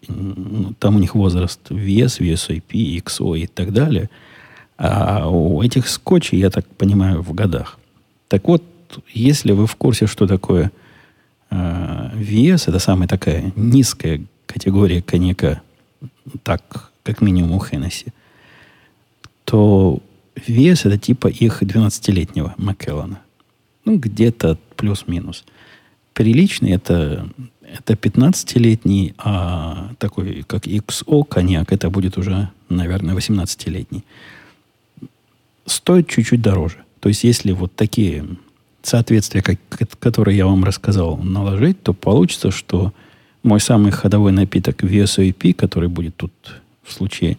Ну, 0.09 0.73
там 0.79 0.97
у 0.97 0.99
них 0.99 1.15
возраст 1.15 1.61
VS, 1.71 2.21
VSOP, 2.21 3.03
XO 3.03 3.39
и 3.39 3.47
так 3.47 3.73
далее– 3.73 4.11
а 4.85 5.29
у 5.29 5.63
этих 5.63 5.89
скотчей, 5.89 6.41
я 6.41 6.51
так 6.51 6.67
понимаю, 6.67 7.23
в 7.23 7.33
годах. 7.35 7.79
Так 8.27 8.49
вот, 8.49 8.65
если 9.13 9.53
вы 9.53 9.69
в 9.69 9.77
курсе, 9.77 10.09
что 10.09 10.27
такое 10.27 10.73
э, 11.51 12.11
VS, 12.15 12.65
это 12.67 12.81
самая 12.81 13.07
такая 13.07 13.53
низкая 13.55 14.23
категория 14.47 15.01
коньяка, 15.01 15.63
так, 16.43 16.91
как 17.05 17.21
минимум 17.21 17.53
у 17.53 17.61
Хеннесси, 17.61 18.07
то 19.45 20.01
VS 20.35 20.89
это 20.89 20.99
типа 20.99 21.29
их 21.29 21.63
12-летнего 21.63 22.55
Маккеллана. 22.57 23.21
Ну, 23.85 23.99
где-то 23.99 24.59
плюс-минус. 24.75 25.45
Приличный 26.13 26.73
это, 26.73 27.29
это 27.79 27.95
15-летний, 27.95 29.15
а 29.19 29.93
такой, 29.99 30.45
как 30.47 30.67
XO 30.67 31.25
коньяк, 31.25 31.73
это 31.73 31.91
будет 31.91 32.19
уже, 32.19 32.49
наверное, 32.69 33.15
18-летний 33.15 34.05
стоит 35.67 36.09
чуть-чуть 36.09 36.43
дороже. 36.43 36.79
То 37.01 37.09
есть, 37.09 37.25
если 37.25 37.53
вот 37.53 37.75
такие 37.75 38.25
соответствия, 38.83 39.43
как, 39.43 39.59
которые 39.99 40.37
я 40.37 40.47
вам 40.47 40.65
рассказал, 40.65 41.17
наложить, 41.17 41.83
то 41.83 41.93
получится, 41.93 42.51
что 42.51 42.93
мой 43.43 43.61
самый 43.61 43.93
ходовой 43.93 44.33
напиток 44.33 44.83
VSOP, 44.83 45.55
который 45.55 45.89
будет 45.89 46.17
тут 46.17 46.33
в 46.83 46.93
случае 46.93 47.39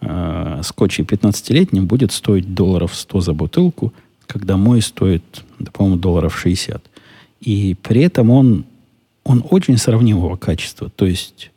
э, 0.00 0.60
скотча 0.64 1.02
15-летним, 1.02 1.86
будет 1.86 2.12
стоить 2.12 2.54
долларов 2.54 2.94
100 2.94 3.20
за 3.20 3.32
бутылку, 3.34 3.92
когда 4.26 4.56
мой 4.56 4.80
стоит, 4.80 5.44
да, 5.58 5.70
по-моему, 5.70 5.98
долларов 5.98 6.38
60. 6.38 6.82
И 7.40 7.76
при 7.82 8.02
этом 8.02 8.30
он, 8.30 8.64
он 9.24 9.44
очень 9.48 9.76
сравнимого 9.76 10.36
качества. 10.36 10.90
То 10.90 11.06
есть, 11.06 11.50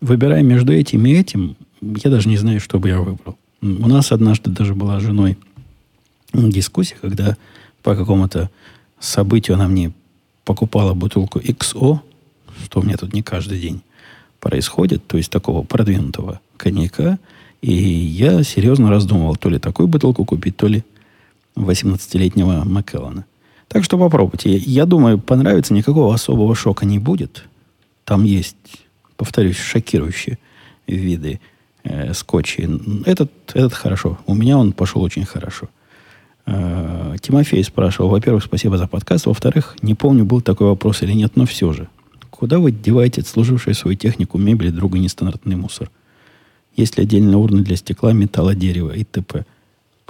выбирая 0.00 0.42
между 0.42 0.72
этим 0.72 1.06
и 1.06 1.12
этим, 1.12 1.56
я 1.80 2.10
даже 2.10 2.28
не 2.28 2.36
знаю, 2.36 2.60
что 2.60 2.78
бы 2.78 2.88
я 2.88 3.00
выбрал. 3.00 3.36
У 3.62 3.88
нас 3.88 4.12
однажды 4.12 4.50
даже 4.50 4.74
была 4.74 5.00
с 5.00 5.02
женой 5.02 5.38
дискуссия, 6.32 6.96
когда 7.00 7.36
по 7.82 7.94
какому-то 7.94 8.50
событию 8.98 9.56
она 9.56 9.68
мне 9.68 9.92
покупала 10.44 10.94
бутылку 10.94 11.38
XO, 11.38 12.00
что 12.64 12.80
у 12.80 12.82
меня 12.82 12.96
тут 12.96 13.12
не 13.12 13.22
каждый 13.22 13.60
день 13.60 13.82
происходит, 14.40 15.06
то 15.06 15.16
есть 15.16 15.30
такого 15.30 15.62
продвинутого 15.62 16.40
коньяка. 16.56 17.18
И 17.60 17.72
я 17.74 18.42
серьезно 18.42 18.88
раздумывал, 18.88 19.36
то 19.36 19.50
ли 19.50 19.58
такую 19.58 19.86
бутылку 19.86 20.24
купить, 20.24 20.56
то 20.56 20.66
ли 20.66 20.82
18-летнего 21.56 22.64
Маккеллана. 22.64 23.26
Так 23.70 23.84
что 23.84 23.96
попробуйте. 23.98 24.56
Я 24.56 24.84
думаю, 24.84 25.20
понравится, 25.20 25.72
никакого 25.74 26.12
особого 26.12 26.56
шока 26.56 26.84
не 26.84 26.98
будет. 26.98 27.44
Там 28.04 28.24
есть, 28.24 28.56
повторюсь, 29.16 29.58
шокирующие 29.58 30.38
виды 30.88 31.40
э, 31.84 32.12
скотчи. 32.12 32.68
Этот, 33.06 33.30
этот 33.54 33.72
хорошо. 33.72 34.18
У 34.26 34.34
меня 34.34 34.58
он 34.58 34.72
пошел 34.72 35.02
очень 35.02 35.24
хорошо. 35.24 35.68
Э, 36.46 37.14
Тимофей 37.20 37.62
спрашивал, 37.62 38.08
во-первых, 38.08 38.42
спасибо 38.42 38.76
за 38.76 38.88
подкаст, 38.88 39.26
во-вторых, 39.26 39.76
не 39.82 39.94
помню, 39.94 40.24
был 40.24 40.40
такой 40.40 40.66
вопрос 40.66 41.02
или 41.02 41.12
нет, 41.12 41.36
но 41.36 41.46
все 41.46 41.72
же. 41.72 41.86
Куда 42.30 42.58
вы 42.58 42.72
деваете 42.72 43.22
служившую 43.22 43.76
свою 43.76 43.96
технику, 43.96 44.36
мебель, 44.36 44.72
друга 44.72 44.98
нестандартный 44.98 45.54
мусор? 45.54 45.92
Есть 46.74 46.98
ли 46.98 47.04
отдельные 47.04 47.36
урны 47.36 47.62
для 47.62 47.76
стекла, 47.76 48.12
металла, 48.14 48.56
дерева 48.56 48.90
и 48.90 49.04
т.п.? 49.04 49.44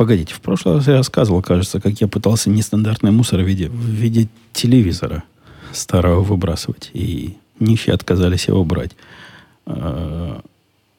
Погодите, 0.00 0.32
в 0.32 0.40
прошлый 0.40 0.76
раз 0.76 0.86
я 0.88 0.94
рассказывал, 0.94 1.42
кажется, 1.42 1.78
как 1.78 2.00
я 2.00 2.08
пытался 2.08 2.48
нестандартный 2.48 3.10
мусор 3.10 3.40
в 3.40 3.44
виде, 3.46 3.68
в 3.68 3.84
виде 3.84 4.28
телевизора 4.54 5.24
старого 5.72 6.22
выбрасывать. 6.22 6.88
И 6.94 7.36
нищие 7.58 7.92
отказались 7.92 8.48
его 8.48 8.64
брать. 8.64 8.92
Э, 9.66 10.40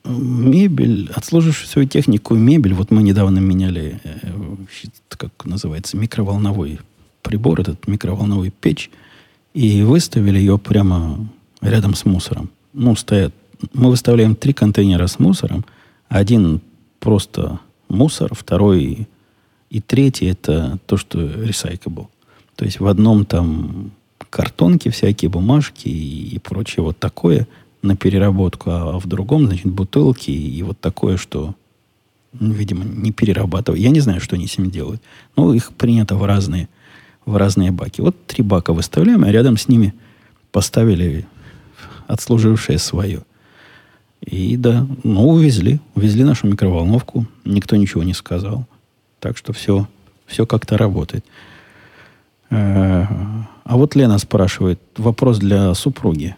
мебель, 0.06 1.10
отслужившую 1.16 1.68
свою 1.68 1.88
технику 1.88 2.36
мебель, 2.36 2.76
вот 2.76 2.92
мы 2.92 3.02
недавно 3.02 3.40
меняли, 3.40 4.00
э, 4.04 4.56
как 5.10 5.32
называется, 5.46 5.98
микроволновой 5.98 6.80
прибор, 7.24 7.60
этот 7.60 7.88
микроволновый 7.88 8.52
печь, 8.52 8.92
И 9.56 9.82
выставили 9.82 10.38
ее 10.38 10.60
прямо 10.60 11.28
рядом 11.60 11.96
с 11.96 12.06
мусором. 12.06 12.52
Ну, 12.74 12.96
стоят. 12.96 13.34
Мы 13.74 13.90
выставляем 13.90 14.36
три 14.36 14.54
контейнера 14.54 15.08
с 15.08 15.18
мусором. 15.18 15.66
Один 16.08 16.62
просто 17.00 17.60
мусор, 17.92 18.34
второй 18.34 19.08
и 19.70 19.82
третий 19.82 20.26
это 20.26 20.80
то, 20.86 20.98
что 20.98 21.20
recyclable. 21.20 22.08
То 22.56 22.66
есть 22.66 22.80
в 22.80 22.88
одном 22.88 23.26
там 23.26 23.92
картонки 24.30 24.90
всякие, 24.90 25.30
бумажки 25.30 25.88
и, 25.88 26.36
и 26.36 26.40
прочее 26.40 26.84
вот 26.84 26.98
такое 26.98 27.48
на 27.82 27.96
переработку, 27.96 28.70
а 28.72 29.00
в 29.00 29.08
другом, 29.08 29.48
значит, 29.48 29.66
бутылки 29.66 30.32
и 30.32 30.62
вот 30.64 30.80
такое, 30.80 31.18
что, 31.18 31.56
ну, 32.40 32.54
видимо, 32.54 32.84
не 32.86 33.12
перерабатывают. 33.12 33.82
Я 33.82 33.90
не 33.90 34.00
знаю, 34.00 34.22
что 34.22 34.36
они 34.36 34.48
с 34.48 34.58
ним 34.58 34.70
делают. 34.70 35.02
Но 35.36 35.54
их 35.54 35.72
принято 35.74 36.16
в 36.16 36.26
разные, 36.26 36.70
в 37.26 37.36
разные 37.36 37.72
баки. 37.72 38.02
Вот 38.02 38.16
три 38.28 38.44
бака 38.44 38.74
выставляем, 38.74 39.24
а 39.24 39.32
рядом 39.32 39.58
с 39.58 39.68
ними 39.68 39.94
поставили 40.52 41.26
отслужившее 42.08 42.78
свое. 42.78 43.24
И 44.22 44.56
да, 44.56 44.88
ну, 45.04 45.30
увезли. 45.30 45.80
Увезли 45.96 46.24
нашу 46.24 46.48
микроволновку. 46.48 47.26
Никто 47.44 47.76
ничего 47.76 48.04
не 48.04 48.14
сказал. 48.14 48.68
Так 49.20 49.38
что 49.38 49.54
все, 49.54 49.88
все 50.26 50.46
как-то 50.46 50.78
работает. 50.78 51.26
Э, 52.50 53.06
а 53.64 53.78
вот 53.78 53.96
Лена 53.96 54.18
спрашивает, 54.18 54.80
вопрос 54.98 55.40
для 55.40 55.74
супруги. 55.74 56.36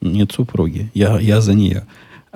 Нет 0.00 0.32
супруги, 0.32 0.90
я, 0.94 1.18
я 1.18 1.40
за 1.40 1.54
нее. 1.54 1.86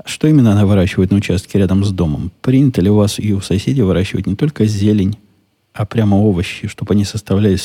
Что 0.04 0.28
именно 0.28 0.52
она 0.52 0.64
выращивает 0.64 1.10
на 1.10 1.16
участке 1.16 1.58
рядом 1.58 1.84
с 1.84 1.90
домом? 1.90 2.30
Принято 2.40 2.80
ли 2.80 2.88
у 2.88 2.94
вас 2.94 3.18
и 3.18 3.32
у 3.32 3.40
соседей 3.40 3.82
выращивать 3.82 4.26
не 4.26 4.36
только 4.36 4.64
зелень, 4.64 5.18
а 5.74 5.84
прямо 5.84 6.14
овощи, 6.16 6.68
чтобы 6.68 6.94
они 6.94 7.04
составляли 7.04 7.58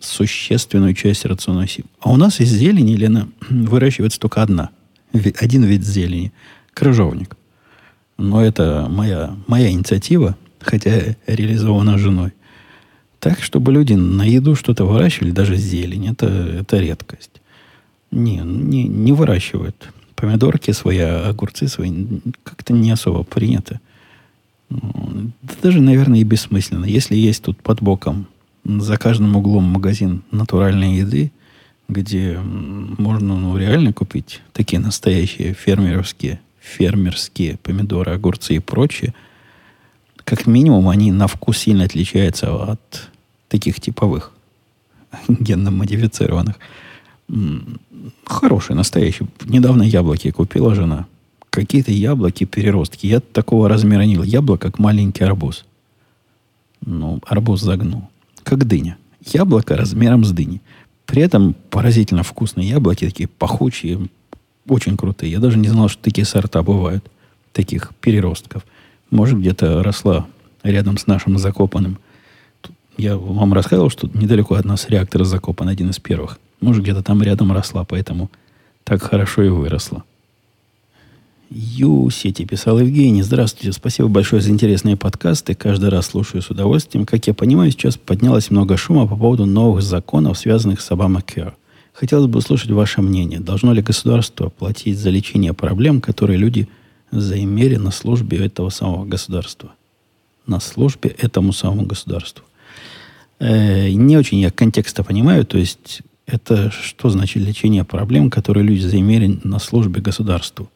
существенную 0.00 0.94
часть 0.94 1.24
рациона? 1.24 1.66
А 2.00 2.10
у 2.10 2.16
нас 2.16 2.40
из 2.40 2.50
зелени, 2.50 2.94
Лена, 2.94 3.28
выращивается 3.48 4.20
только 4.20 4.42
одна. 4.42 4.70
Один 5.12 5.64
вид 5.64 5.84
зелени. 5.84 6.32
Крыжовник. 6.74 7.36
Но 8.18 8.44
это 8.44 8.86
моя, 8.88 9.36
моя 9.46 9.70
инициатива 9.70 10.36
хотя 10.66 11.16
реализована 11.26 11.98
женой. 11.98 12.32
Так, 13.18 13.42
чтобы 13.42 13.72
люди 13.72 13.94
на 13.94 14.24
еду 14.24 14.54
что-то 14.54 14.84
выращивали, 14.84 15.30
даже 15.30 15.56
зелень, 15.56 16.08
это, 16.08 16.26
это 16.26 16.78
редкость. 16.78 17.40
Не, 18.10 18.36
не, 18.38 18.84
не 18.84 19.12
выращивают. 19.12 19.92
Помидорки 20.14 20.70
свои, 20.72 20.98
огурцы 20.98 21.68
свои 21.68 21.92
как-то 22.42 22.72
не 22.72 22.90
особо 22.90 23.22
принято. 23.22 23.80
Ну, 24.68 25.30
да 25.42 25.54
даже, 25.62 25.80
наверное, 25.80 26.20
и 26.20 26.24
бессмысленно. 26.24 26.84
Если 26.84 27.16
есть 27.16 27.42
тут 27.42 27.62
под 27.62 27.82
боком 27.82 28.26
за 28.64 28.96
каждым 28.96 29.36
углом 29.36 29.64
магазин 29.64 30.22
натуральной 30.30 30.96
еды, 30.96 31.32
где 31.88 32.38
можно 32.38 33.36
ну, 33.36 33.56
реально 33.56 33.92
купить 33.92 34.42
такие 34.52 34.80
настоящие 34.80 35.54
фермерские, 35.54 36.40
фермерские 36.60 37.58
помидоры, 37.62 38.12
огурцы 38.12 38.54
и 38.54 38.58
прочее– 38.58 39.14
как 40.26 40.48
минимум, 40.48 40.88
они 40.88 41.12
на 41.12 41.28
вкус 41.28 41.58
сильно 41.58 41.84
отличаются 41.84 42.52
от 42.52 43.10
таких 43.48 43.80
типовых, 43.80 44.32
генно 45.28 45.70
модифицированных. 45.70 46.56
Хорошие, 48.24 48.76
настоящие. 48.76 49.28
Недавно 49.44 49.84
яблоки 49.84 50.32
купила 50.32 50.74
жена. 50.74 51.06
Какие-то 51.50 51.92
яблоки 51.92 52.42
переростки. 52.42 53.06
Я 53.06 53.20
такого 53.20 53.68
размера 53.68 54.02
не 54.02 54.14
Яблоко, 54.14 54.70
как 54.70 54.80
маленький 54.80 55.22
арбуз. 55.22 55.64
Ну, 56.84 57.20
арбуз 57.24 57.60
загнул. 57.60 58.08
Как 58.42 58.66
дыня. 58.66 58.96
Яблоко 59.32 59.76
размером 59.76 60.24
с 60.24 60.32
дыней. 60.32 60.60
При 61.06 61.22
этом 61.22 61.54
поразительно 61.70 62.22
вкусные 62.22 62.68
яблоки, 62.68 63.06
такие 63.06 63.28
пахучие, 63.28 64.08
очень 64.68 64.96
крутые. 64.96 65.32
Я 65.32 65.38
даже 65.38 65.58
не 65.58 65.68
знал, 65.68 65.88
что 65.88 66.02
такие 66.02 66.24
сорта 66.24 66.62
бывают, 66.62 67.08
таких 67.52 67.92
переростков– 68.00 68.64
может, 69.10 69.38
где-то 69.38 69.82
росла 69.82 70.26
рядом 70.62 70.98
с 70.98 71.06
нашим 71.06 71.38
закопанным. 71.38 71.98
Я 72.96 73.16
вам 73.16 73.52
рассказывал, 73.52 73.90
что 73.90 74.10
недалеко 74.14 74.54
от 74.54 74.64
нас 74.64 74.88
реактор 74.88 75.24
закопан, 75.24 75.68
один 75.68 75.90
из 75.90 75.98
первых. 75.98 76.38
Может, 76.60 76.82
где-то 76.82 77.02
там 77.02 77.22
рядом 77.22 77.52
росла, 77.52 77.84
поэтому 77.84 78.30
так 78.84 79.02
хорошо 79.02 79.42
и 79.42 79.48
выросла. 79.48 80.04
Ю-сети 81.48 82.44
писал 82.44 82.80
Евгений. 82.80 83.22
Здравствуйте, 83.22 83.72
спасибо 83.72 84.08
большое 84.08 84.42
за 84.42 84.50
интересные 84.50 84.96
подкасты. 84.96 85.54
Каждый 85.54 85.90
раз 85.90 86.06
слушаю 86.06 86.42
с 86.42 86.50
удовольствием. 86.50 87.06
Как 87.06 87.26
я 87.28 87.34
понимаю, 87.34 87.70
сейчас 87.70 87.96
поднялось 87.96 88.50
много 88.50 88.76
шума 88.76 89.06
по 89.06 89.16
поводу 89.16 89.46
новых 89.46 89.82
законов, 89.82 90.38
связанных 90.38 90.80
с 90.80 90.90
Obamacare. 90.90 91.52
Хотелось 91.92 92.26
бы 92.26 92.38
услышать 92.38 92.70
ваше 92.70 93.00
мнение. 93.00 93.38
Должно 93.38 93.72
ли 93.72 93.80
государство 93.80 94.48
платить 94.48 94.98
за 94.98 95.10
лечение 95.10 95.52
проблем, 95.52 96.00
которые 96.00 96.36
люди 96.36 96.68
заимели 97.12 97.76
на 97.76 97.92
службе 97.92 98.38
этого 98.38 98.70
самого 98.70 99.04
государства. 99.04 99.70
На 100.46 100.58
службе 100.58 101.10
этому 101.10 101.52
самому 101.52 101.86
государству. 101.86 102.44
Э, 103.38 103.88
не 103.90 104.16
очень 104.16 104.38
я 104.38 104.50
контекста 104.50 105.04
понимаю, 105.04 105.46
то 105.46 105.58
есть 105.58 106.02
это 106.26 106.72
что 106.72 107.08
значит 107.08 107.42
лечение 107.42 107.84
проблем, 107.84 108.30
которые 108.30 108.64
люди 108.64 108.80
заимели 108.80 109.38
на 109.44 109.60
службе 109.60 110.00
государству? 110.00 110.68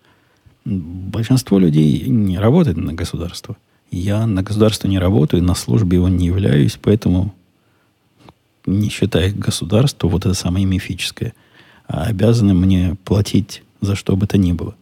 Большинство 0.70 1.58
людей 1.58 2.08
не 2.08 2.38
работает 2.38 2.76
на 2.76 2.94
государство. 2.94 3.56
Я 3.90 4.26
на 4.26 4.42
государство 4.44 4.86
не 4.86 5.00
работаю, 5.00 5.42
на 5.42 5.56
службе 5.56 5.96
его 5.96 6.08
не 6.08 6.26
являюсь, 6.26 6.78
поэтому 6.80 7.34
не 8.66 8.88
считая 8.88 9.32
государство, 9.32 10.06
вот 10.06 10.26
это 10.26 10.34
самое 10.34 10.64
мифическое, 10.64 11.34
а 11.88 12.04
обязаны 12.04 12.54
мне 12.54 12.96
платить 13.04 13.64
за 13.80 13.96
что 13.96 14.14
бы 14.14 14.28
то 14.28 14.38
ни 14.38 14.52
было. 14.52 14.76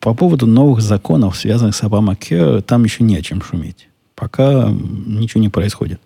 По 0.00 0.14
поводу 0.14 0.46
новых 0.46 0.80
законов, 0.80 1.36
связанных 1.36 1.76
с 1.76 1.82
Обамакер, 1.82 2.62
там 2.62 2.84
еще 2.84 3.04
не 3.04 3.16
о 3.16 3.22
чем 3.22 3.42
шуметь. 3.42 3.88
Пока 4.14 4.70
ничего 4.70 5.42
не 5.42 5.50
происходит. 5.50 6.00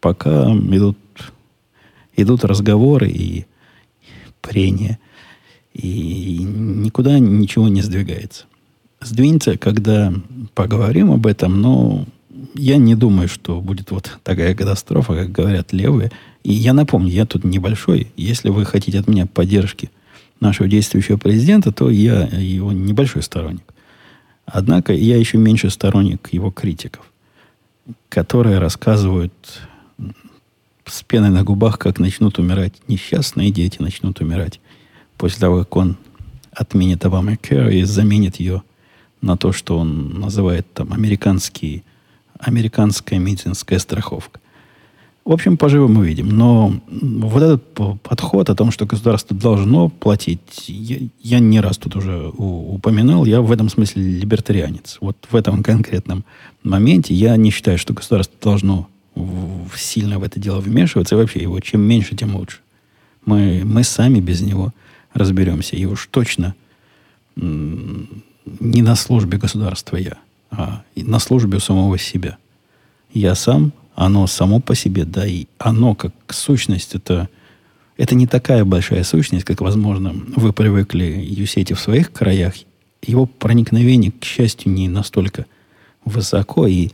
Пока 0.00 0.52
идут, 0.52 0.96
идут 2.14 2.44
разговоры 2.44 3.10
и 3.10 3.46
прения. 4.40 5.00
И 5.76 6.38
никуда 6.38 7.18
ничего 7.18 7.68
не 7.68 7.82
сдвигается. 7.82 8.46
Сдвинется, 9.02 9.58
когда 9.58 10.10
поговорим 10.54 11.12
об 11.12 11.26
этом, 11.26 11.60
но 11.60 12.06
я 12.54 12.78
не 12.78 12.94
думаю, 12.94 13.28
что 13.28 13.60
будет 13.60 13.90
вот 13.90 14.18
такая 14.22 14.54
катастрофа, 14.54 15.14
как 15.14 15.32
говорят 15.32 15.74
левые. 15.74 16.12
И 16.44 16.52
я 16.54 16.72
напомню, 16.72 17.10
я 17.10 17.26
тут 17.26 17.44
небольшой. 17.44 18.10
Если 18.16 18.48
вы 18.48 18.64
хотите 18.64 18.98
от 18.98 19.06
меня 19.06 19.26
поддержки 19.26 19.90
нашего 20.40 20.66
действующего 20.66 21.18
президента, 21.18 21.72
то 21.72 21.90
я 21.90 22.22
его 22.24 22.72
небольшой 22.72 23.22
сторонник. 23.22 23.74
Однако 24.46 24.94
я 24.94 25.18
еще 25.18 25.36
меньше 25.36 25.68
сторонник 25.68 26.32
его 26.32 26.50
критиков, 26.50 27.04
которые 28.08 28.60
рассказывают 28.60 29.34
с 30.86 31.02
пеной 31.02 31.30
на 31.30 31.44
губах, 31.44 31.78
как 31.78 31.98
начнут 31.98 32.38
умирать 32.38 32.72
несчастные 32.88 33.50
дети, 33.50 33.82
начнут 33.82 34.20
умирать 34.20 34.58
после 35.16 35.40
того, 35.40 35.58
как 35.60 35.76
он 35.76 35.96
отменит 36.52 37.04
Обамакер 37.04 37.68
и 37.68 37.82
заменит 37.84 38.36
ее 38.36 38.62
на 39.20 39.36
то, 39.36 39.52
что 39.52 39.78
он 39.78 40.20
называет 40.20 40.72
там 40.72 40.92
американский, 40.92 41.82
американская 42.38 43.18
медицинская 43.18 43.78
страховка. 43.78 44.40
В 45.26 45.32
общем, 45.32 45.56
поживем 45.56 45.98
увидим. 45.98 46.28
Но 46.28 46.72
вот 46.88 47.42
этот 47.42 47.64
подход 48.02 48.48
о 48.48 48.54
том, 48.54 48.70
что 48.70 48.86
государство 48.86 49.36
должно 49.36 49.88
платить, 49.88 50.68
я, 50.68 50.98
я 51.20 51.40
не 51.40 51.60
раз 51.60 51.78
тут 51.78 51.96
уже 51.96 52.28
упоминал, 52.28 53.24
я 53.24 53.40
в 53.40 53.50
этом 53.50 53.68
смысле 53.68 54.04
либертарианец. 54.04 54.98
Вот 55.00 55.16
в 55.28 55.34
этом 55.34 55.64
конкретном 55.64 56.24
моменте 56.62 57.12
я 57.12 57.36
не 57.36 57.50
считаю, 57.50 57.76
что 57.76 57.92
государство 57.92 58.36
должно 58.40 58.88
в, 59.16 59.76
сильно 59.76 60.20
в 60.20 60.22
это 60.22 60.38
дело 60.38 60.60
вмешиваться. 60.60 61.16
И 61.16 61.18
вообще 61.18 61.40
его 61.40 61.58
чем 61.58 61.80
меньше, 61.80 62.14
тем 62.14 62.36
лучше. 62.36 62.58
Мы, 63.24 63.62
мы 63.64 63.82
сами 63.82 64.20
без 64.20 64.42
него 64.42 64.72
разберемся. 65.16 65.76
И 65.76 65.84
уж 65.84 66.08
точно 66.10 66.54
не 67.36 68.82
на 68.82 68.96
службе 68.96 69.38
государства 69.38 69.96
я, 69.96 70.18
а 70.50 70.82
на 70.94 71.18
службе 71.18 71.60
самого 71.60 71.98
себя. 71.98 72.38
Я 73.12 73.34
сам 73.34 73.72
оно 73.96 74.26
само 74.26 74.60
по 74.60 74.74
себе, 74.74 75.04
да, 75.04 75.26
и 75.26 75.46
оно 75.58 75.94
как 75.94 76.12
сущность, 76.28 76.94
это, 76.94 77.28
это 77.96 78.14
не 78.14 78.26
такая 78.26 78.64
большая 78.64 79.02
сущность, 79.04 79.44
как, 79.44 79.62
возможно, 79.62 80.14
вы 80.36 80.52
привыкли 80.52 81.24
юсети 81.26 81.72
в 81.72 81.80
своих 81.80 82.12
краях. 82.12 82.54
Его 83.02 83.24
проникновение, 83.24 84.12
к 84.12 84.22
счастью, 84.22 84.72
не 84.72 84.88
настолько 84.88 85.46
высоко, 86.04 86.66
и 86.66 86.90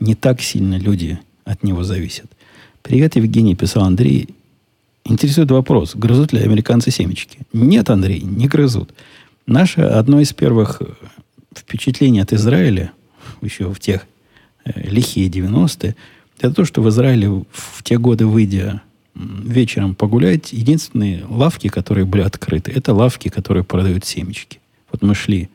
не 0.00 0.14
так 0.14 0.40
сильно 0.40 0.78
люди 0.78 1.18
от 1.44 1.62
него 1.62 1.84
зависят. 1.84 2.30
Привет, 2.82 3.16
Евгений, 3.16 3.54
писал 3.54 3.84
Андрей. 3.84 4.30
Интересует 5.08 5.52
вопрос, 5.52 5.94
грызут 5.94 6.32
ли 6.32 6.40
американцы 6.40 6.90
семечки? 6.90 7.38
Нет, 7.52 7.90
Андрей, 7.90 8.20
не 8.22 8.48
грызут. 8.48 8.92
Наше 9.46 9.82
одно 9.82 10.20
из 10.20 10.32
первых 10.32 10.82
впечатлений 11.56 12.18
от 12.18 12.32
Израиля, 12.32 12.90
еще 13.40 13.72
в 13.72 13.78
тех 13.78 14.04
э, 14.64 14.72
лихие 14.90 15.28
90-е, 15.28 15.94
это 16.40 16.52
то, 16.52 16.64
что 16.64 16.82
в 16.82 16.88
Израиле 16.88 17.28
в 17.28 17.82
те 17.84 17.98
годы, 17.98 18.26
выйдя 18.26 18.82
вечером 19.14 19.94
погулять, 19.94 20.52
единственные 20.52 21.24
лавки, 21.28 21.68
которые 21.68 22.04
были 22.04 22.22
открыты, 22.22 22.72
это 22.72 22.92
лавки, 22.92 23.28
которые 23.28 23.62
продают 23.62 24.04
семечки. 24.04 24.58
Вот 24.90 25.02
мы 25.02 25.14
шли 25.14 25.48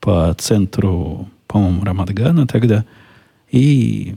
по 0.00 0.34
центру, 0.38 1.28
по-моему, 1.46 1.84
Рамадгана 1.84 2.46
тогда, 2.46 2.86
и 3.50 4.16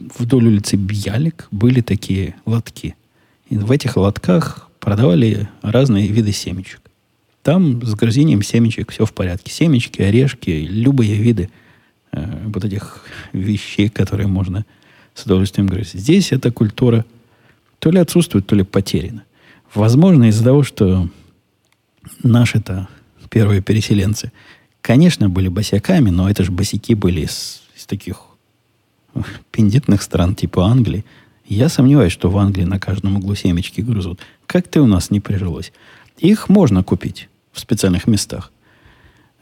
вдоль 0.00 0.48
улицы 0.48 0.74
Бьялик 0.74 1.46
были 1.52 1.80
такие 1.80 2.34
лотки. 2.44 2.96
И 3.52 3.58
в 3.58 3.70
этих 3.70 3.98
лотках 3.98 4.70
продавали 4.80 5.46
разные 5.60 6.06
виды 6.06 6.32
семечек. 6.32 6.80
Там 7.42 7.84
с 7.84 7.94
грызением 7.94 8.40
семечек 8.40 8.90
все 8.90 9.04
в 9.04 9.12
порядке. 9.12 9.52
Семечки, 9.52 10.00
орешки, 10.00 10.48
любые 10.48 11.16
виды 11.16 11.50
э, 12.12 12.46
вот 12.46 12.64
этих 12.64 13.04
вещей, 13.34 13.90
которые 13.90 14.26
можно 14.26 14.64
с 15.12 15.24
удовольствием 15.24 15.66
грызть. 15.66 15.92
Здесь 15.92 16.32
эта 16.32 16.50
культура 16.50 17.04
то 17.78 17.90
ли 17.90 17.98
отсутствует, 17.98 18.46
то 18.46 18.56
ли 18.56 18.62
потеряна. 18.62 19.22
Возможно, 19.74 20.30
из-за 20.30 20.44
того, 20.44 20.62
что 20.62 21.10
наши-то 22.22 22.88
первые 23.28 23.60
переселенцы, 23.60 24.32
конечно, 24.80 25.28
были 25.28 25.48
босяками, 25.48 26.08
но 26.08 26.30
это 26.30 26.42
же 26.42 26.52
босяки 26.52 26.94
были 26.94 27.20
из, 27.20 27.60
из 27.76 27.84
таких 27.84 28.28
пиндитных 29.50 30.00
стран, 30.00 30.34
типа 30.34 30.64
Англии. 30.64 31.04
Я 31.44 31.68
сомневаюсь, 31.68 32.12
что 32.12 32.30
в 32.30 32.38
Англии 32.38 32.64
на 32.64 32.78
каждом 32.78 33.16
углу 33.16 33.34
семечки 33.34 33.80
грызут. 33.80 34.20
Как 34.46 34.68
ты 34.68 34.80
у 34.80 34.86
нас 34.86 35.10
не 35.10 35.20
прижилось? 35.20 35.72
Их 36.18 36.48
можно 36.48 36.82
купить 36.82 37.28
в 37.52 37.60
специальных 37.60 38.06
местах. 38.06 38.52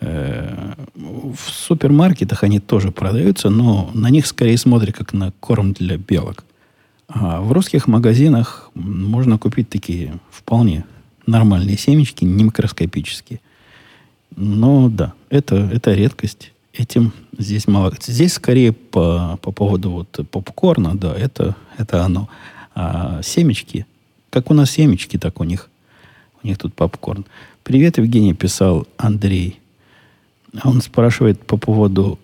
Э, 0.00 0.74
в 0.94 1.38
супермаркетах 1.50 2.42
они 2.42 2.58
тоже 2.58 2.90
продаются, 2.90 3.50
но 3.50 3.90
на 3.94 4.10
них 4.10 4.26
скорее 4.26 4.56
смотрят 4.56 4.96
как 4.96 5.12
на 5.12 5.32
корм 5.40 5.72
для 5.72 5.98
белок. 5.98 6.44
А 7.08 7.40
в 7.40 7.52
русских 7.52 7.86
магазинах 7.86 8.70
можно 8.74 9.36
купить 9.36 9.68
такие 9.68 10.18
вполне 10.30 10.84
нормальные 11.26 11.76
семечки, 11.76 12.24
не 12.24 12.44
микроскопические. 12.44 13.40
Но 14.36 14.88
да, 14.88 15.12
это, 15.28 15.56
это 15.56 15.92
редкость. 15.92 16.52
Этим 16.72 17.12
здесь 17.36 17.66
мало. 17.66 17.92
Здесь 18.00 18.34
скорее 18.34 18.72
по, 18.72 19.38
по 19.42 19.50
поводу 19.50 19.90
вот 19.90 20.20
попкорна, 20.30 20.96
да, 20.96 21.12
это, 21.14 21.56
это 21.76 22.04
оно. 22.04 22.28
А 22.74 23.22
семечки, 23.22 23.86
как 24.30 24.50
у 24.50 24.54
нас 24.54 24.70
семечки, 24.70 25.18
так 25.18 25.40
у 25.40 25.44
них, 25.44 25.68
у 26.42 26.46
них 26.46 26.58
тут 26.58 26.74
попкорн. 26.74 27.26
Привет, 27.64 27.98
Евгений, 27.98 28.34
писал 28.34 28.86
Андрей. 28.96 29.58
Он 30.62 30.80
спрашивает 30.80 31.44
по 31.44 31.56
поводу 31.56 32.18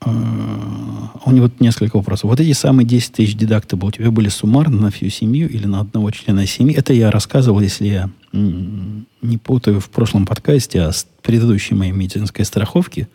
а, 0.00 1.12
у 1.24 1.30
него 1.30 1.50
несколько 1.60 1.96
вопросов. 1.96 2.30
Вот 2.30 2.40
эти 2.40 2.52
самые 2.52 2.86
10 2.86 3.12
тысяч 3.12 3.36
дедактабл 3.36 3.86
у 3.86 3.90
тебя 3.92 4.10
были 4.10 4.28
суммарно 4.28 4.80
на 4.80 4.90
всю 4.90 5.08
семью 5.08 5.48
или 5.48 5.66
на 5.66 5.80
одного 5.80 6.10
члена 6.10 6.46
семьи? 6.46 6.76
Это 6.76 6.92
я 6.92 7.10
рассказывал, 7.10 7.60
если 7.60 7.86
я 7.86 8.10
не 8.32 9.38
путаю, 9.38 9.80
в 9.80 9.88
прошлом 9.88 10.26
подкасте 10.26 10.82
о 10.82 10.92
предыдущей 11.22 11.74
моей 11.74 11.92
медицинской 11.92 12.44
страховке 12.44 13.08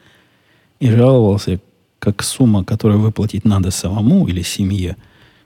и 0.82 0.90
жаловался, 0.90 1.60
как 2.00 2.24
сумма, 2.24 2.66
которую 2.66 3.00
выплатить 3.00 3.46
надо 3.46 3.70
самому 3.70 4.28
или 4.28 4.42
семье, 4.42 4.98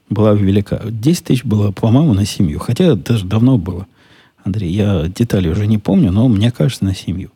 была 0.10 0.34
велика. 0.34 0.82
10 0.86 1.26
тысяч 1.26 1.44
было, 1.44 1.72
по-моему, 1.72 2.14
на 2.14 2.26
семью. 2.26 2.58
Хотя 2.60 2.96
даже 2.96 3.26
давно 3.26 3.58
было. 3.58 3.86
Андрей, 4.44 4.72
я 4.72 5.08
детали 5.08 5.50
уже 5.50 5.68
не 5.68 5.78
помню, 5.78 6.12
но 6.12 6.30
мне 6.30 6.52
кажется, 6.52 6.86
на 6.86 6.96
семью. 6.96 7.32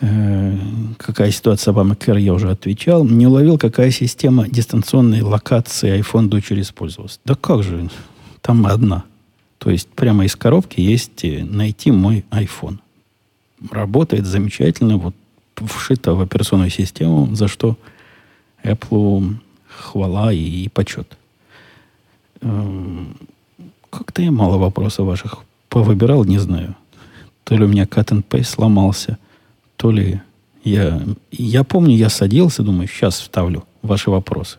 Э, 0.00 0.56
какая 0.96 1.30
ситуация 1.30 1.74
с 1.74 1.76
Obamacare, 1.76 2.18
я 2.18 2.32
уже 2.32 2.50
отвечал. 2.50 3.04
Не 3.04 3.26
уловил, 3.26 3.58
какая 3.58 3.90
система 3.90 4.48
дистанционной 4.48 5.20
локации 5.20 6.00
iPhone 6.00 6.28
дочери 6.28 6.62
использовалась. 6.62 7.20
Да 7.26 7.34
как 7.34 7.62
же, 7.62 7.90
там 8.40 8.66
одна. 8.66 9.04
То 9.58 9.70
есть 9.70 9.88
прямо 9.88 10.24
из 10.24 10.34
коробки 10.34 10.80
есть 10.80 11.24
э, 11.24 11.44
найти 11.44 11.90
мой 11.90 12.24
iPhone. 12.30 12.78
Работает 13.70 14.24
замечательно, 14.24 14.96
вот 14.96 15.14
вшито 15.60 16.14
в 16.14 16.20
операционную 16.20 16.70
систему, 16.70 17.34
за 17.34 17.48
что 17.48 17.76
Apple 18.62 19.36
хвала 19.68 20.32
и, 20.32 20.64
и 20.64 20.68
почет. 20.68 21.16
Эм, 22.40 23.16
как-то 23.90 24.22
я 24.22 24.30
мало 24.30 24.58
вопросов 24.58 25.06
ваших 25.06 25.38
повыбирал, 25.68 26.24
не 26.24 26.38
знаю. 26.38 26.74
То 27.44 27.56
ли 27.56 27.64
у 27.64 27.68
меня 27.68 27.84
cut 27.84 28.08
and 28.08 28.24
paste 28.24 28.44
сломался– 28.44 29.18
то 29.78 29.92
ли 29.92 30.20
я... 30.64 31.00
Я 31.30 31.64
помню, 31.64 31.96
я 31.96 32.10
садился, 32.10 32.62
думаю, 32.62 32.88
сейчас 32.88 33.20
вставлю 33.20 33.64
ваши 33.80 34.10
вопросы. 34.10 34.58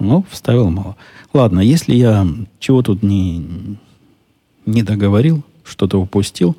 Но 0.00 0.24
вставил 0.30 0.70
мало. 0.70 0.96
Ладно, 1.32 1.60
если 1.60 1.94
я 1.94 2.26
чего 2.58 2.82
тут 2.82 3.02
не, 3.02 3.76
не 4.64 4.82
договорил, 4.82 5.44
что-то 5.62 6.00
упустил, 6.00 6.56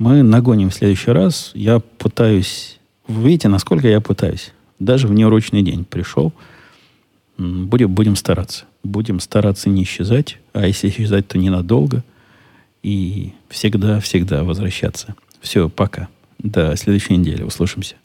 мы 0.00 0.22
нагоним 0.22 0.70
в 0.70 0.74
следующий 0.74 1.10
раз. 1.10 1.50
Я 1.52 1.78
пытаюсь... 1.78 2.78
Вы 3.06 3.28
видите, 3.28 3.48
насколько 3.48 3.86
я 3.86 4.00
пытаюсь. 4.00 4.52
Даже 4.78 5.06
в 5.06 5.12
неурочный 5.12 5.60
день 5.60 5.84
пришел. 5.84 6.32
Будем, 7.36 7.94
будем 7.94 8.16
стараться. 8.16 8.64
Будем 8.82 9.20
стараться 9.20 9.68
не 9.68 9.82
исчезать. 9.82 10.38
А 10.54 10.66
если 10.66 10.88
исчезать, 10.88 11.28
то 11.28 11.36
ненадолго. 11.36 12.02
И 12.82 13.34
всегда-всегда 13.50 14.42
возвращаться. 14.42 15.16
Все, 15.42 15.68
пока. 15.68 16.08
До 16.38 16.74
следующей 16.76 17.18
недели. 17.18 17.42
Услышимся. 17.42 17.96